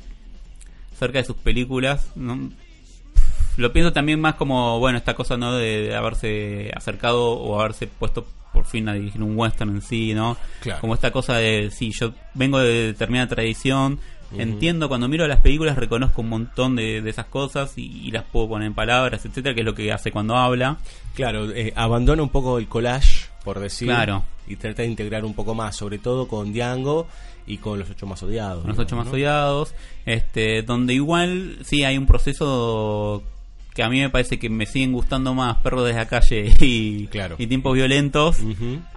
[0.99, 2.11] cerca de sus películas.
[2.17, 2.51] ¿no?
[3.61, 7.87] Lo pienso también más como, bueno, esta cosa no de, de haberse acercado o haberse
[7.87, 10.37] puesto por fin a dirigir un western en sí, ¿no?
[10.61, 10.81] Claro.
[10.81, 13.99] Como esta cosa de, sí, yo vengo de determinada tradición,
[14.37, 18.25] entiendo, cuando miro las películas reconozco un montón de, de esas cosas y, y las
[18.25, 20.79] puedo poner en palabras, etcétera, que es lo que hace cuando habla.
[21.15, 23.89] Claro, eh, abandona un poco el collage, por decir.
[23.89, 24.25] Claro.
[24.47, 27.07] Y trata de integrar un poco más, sobre todo con Django
[27.47, 28.65] y con los ocho más odiados.
[28.67, 29.13] los digamos, ocho más ¿no?
[29.13, 29.75] odiados,
[30.07, 33.23] este, donde igual sí hay un proceso
[33.81, 37.07] que a mí me parece que me siguen gustando más Perros de la Calle y,
[37.07, 37.37] Claro.
[37.39, 38.37] y Tiempos Violentos,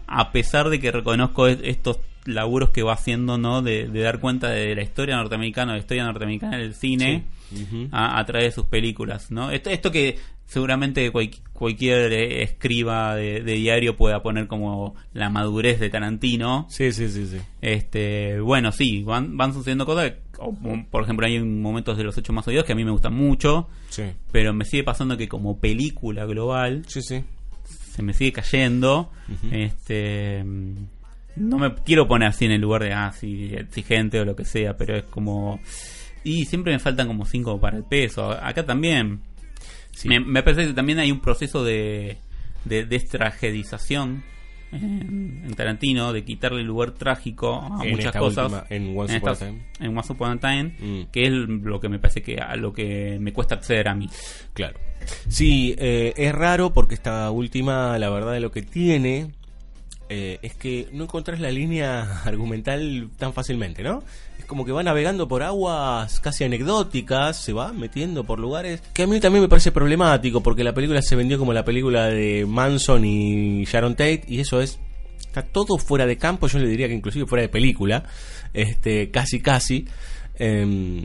[0.08, 3.62] a pesar de que reconozco es- estos laburos que va haciendo, ¿no?
[3.62, 7.24] De, de dar cuenta de la historia norteamericana, de la historia norteamericana del cine
[7.54, 7.88] Sí.
[7.92, 9.52] A, a través de sus películas, ¿no?
[9.52, 15.30] Esto, esto que seguramente cual- cualquier eh, escriba de, de diario pueda poner como la
[15.30, 16.66] madurez de Tarantino.
[16.70, 17.38] Sí, sí, sí, sí.
[17.62, 20.14] Este, bueno, sí, van, van sucediendo cosas.
[20.46, 23.14] O, por ejemplo, hay momentos de los ocho más odiados que a mí me gustan
[23.14, 24.04] mucho, Sí.
[24.32, 27.24] pero me sigue pasando que como película global Sí, sí.
[27.66, 29.12] se me sigue cayendo.
[29.52, 30.44] Este,
[31.36, 34.46] no me quiero poner así en el lugar de ah, sí, exigente o lo que
[34.46, 35.60] sea, pero es como
[36.24, 38.32] y siempre me faltan como cinco para el peso.
[38.32, 39.20] Acá también
[40.06, 42.18] me, me parece que también hay un proceso de,
[42.66, 44.24] de destragedización
[44.74, 48.46] en, Tarantino, de quitarle el lugar trágico a En muchas cosas.
[48.52, 49.66] última- en Once Upon a Time.
[49.80, 51.12] en Once Upon a Time, Mm.
[51.12, 54.10] que es lo que me parece que a lo que me cuesta acceder a mí.
[54.54, 54.80] Claro.
[55.28, 59.32] Sí, eh, es raro porque esta última, la verdad de lo que tiene,
[60.10, 64.04] eh, es que no encontrás la línea argumental tan fácilmente, ¿no?
[64.54, 69.08] Como que va navegando por aguas casi anecdóticas, se va metiendo por lugares que a
[69.08, 73.04] mí también me parece problemático porque la película se vendió como la película de Manson
[73.04, 74.78] y Sharon Tate y eso es
[75.18, 78.04] está todo fuera de campo, yo le diría que inclusive fuera de película,
[78.54, 79.88] este casi casi.
[80.36, 81.04] Em,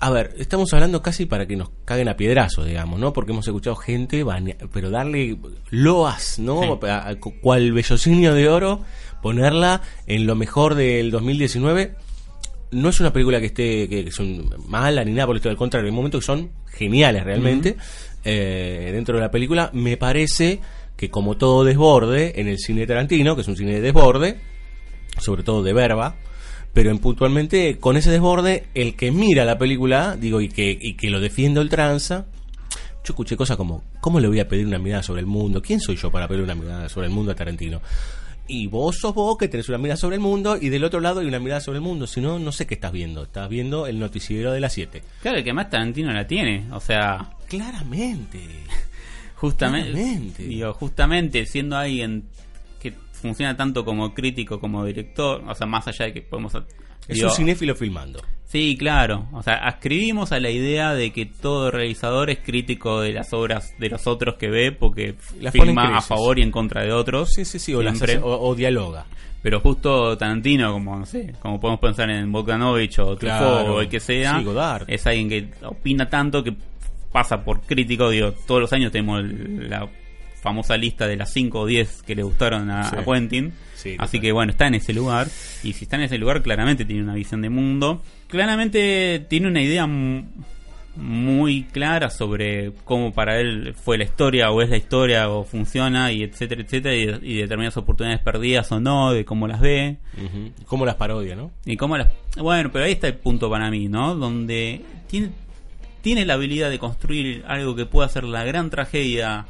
[0.00, 3.12] a ver, estamos hablando casi para que nos caguen a piedrazos, digamos, ¿no?
[3.12, 4.24] Porque hemos escuchado gente,
[4.72, 5.36] pero darle
[5.70, 6.62] loas, ¿no?
[6.80, 6.86] Sí.
[6.88, 8.80] A- a- cual bellocinio de oro,
[9.20, 11.94] ponerla en lo mejor del 2019.
[12.72, 15.52] No es una película que esté que, que son mala ni nada por el estilo,
[15.52, 17.76] al contrario, hay momentos que son geniales realmente
[18.24, 19.70] eh, dentro de la película.
[19.72, 20.60] Me parece
[20.96, 24.40] que como todo desborde en el cine Tarantino, que es un cine de desborde,
[25.18, 26.16] sobre todo de verba,
[26.72, 30.94] pero en puntualmente con ese desborde, el que mira la película, digo, y que, y
[30.94, 32.26] que lo defiende a ultranza,
[33.04, 35.60] yo escuché cosas como, ¿cómo le voy a pedir una mirada sobre el mundo?
[35.60, 37.80] ¿Quién soy yo para pedir una mirada sobre el mundo a Tarantino?
[38.54, 41.20] Y vos sos vos que tenés una mirada sobre el mundo y del otro lado
[41.20, 42.06] hay una mirada sobre el mundo.
[42.06, 43.22] Si no, no sé qué estás viendo.
[43.22, 45.02] Estás viendo el noticiero de las 7.
[45.22, 48.40] Claro, que más Tarantino la tiene, o sea, Claramente.
[49.36, 50.42] justamente, Claramente.
[50.42, 52.24] digo, justamente siendo alguien
[52.78, 56.54] que funciona tanto como crítico como director, o sea, más allá de que podemos
[57.08, 58.20] Es digo, un cinéfilo filmando.
[58.46, 59.28] Sí, claro.
[59.32, 63.72] O sea, ascribimos a la idea de que todo realizador es crítico de las obras
[63.78, 67.30] de los otros que ve porque Las filma a favor y en contra de otros.
[67.34, 67.74] Sí, sí, sí.
[67.74, 69.06] O, las hace- o- o dialoga.
[69.42, 73.46] Pero justo Tarantino, como no sé, como podemos pensar en Bogdanovich o Claro.
[73.46, 74.46] Truffaut o el que sea, Sí,
[74.86, 76.54] es alguien que opina tanto que
[77.10, 78.10] pasa por crítico.
[78.10, 79.88] Digo, todos los años tenemos la
[80.42, 82.96] famosa lista de las 5 o 10 que le gustaron a, Sí.
[82.98, 83.52] a Quentin.
[83.76, 85.28] Sí, Así que bueno, está en ese lugar.
[85.62, 88.02] Y si está en ese lugar, claramente tiene una visión de mundo.
[88.28, 89.86] Claramente tiene una idea
[90.94, 96.12] muy clara sobre cómo para él fue la historia o es la historia o funciona
[96.12, 96.94] y etcétera, etcétera.
[97.22, 99.96] Y, y determinadas oportunidades perdidas o no, de cómo las ve.
[100.18, 100.50] Ujú.
[100.66, 101.50] Como las parodia, ¿no?
[101.64, 102.08] Y cómo las...
[102.36, 104.14] Bueno, pero ahí está el punto para mí, ¿no?
[104.14, 105.30] Donde tiene,
[106.02, 109.46] tiene la habilidad de construir algo que pueda ser la gran tragedia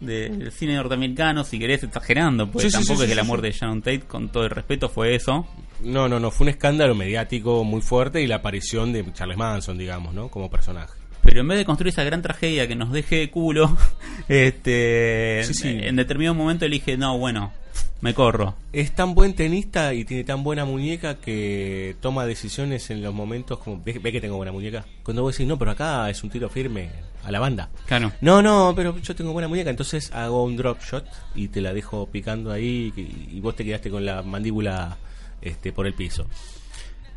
[0.00, 3.28] del cine norteamericano, si querés exagerando, pues Sí, tampoco sí, es sí, que la sí,
[3.28, 5.46] muerte de Sharon Tate, con todo el respeto, fue eso.
[5.82, 6.30] No, no, no.
[6.30, 10.28] Fue un escándalo mediático muy fuerte y la aparición de Charles Manson, digamos, ¿no?
[10.28, 10.92] Como personaje.
[11.22, 13.76] Pero en vez de construir esa gran tragedia que nos deje de culo,
[14.28, 15.68] este, Sí, sí.
[15.82, 17.52] en determinado momento elige, no, bueno,
[18.00, 18.54] me corro.
[18.72, 23.58] Es tan buen tenista y tiene tan buena muñeca que toma decisiones en los momentos
[23.58, 23.82] como...
[23.82, 24.84] ¿Ve, ve que tengo buena muñeca?
[25.02, 26.90] Cuando vos decís, no, pero acá es un tiro firme
[27.24, 27.68] a la banda.
[27.86, 28.12] Claro.
[28.20, 31.72] No, no, pero yo tengo buena muñeca, entonces hago un drop shot y te la
[31.72, 34.96] dejo picando ahí y, y vos te quedaste con la mandíbula
[35.42, 36.26] este, por el piso.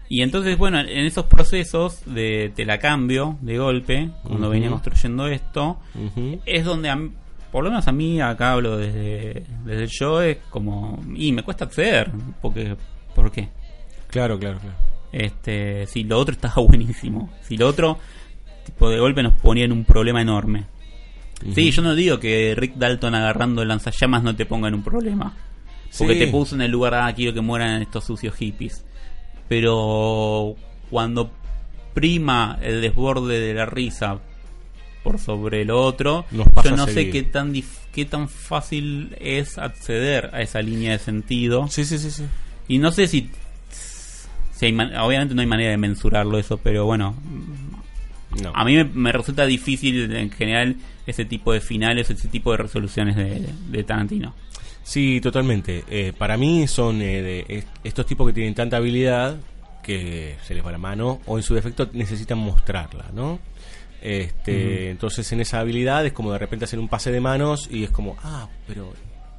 [0.10, 4.50] Y entonces, bueno, en esos procesos de te la cambio de golpe, cuando Ujú.
[4.50, 5.80] venía construyendo esto,
[6.46, 7.00] es donde, a
[7.52, 11.44] por lo menos a mí, acá hablo desde, desde el yo, es como, y me
[11.44, 12.12] cuesta acceder,
[12.42, 12.76] porque,
[13.16, 13.50] ¿por qué?
[14.08, 14.76] Claro, claro, claro.
[15.12, 17.98] Este, si lo otro estaba buenísimo, si lo otro,
[18.66, 20.66] tipo de golpe nos ponía en un problema enorme.
[21.56, 25.36] Sí, yo no digo que Rick Dalton agarrando lanzallamas no te ponga en un problema.
[25.98, 26.20] Porque Sí.
[26.20, 28.86] te puso en el lugar, ah, quiero que mueran estos sucios hippies.
[29.50, 30.56] Pero
[30.90, 31.32] cuando
[31.94, 34.20] prima el desborde de la risa
[35.04, 40.30] por sobre lo otro, yo no sé qué tan dif- qué tan fácil es acceder
[40.34, 41.68] a esa línea de sentido.
[41.70, 42.24] Sí, sí, sí, sí.
[42.68, 43.30] Y no sé si,
[44.56, 47.16] si hay obviamente no hay manera de mensurarlo eso, pero bueno,
[48.42, 48.52] No.
[48.56, 50.76] a mí me, me resulta difícil en general
[51.06, 54.34] ese tipo de finales, ese tipo de resoluciones de, de Tarantino.
[54.84, 55.84] Sí, totalmente.
[55.90, 59.38] Eh, para mí son eh, de est- estos tipos que tienen tanta habilidad
[59.84, 63.40] que se les va la mano o en su defecto necesitan mostrarla, ¿no?
[64.02, 64.90] Este.
[64.90, 67.92] Entonces en esa habilidad es como de repente hacer un pase de manos y es
[67.92, 68.94] como, ah, pero...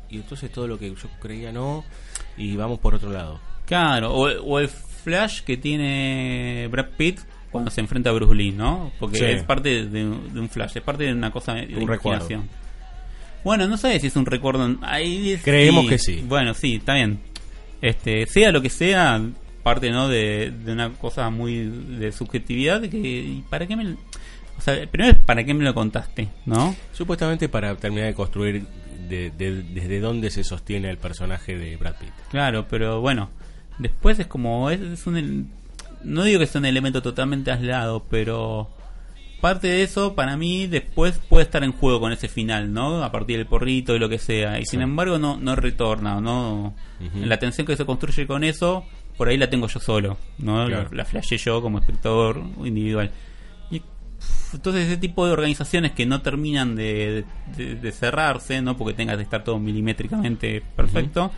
[0.08, 1.84] Y entonces todo lo que yo creía no
[2.36, 3.40] y vamos por otro lado.
[3.66, 7.20] Claro, o, o el flash que tiene Brad Pitt
[7.50, 8.92] cuando se enfrenta a Bruce Lee, ¿no?
[8.98, 9.24] Porque Sí.
[9.24, 12.26] es parte de, un de un flash, es parte de una cosa de, Un recuerdo.
[13.44, 14.76] Bueno, no sé si es un recuerdo.
[14.82, 16.22] Ahí Creemos que sí.
[16.26, 17.18] Bueno, sí, está bien.
[17.80, 19.20] Este, sea lo que sea,
[19.62, 23.96] parte no de, de una cosa muy de subjetividad que ¿y para qué me
[24.58, 26.74] o sea, primero para qué me lo contaste, ¿no?
[26.92, 28.64] Supuestamente para terminar de construir
[29.08, 32.10] de- de- desde dónde se sostiene el personaje de Brad Pitt.
[32.30, 33.30] Claro, pero bueno,
[33.78, 35.50] después es como es, es un
[36.04, 38.70] no digo que sea un elemento totalmente aislado, pero
[39.40, 43.02] parte de eso para mí después puede estar en juego con ese final, ¿no?
[43.02, 46.74] A partir del porrito y lo que sea, y sin embargo no no retorna, no
[47.16, 48.84] la tensión que se construye con eso
[49.16, 50.66] por ahí la tengo yo solo, ¿no?
[50.66, 50.88] Claro.
[50.90, 53.10] La, la flashé yo como espectador individual.
[54.52, 57.24] Entonces ese tipo de organizaciones que no terminan de,
[57.56, 61.30] de- de cerrarse, no porque tengas que estar todo milimétricamente perfecto,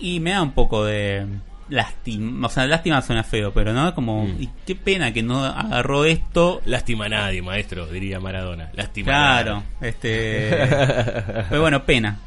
[0.00, 1.26] y me da un poco de
[1.70, 4.42] lástima, o sea, lástima suena feo, pero no como Mm.
[4.42, 6.60] y qué pena que no agarró esto.
[6.66, 8.70] Lástima a nadie, maestro, diría Maradona.
[8.74, 10.50] Lástima a Claro, este
[11.48, 12.18] pero bueno, pena.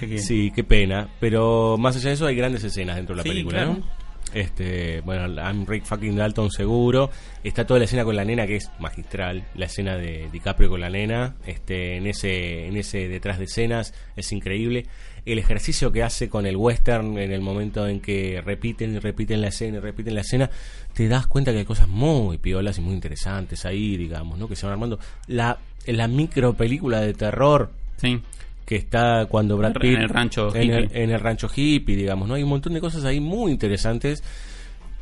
[0.00, 1.08] Que- Sí, qué pena.
[1.18, 3.72] Pero más allá de eso hay grandes escenas dentro de la Sí, película, claro.
[3.78, 3.97] ¿no?
[4.34, 7.10] Este, bueno, I'm Rick fucking Dalton seguro.
[7.44, 9.44] Está toda la escena con la nena que es magistral.
[9.54, 11.36] La escena de DiCaprio con la nena.
[11.46, 14.86] Este, en ese, en ese detrás de escenas es increíble.
[15.24, 19.40] El ejercicio que hace con el western en el momento en que repiten y repiten
[19.40, 20.50] la escena y repiten la escena,
[20.94, 24.48] te das cuenta que hay cosas muy piolas y muy interesantes ahí, digamos, ¿no?
[24.48, 24.98] Que se van armando.
[25.26, 28.20] La, la micro película de terror Sí.
[28.68, 31.02] Que está cuando Brad En Pitt el rancho en el, hippie.
[31.02, 32.34] en el rancho hippie, digamos, ¿no?
[32.34, 34.22] Hay un montón de cosas ahí muy interesantes.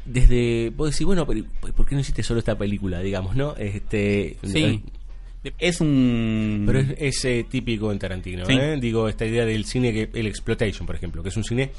[0.05, 1.43] Desde, vos decís, bueno, pero
[1.75, 3.57] ¿por qué no hiciste solo esta película, digamos, no?
[3.57, 4.83] Este, Sí.
[5.59, 8.53] Es un pero es, es, eh, típico en Tarantino, Sí.
[8.53, 8.77] ¿eh?
[8.81, 11.71] Digo, esta idea del cine, que el exploitation, por ejemplo, que es un cine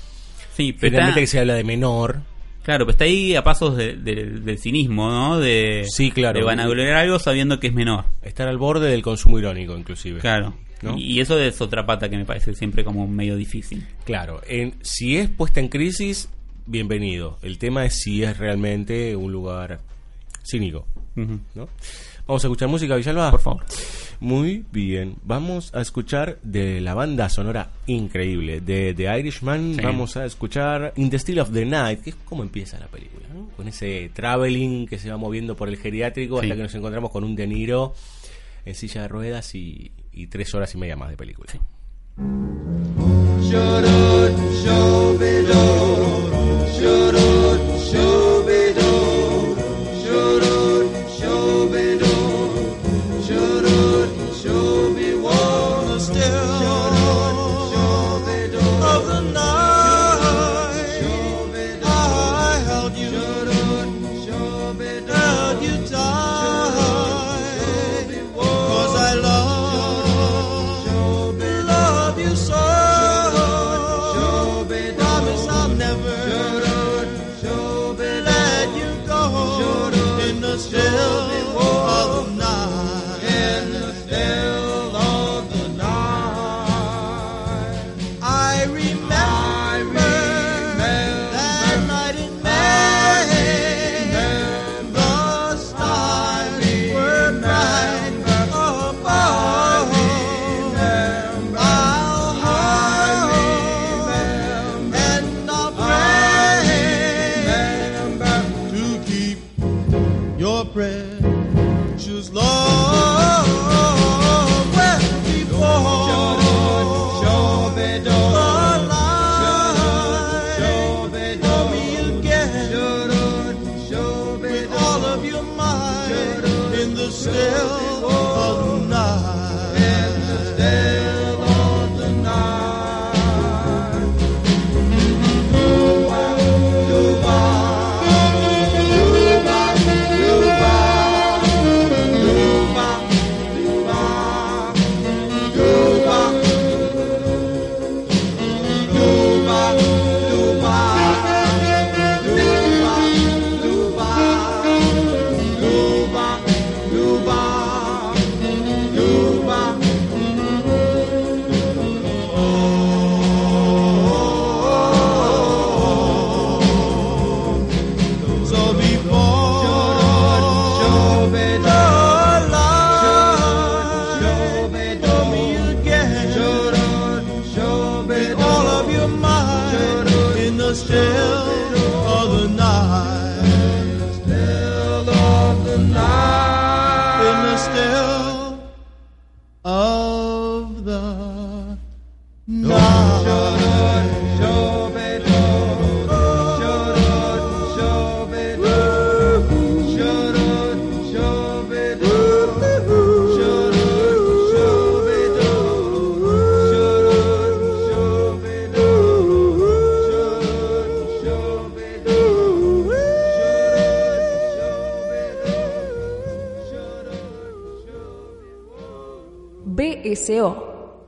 [0.55, 2.21] Sí, pero generalmente está- que se habla de menor.
[2.63, 5.39] Claro, pero está ahí a pasos de- de- del cinismo, ¿no?
[5.39, 6.37] De, Sí, claro.
[6.39, 8.05] de vanagloriar algo sabiendo que es menor.
[8.23, 10.19] Estar al borde del consumo irónico, inclusive.
[10.19, 10.53] Claro.
[10.81, 10.97] ¿No?
[10.97, 13.85] Y eso es otra pata que me parece siempre como medio difícil.
[14.05, 16.29] Claro, en, si es puesta en crisis,
[16.65, 17.37] bienvenido.
[17.41, 19.79] El tema es si es realmente un lugar
[20.45, 20.85] cínico.
[21.15, 21.67] ¿no?
[22.27, 23.31] Vamos a escuchar música, Villalba.
[23.31, 23.65] Por favor.
[24.19, 25.15] Muy bien.
[25.23, 29.75] Vamos a escuchar de la banda sonora increíble de The Irishman.
[29.75, 29.81] Sí.
[29.81, 33.27] Vamos a escuchar In the Still of the Night, que es como empieza la película,
[33.33, 33.49] ¿no?
[33.55, 36.45] Con ese traveling que se va moviendo por el geriátrico Sí.
[36.45, 37.93] hasta que nos encontramos con un De Niro
[38.65, 41.53] en silla de ruedas y, y tres horas y media más de película.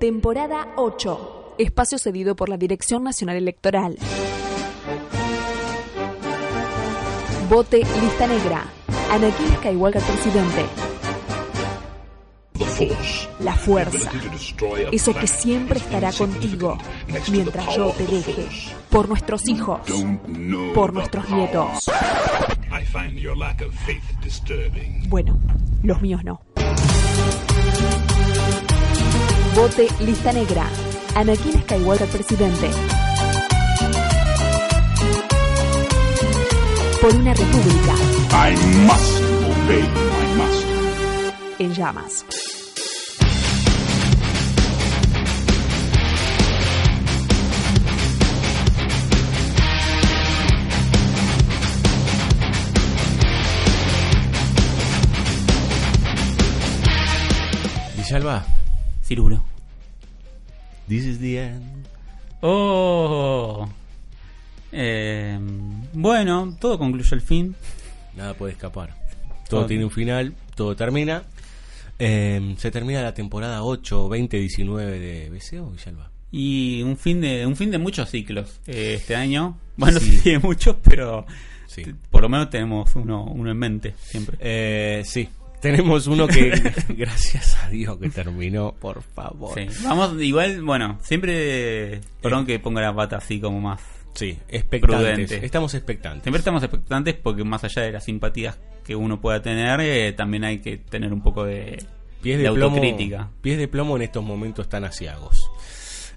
[0.10, 3.96] Temporada 8, espacio cedido por la Dirección Nacional Electoral.
[7.48, 8.66] Vote Lista Negra,
[9.12, 10.66] Anakin Skywalker presidente.
[13.40, 14.12] La fuerza,
[14.92, 16.80] eso que siempre estará contigo
[17.32, 18.48] mientras yo te deje,
[18.90, 19.82] por nuestros hijos,
[20.74, 21.88] por nuestros nietos.
[25.08, 25.38] Bueno,
[25.84, 26.42] los míos no.
[29.56, 30.68] Vote Lista Negra.
[31.16, 32.70] Anakin Skywalker presidente.
[37.02, 37.94] Por una república
[38.32, 38.56] I
[38.86, 40.10] must obey
[41.60, 42.26] en llamas.
[57.96, 58.44] Villalba,
[59.10, 59.42] Cirulo.
[60.88, 61.88] this is the end.
[62.42, 63.68] Oh.
[64.72, 65.40] Eh,
[65.94, 67.56] bueno, todo concluyó al fin.
[68.16, 68.96] Nada puede escapar.
[69.50, 69.66] Todo Todo.
[69.66, 71.24] tiene un final, todo termina.
[71.98, 76.12] Eh, se termina la temporada 8, 20, 19 de BCO, Villalba.
[76.32, 79.58] Y un fin de un fin de muchos ciclos eh, este año.
[79.76, 80.18] Bueno, Sí.
[80.24, 81.26] sí, de muchos, pero
[81.66, 81.82] Sí.
[82.12, 84.38] por lo menos tenemos uno, uno en mente siempre.
[84.40, 85.28] Eh, sí,
[85.62, 86.50] tenemos uno que,
[86.90, 89.54] gracias a Dios que terminó, por favor.
[89.58, 89.68] Sí.
[89.84, 92.02] Vamos, igual, bueno, siempre.
[92.22, 93.82] Perdón que ponga la pata así como más.
[94.14, 95.00] Sí, expectantes.
[95.00, 95.46] Prudente.
[95.46, 96.24] Estamos expectantes.
[96.24, 100.44] Siempre estamos expectantes porque más allá de las simpatías que uno pueda tener, eh, también
[100.44, 101.84] hay que tener un poco de,
[102.22, 103.30] Pies de de, plomo, autocrítica.
[103.42, 105.50] pies de plomo en estos momentos tan asiagos.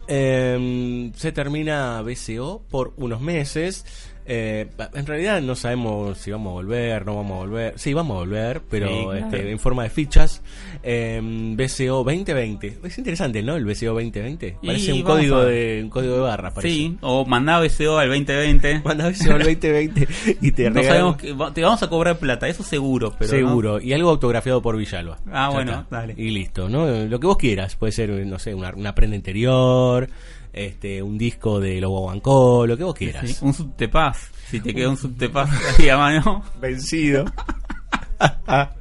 [0.08, 3.84] Eh, se termina BCO por unos meses.
[4.24, 7.74] Eh, en realidad no sabemos si vamos a volver, no vamos a volver.
[7.76, 9.14] Sí, vamos a volver, pero Sí, claro.
[9.16, 10.42] este, en forma de fichas.
[10.82, 12.78] Eh, BCO 2020.
[12.84, 13.56] Es interesante, ¿no?
[13.56, 14.56] El BCO 2020.
[14.62, 16.52] Y Parece un código a- de un código de barras.
[16.52, 16.74] Parece.
[16.74, 18.80] Sí, o mandá BCO al 2020.
[18.84, 20.08] Manda BCO al 2020
[20.40, 23.80] y te no sabemos que te vamos a cobrar plata, eso seguro, pero no- Seguro.
[23.80, 25.18] Y algo autografiado por Villalba.
[25.26, 25.96] Ah, Ya bueno, está.
[26.00, 26.14] dale.
[26.16, 26.86] Y listo, ¿no?
[27.06, 27.76] Lo que vos quieras.
[27.76, 30.08] Puede ser, no sé, una, una prenda interior,
[30.52, 33.28] este, un disco de Lobo Guancó, lo que vos quieras.
[33.28, 34.30] Sí, un subtepaz.
[34.50, 36.44] Si te queda un subtepaz ahí a mano.
[36.60, 37.24] Vencido.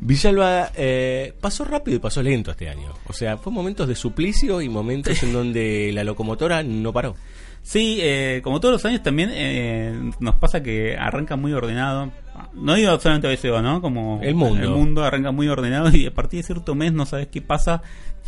[0.00, 2.92] Villalba eh, pasó rápido y pasó lento este año.
[3.06, 7.16] O sea, fue momentos de suplicio y momentos en donde la locomotora no paró.
[7.62, 12.10] Sí, eh, como todos los años también eh, nos pasa que arranca muy ordenado.
[12.54, 13.80] No digo solamente BCO, ¿no?
[13.80, 14.62] Como El mundo.
[14.62, 17.82] el mundo arranca muy ordenado y a partir de cierto mes no sabes qué pasa,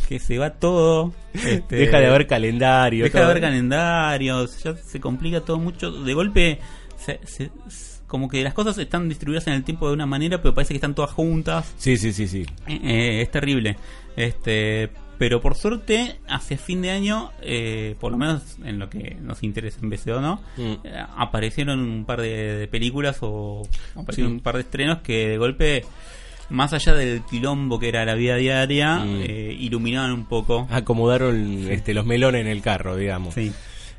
[0.07, 1.13] que se va todo.
[1.33, 3.03] este, Deja de haber calendario.
[3.03, 5.91] Deja de haber calendarios, ya se complica todo mucho.
[5.91, 6.59] De golpe,
[6.97, 7.51] se-
[8.07, 10.77] como que las cosas están distribuidas en el tiempo de una manera, pero parece que
[10.77, 11.73] están todas juntas.
[11.77, 12.45] Sí, sí, sí, sí.
[12.67, 13.75] Eh, eh, es terrible.
[14.15, 19.15] Este, pero por suerte, hacia fin de año, eh, por lo menos en lo que
[19.21, 20.41] nos interesa en BCO, ¿no?
[20.57, 20.73] Mm.
[20.83, 23.63] Eh, aparecieron un par de, de películas o
[23.95, 24.37] aparecieron Sí.
[24.37, 25.83] un par de estrenos que de golpe,
[26.49, 29.21] más allá del quilombo que era la vida diaria, Mm.
[29.23, 30.67] eh, iluminaban un poco.
[30.69, 33.33] Acomodaron este, los melones en el carro, digamos.
[33.33, 33.51] Sí.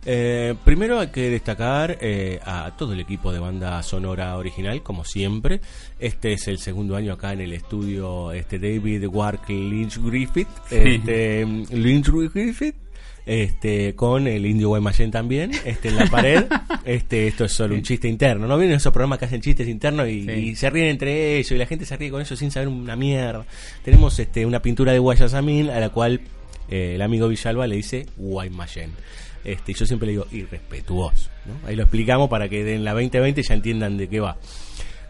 [0.08, 5.04] Eh, primero hay que destacar eh, a todo el equipo de banda sonora original, como
[5.04, 5.60] siempre.
[5.98, 10.46] Este es el segundo año acá en el estudio este David Wark Lynch Griffith.
[10.70, 12.76] Este, Lynch Griffith.
[13.26, 16.44] Este, con el indio Guaymallén también, este, en la pared.
[16.86, 18.46] Este, esto es solo un chiste interno.
[18.46, 20.30] ¿No vienen esos programas que hacen chistes internos y, Sí.
[20.30, 22.94] y se ríen entre ellos y la gente se ríe con eso sin saber una
[22.94, 23.44] mierda?
[23.84, 26.20] Tenemos este, una pintura de Guayasamín a la cual
[26.70, 28.92] eh, el amigo Villalba le dice Guaymallén.
[29.46, 31.30] Este, yo siempre le digo irrespetuoso.
[31.46, 31.68] ¿no?
[31.68, 34.36] Ahí lo explicamos para que en la 2020 ya entiendan de qué va.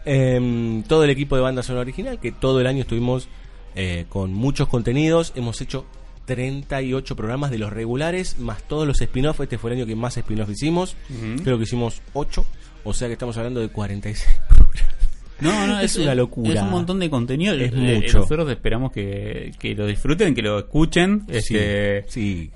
[0.05, 3.27] Em, todo el equipo de banda sonora original, que todo el año estuvimos
[3.75, 5.33] eh, con muchos contenidos.
[5.35, 5.85] Hemos hecho
[6.25, 9.41] 38 programas de los regulares, más todos los spin-off.
[9.41, 10.95] Este fue el año que más spin-off hicimos.
[11.43, 12.45] Creo que hicimos 8.
[12.83, 14.95] O sea que estamos hablando de 46 programas.
[15.39, 16.53] No, no, Es una locura.
[16.53, 17.55] Es un montón de contenido.
[17.55, 18.19] Es Eh, mucho.
[18.19, 21.23] Nosotros esperamos que, que lo disfruten, que lo escuchen.
[21.27, 22.51] Este, sí.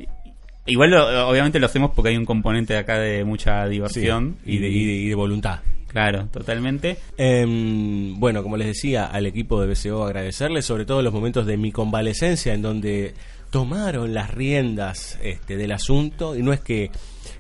[0.65, 4.57] Igual, lo- obviamente, lo hacemos porque hay un componente acá de mucha diversión Sí, y,
[4.59, 5.59] de, y de- y de voluntad.
[5.87, 6.97] Claro, totalmente.
[7.17, 11.57] Em, bueno, como les decía, al equipo de BCO agradecerles, sobre todo los momentos de
[11.57, 13.13] mi convalecencia, en donde
[13.49, 16.91] tomaron las riendas este, del asunto, y no es que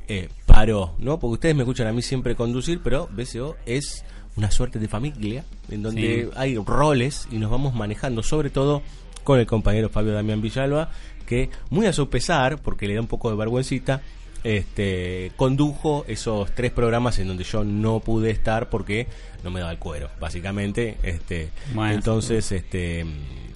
[0.09, 1.17] eh, paró, ¿no?
[1.19, 4.03] Porque ustedes me escuchan a mí siempre conducir, pero BCO es
[4.35, 6.29] una suerte de familia, en donde Sí.
[6.35, 8.81] hay roles y nos vamos manejando, sobre todo
[9.23, 10.89] con el compañero Fabio Damián Villalba,
[11.31, 14.01] que muy a su pesar, porque le da un poco de vergüencita,
[14.43, 19.07] este, condujo esos tres programas en donde yo no pude estar porque
[19.41, 20.97] no me daba el cuero, básicamente.
[21.03, 23.05] Este, Bueno, entonces, este,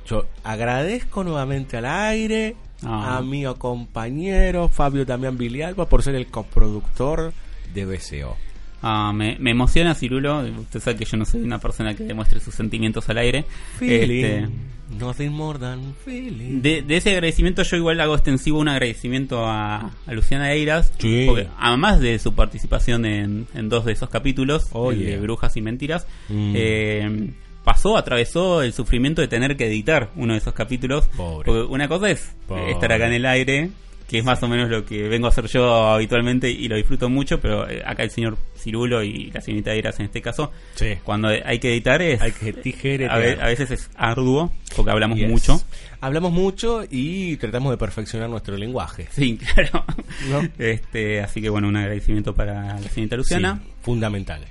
[0.07, 3.18] yo agradezco nuevamente al aire Ah.
[3.18, 7.34] a mi compañero Fabio Damián Vilialba por ser el coproductor
[7.73, 8.38] de BCO.
[8.81, 10.41] Ah, me, me emociona Cirulo.
[10.60, 13.45] Usted sabe que yo no soy una persona que demuestre sus sentimientos al aire.
[13.81, 14.47] Este,
[14.90, 16.62] nothing more than feeling.
[16.62, 20.91] de, de ese agradecimiento yo igual hago extensivo un agradecimiento a, a Luciana Eiras.
[20.99, 21.26] Sí.
[21.28, 25.18] Porque además de su participación en, en dos de esos capítulos, Oh, el de.
[25.20, 26.53] Brujas y Mentiras, Mm.
[26.56, 27.30] eh,
[27.64, 31.07] pasó, atravesó el sufrimiento de tener que editar uno de esos capítulos.
[31.18, 31.45] Pobre.
[31.45, 32.72] Porque una cosa es Pobre.
[32.72, 33.70] estar acá en el aire,
[34.07, 37.10] que es más o menos lo que vengo a hacer yo habitualmente y lo disfruto
[37.10, 40.95] mucho, pero eh, acá el señor Cirulo y la señorita Eiras en este caso, Sí.
[41.03, 42.22] cuando hay que editar es...
[42.22, 43.11] Hay que tijeretear.
[43.11, 45.30] a, ve- a veces es arduo, porque hablamos Yes.
[45.30, 45.61] mucho.
[46.02, 49.07] Hablamos mucho y tratamos de perfeccionar nuestro lenguaje.
[49.11, 49.84] Sí, claro.
[50.30, 50.41] ¿No?
[50.60, 53.60] Este, así que bueno, un agradecimiento para la señorita Luciana.
[53.64, 54.41] Sí, fundamental.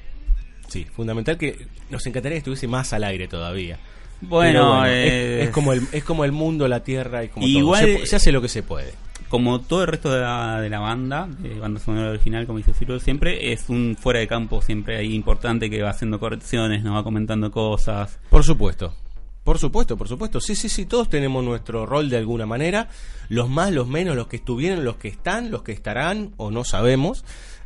[0.68, 3.78] Sí, fundamental que nos encantaría que estuviese más al aire todavía.
[4.20, 7.84] Bueno, eh, es, es como el, es como el mundo, la tierra y como Igual-
[7.84, 7.98] todo.
[8.00, 8.92] Se, se hace lo que se puede.
[9.28, 12.72] Como todo el resto de la, de la banda, de banda sonora original, como dice
[12.72, 16.94] Ciro siempre, es un fuera de campo siempre ahí importante que va haciendo correcciones, nos
[16.94, 18.18] va comentando cosas.
[18.30, 18.94] Por supuesto.
[19.42, 20.40] Por supuesto, por supuesto.
[20.40, 22.88] Sí, sí, sí, todos tenemos nuestro rol de alguna manera.
[23.28, 26.64] Los más, los menos, los que estuvieron, los que están, los que estarán o no
[26.64, 27.24] sabemos.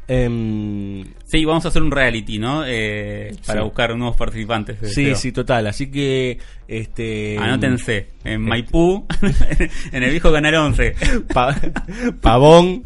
[0.08, 2.64] Em, Sí, vamos a hacer un reality, ¿no?
[2.66, 3.64] Eh, para Sí.
[3.64, 4.78] buscar nuevos participantes.
[4.94, 5.14] sí, creo.
[5.16, 5.66] sí, total.
[5.66, 7.36] Así que, este...
[7.38, 9.06] Anótense, en Maipú,
[9.92, 10.94] en el viejo Canal 11.
[11.34, 11.54] Pa-
[12.22, 12.84] Pavón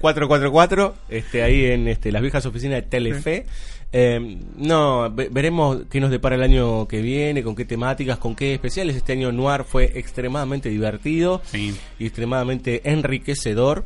[0.00, 3.46] 444, este, ahí en este, las viejas oficinas de Telefe.
[3.92, 8.34] Eh, no, ve- veremos qué nos depara el año que viene, con qué temáticas, con
[8.34, 8.96] qué especiales.
[8.96, 11.72] Este año Noir fue extremadamente divertido Sí.
[12.00, 13.84] y extremadamente enriquecedor.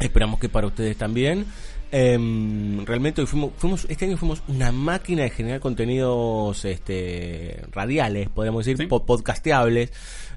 [0.00, 1.44] Esperamos que para ustedes también.
[1.92, 8.28] Em, realmente hoy fuimos, fuimos, este año fuimos una máquina de generar contenidos este, radiales,
[8.28, 8.86] podríamos decir, Sí.
[8.86, 9.92] po- podcasteables.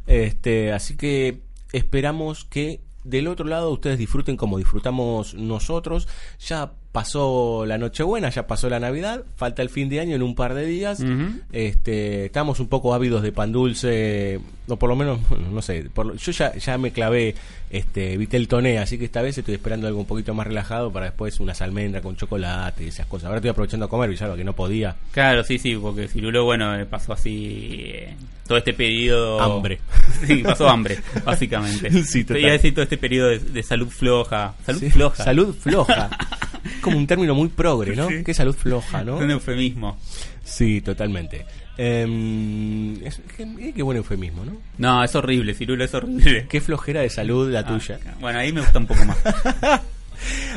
[0.08, 6.08] Este, así que esperamos que del otro lado ustedes disfruten como disfrutamos nosotros.
[6.40, 10.36] Ya pasó la Nochebuena, ya pasó la Navidad, falta el fin de año en un
[10.36, 11.04] par de días.
[11.52, 15.20] Este, estamos un poco ávidos de pan dulce, o por lo menos,
[15.52, 17.34] no sé, por yo ya, ya me clavé
[17.72, 21.08] este Vitel Toné, así que esta vez estoy esperando algo un poquito más relajado para
[21.08, 23.26] después unas almendras con chocolate y esas cosas.
[23.26, 24.96] Ahora estoy aprovechando a comer, Villalba, que no podía.
[25.12, 28.16] Claro, sí, sí, porque Cirulo, bueno, pasó así eh,
[28.48, 29.42] todo este periodo...
[29.42, 29.80] Hambre.
[30.28, 31.92] Sí, pasó hambre, básicamente.
[32.06, 32.42] Sí, total.
[32.42, 34.54] Iba a decir todo este periodo de, de salud floja.
[34.64, 35.24] Salud Sí, floja.
[35.24, 36.10] Salud floja.
[36.66, 38.08] Es como un término muy progre, ¿no?
[38.10, 38.24] Sí.
[38.24, 39.18] ¿Qué salud floja, no?
[39.18, 39.98] Un eufemismo.
[40.44, 41.46] Sí, totalmente.
[41.78, 44.58] Em, es- qué, qué buen eufemismo, ¿no?
[44.78, 46.46] No, es horrible, Cirulo, es horrible.
[46.50, 48.00] Qué flojera de salud la Ah, tuya.
[48.20, 49.18] Bueno, ahí me gusta un poco más.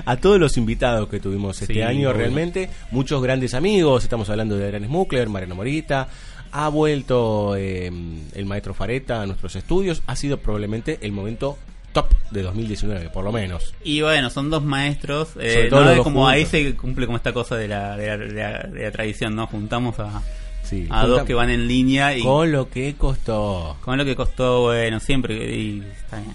[0.04, 4.56] a todos los invitados que tuvimos este Sí, año, realmente, muchos grandes amigos, estamos hablando
[4.56, 6.08] de Adrián Smukler, Mariano Morita,
[6.52, 7.90] ha vuelto eh,
[8.34, 11.58] el maestro Fareta a nuestros estudios, ha sido probablemente el momento
[11.96, 13.74] top de 2019, por lo menos.
[13.82, 15.30] Y bueno, son dos maestros.
[15.40, 16.60] eh, Sobre todo no es como ahí juntos.
[16.60, 19.46] se cumple como esta cosa de la, de la, de la- de la tradición, ¿no?
[19.46, 20.22] Juntamos a,
[20.62, 23.76] Sí, a dos que van en línea y Con lo que costó.
[23.82, 25.34] con lo que costó, bueno, siempre.
[25.56, 26.34] Y, está bien.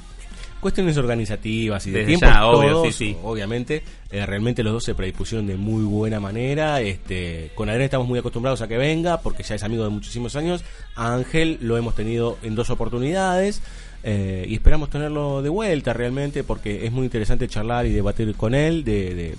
[0.61, 3.17] Cuestiones organizativas y de tiempo, obvio, sí, sí.
[3.23, 6.81] obviamente, eh, realmente los dos se predispusieron de muy buena manera.
[6.81, 10.35] Este, con Adrián estamos muy acostumbrados a que venga, porque ya es amigo de muchísimos
[10.35, 10.63] años.
[10.95, 13.61] A Ángel lo hemos tenido en dos oportunidades.
[14.03, 18.53] Eh, y esperamos tenerlo de vuelta realmente, porque es muy interesante charlar y debatir con
[18.55, 19.35] él de, de-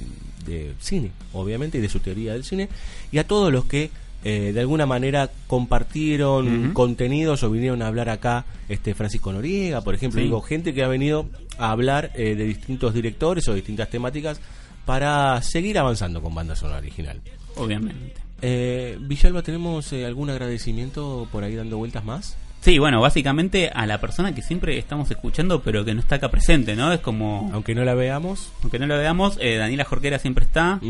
[0.47, 2.69] de cine, obviamente, y de su teoría del cine.
[3.13, 3.91] Y a todos los que
[4.25, 9.95] eh, de alguna manera compartieron contenidos o vinieron a hablar acá, este Francisco Noriega, por
[9.95, 10.25] ejemplo, Sí.
[10.25, 11.27] digo, gente que ha venido
[11.59, 14.41] a hablar eh, de distintos directores o distintas temáticas
[14.85, 17.21] para seguir avanzando con banda sonora original.
[17.57, 18.15] Obviamente.
[18.43, 22.37] Eh, Villalba, ¿tenemos eh, algún agradecimiento por ahí dando vueltas más?
[22.63, 26.31] Sí, bueno, básicamente a la persona que siempre estamos escuchando, pero que no está acá
[26.31, 26.93] presente, ¿no?
[26.93, 28.53] Es como, Aunque no la veamos.
[28.63, 30.81] aunque no lo veamos, eh, Daniela Jorquera siempre está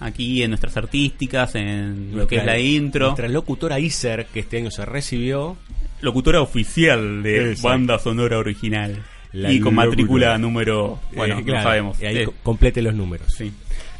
[0.00, 3.06] aquí en nuestras artísticas, en lo que es la intro.
[3.06, 5.56] Nuestra locutora Iser, que este año se recibió.
[6.00, 7.68] Locutora oficial de Exacto.
[7.68, 9.04] banda sonora original.
[9.32, 9.90] La y con locutora.
[9.90, 10.98] matrícula número.
[11.14, 12.00] Bueno, Eh, no claro, sabemos.
[12.02, 13.32] y ahí Eh, co- complete los números.
[13.36, 13.52] sí.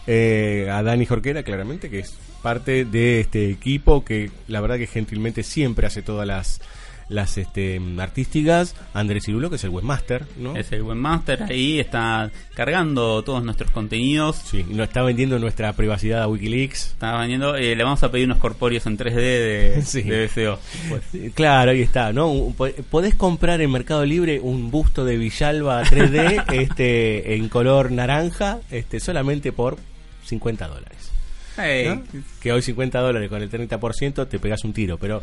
[0.07, 2.12] Eh, a Dani Jorquera, claramente, que es
[2.43, 6.61] parte de este equipo que la verdad que gentilmente siempre hace todas las
[7.09, 10.57] las este, artísticas, Andrés Cirulo, que es el webmaster, ¿no?
[10.57, 14.37] Es el webmaster, ahí está cargando todos nuestros contenidos.
[14.37, 16.87] Sí, nos está vendiendo nuestra privacidad a Wikileaks.
[16.93, 20.03] Está vendiendo, eh, le vamos a pedir unos corpóreos en 3D de, Sí.
[20.03, 20.59] de BCO.
[20.89, 21.03] Pues.
[21.13, 22.55] Sí, Claro, ahí está, ¿no?
[22.91, 29.01] Podés comprar en Mercado Libre un busto de Villalba 3D este, en color naranja este,
[29.01, 29.77] solamente por
[30.25, 31.11] 50 dólares.
[31.59, 32.03] Ey, ¿no?
[32.41, 35.23] Que hoy 50 dólares con el 30% te pegas un tiro, pero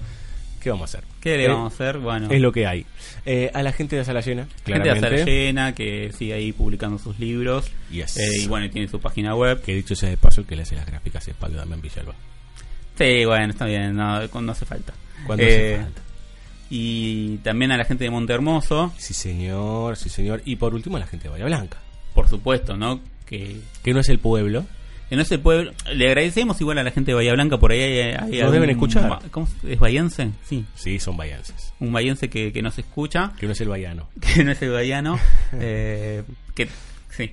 [0.61, 1.07] ¿qué vamos a hacer?
[1.19, 1.97] ¿Qué le Eh, vamos a hacer?
[1.99, 2.85] Bueno, Es lo que hay.
[3.25, 5.17] Eh, a la gente de Sala Llena, gente de claramente.
[5.19, 7.69] Sala Llena que sigue ahí publicando sus libros.
[7.91, 8.15] Yes.
[8.17, 9.61] Eh, y bueno, tiene su página web.
[9.61, 12.13] Que dicho sea de paso, que le hace las gráficas es Pablo Damián Villalba.
[12.97, 14.93] Sí, bueno, está bien, no, no hace falta.
[15.25, 16.01] Cuando Eh, hace falta.
[16.69, 20.41] Y también a la gente de Monte Hermoso, Sí, señor, sí, señor.
[20.45, 21.77] Y por último, a la gente de Bahía Blanca,
[22.13, 23.01] por supuesto, ¿no?
[23.25, 24.65] Que, que no es el pueblo.
[25.11, 25.73] Que no es el pueblo.
[25.93, 28.69] Le agradecemos igual a la gente de Bahía Blanca, por ahí hay, hay Nos deben
[28.69, 29.19] escuchar.
[29.29, 30.31] ¿Cómo ¿Es bahiense?
[30.47, 31.73] Sí, Sí, son bahienses.
[31.81, 34.07] un bahiense que, que nos escucha, Que no es el bahiano.
[34.35, 35.19] que no es el bahiano.
[35.53, 36.23] eh,
[36.55, 36.69] que,
[37.09, 37.29] sí,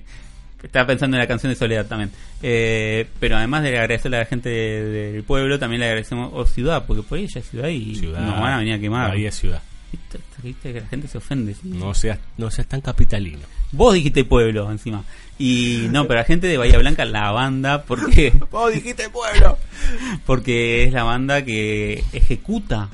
[0.61, 2.11] estaba pensando en la canción de Soledad también.
[2.43, 6.45] Eh, pero además de agradecerle a la gente de- del pueblo, también le agradecemos o
[6.45, 8.19] ciudad, porque por ahí ya es ciudad y Ciudad.
[8.19, 9.09] nos van a venir a quemar.
[9.11, 9.61] Bahía es ciudad.
[9.91, 11.53] Viste, viste que la gente se ofende.
[11.53, 11.61] ¿sí?
[11.63, 13.39] No seas, no seas tan capitalino.
[13.71, 15.03] Vos dijiste pueblo encima.
[15.37, 19.57] Y no, pero la gente de Bahía Blanca, la banda, porque Vos dijiste pueblo.
[20.25, 22.89] porque es la banda que ejecuta.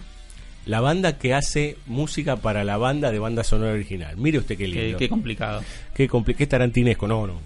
[0.66, 4.18] La banda que hace música para la banda de banda sonora original.
[4.18, 4.98] Mire usted qué Qué, lindo.
[4.98, 5.62] qué complicado.
[5.94, 7.40] Qué, compli- qué tarantinesco, no, no.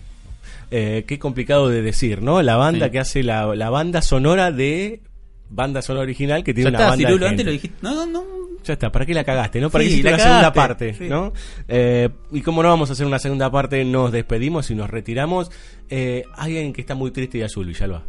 [0.72, 2.42] Eh, qué complicado de decir, ¿no?
[2.42, 2.92] La banda Sí.
[2.94, 5.02] que hace la, la banda sonora de
[5.50, 7.08] banda sonora original que tiene Ya una está, banda.
[7.08, 7.78] Cirulo, de antes lo dijiste.
[7.82, 8.24] No, no, no.
[8.64, 9.70] Ya está, ¿para qué la cagaste, no?
[9.70, 11.08] ¿Para Sí, qué hiciste la una segunda parte, sí.
[11.08, 11.34] no?
[11.68, 15.50] Eh, y como no vamos a hacer una segunda parte, nos despedimos y nos retiramos.
[15.90, 18.04] Eh, hay alguien que está muy triste y azul, Villalba.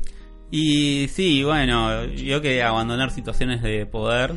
[0.51, 4.33] Y sí, bueno, yo que abandonar situaciones de poder.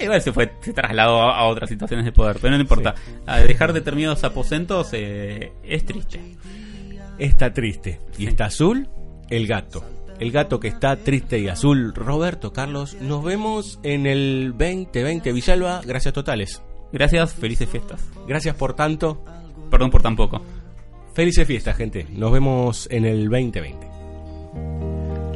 [0.00, 2.94] Igual se fue, se trasladó a, a otras situaciones de poder, pero no importa.
[3.26, 6.20] A dejar determinados aposentos eh, es triste.
[7.18, 8.00] Está triste.
[8.18, 8.88] Y está azul,
[9.28, 9.84] el gato.
[10.20, 11.94] El gato que está triste y azul.
[11.94, 15.80] Roberto, Carlos, nos vemos en el 2020 Villalba.
[15.82, 16.62] Gracias totales.
[16.92, 18.04] Gracias, felices fiestas.
[18.28, 19.24] Gracias por tanto.
[19.70, 20.42] Perdón por tan poco.
[21.14, 22.06] Felices fiestas, gente.
[22.10, 23.88] Nos vemos en el 2020.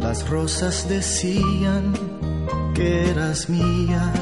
[0.01, 1.94] Las rosas decían
[2.74, 4.12] que eras mía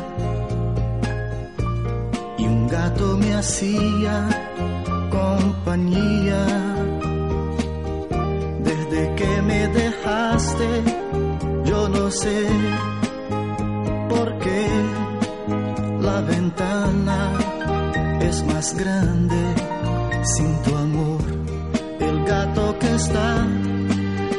[2.39, 4.29] y un gato me hacía
[5.11, 6.47] compañía.
[8.63, 9.69] Desde que me
[10.03, 10.69] dejaste,
[11.65, 12.47] yo no sé
[14.09, 14.67] por qué
[16.01, 17.33] la ventana
[18.21, 19.37] es más grande
[20.25, 21.21] sin tu amor.
[22.01, 23.47] El gato que está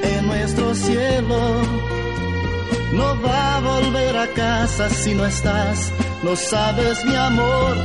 [0.03, 1.39] en nuestro cielo.
[2.93, 5.91] No va a volver a casa si no estás,
[6.23, 7.75] no sabes mi amor,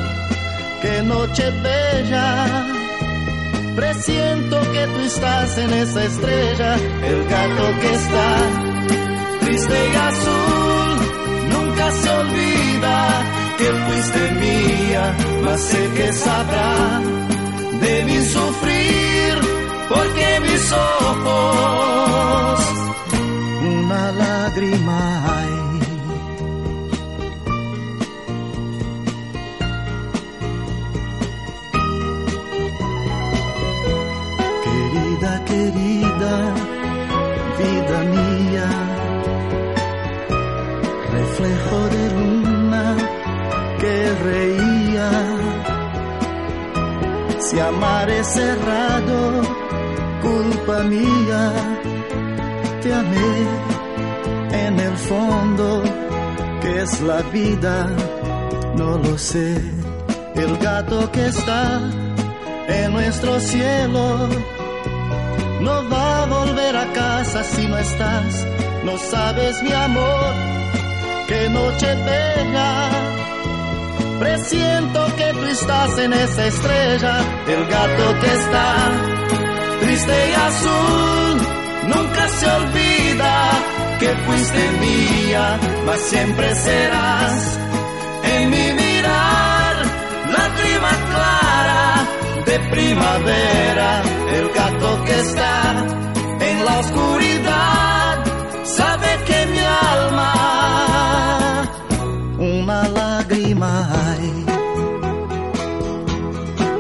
[0.83, 2.68] qué noche bella.
[3.79, 8.37] Presiento que tú estás en esa estrella, el gato que está
[9.39, 10.99] triste y azul,
[11.53, 13.23] nunca se olvida
[13.57, 17.01] que fuiste mía, mas sé que sabrá
[17.81, 19.39] de mi sufrir,
[19.89, 22.61] porque mis ojos
[23.63, 25.48] una lágrima.
[47.59, 49.43] Si amar es cerrado,
[50.23, 51.53] culpa mía,
[52.81, 53.33] te amé
[54.53, 55.83] en el fondo,
[56.61, 57.89] que es la vida,
[58.77, 59.61] no lo sé.
[60.37, 61.81] El gato que está
[62.69, 64.29] en nuestro cielo
[65.61, 68.47] no va a volver a casa si no estás,
[68.85, 70.33] no sabes mi amor,
[71.27, 73.28] qué noche bella.
[74.19, 78.91] Presiento que tú estás en esa estrella, el gato que está
[79.81, 81.41] triste y azul,
[81.87, 83.51] nunca se olvida
[84.01, 87.59] que fuiste mía, mas siempre serás
[88.25, 89.75] en mi mirar,
[90.37, 92.07] lágrima clara
[92.47, 94.03] de primavera,
[94.35, 95.87] el gato que está
[96.41, 98.25] en la oscuridad,
[98.65, 99.28] sabe que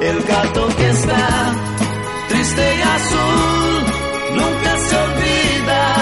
[0.01, 1.53] El gato que está
[2.29, 3.85] triste y azul,
[4.37, 5.95] nunca se olvida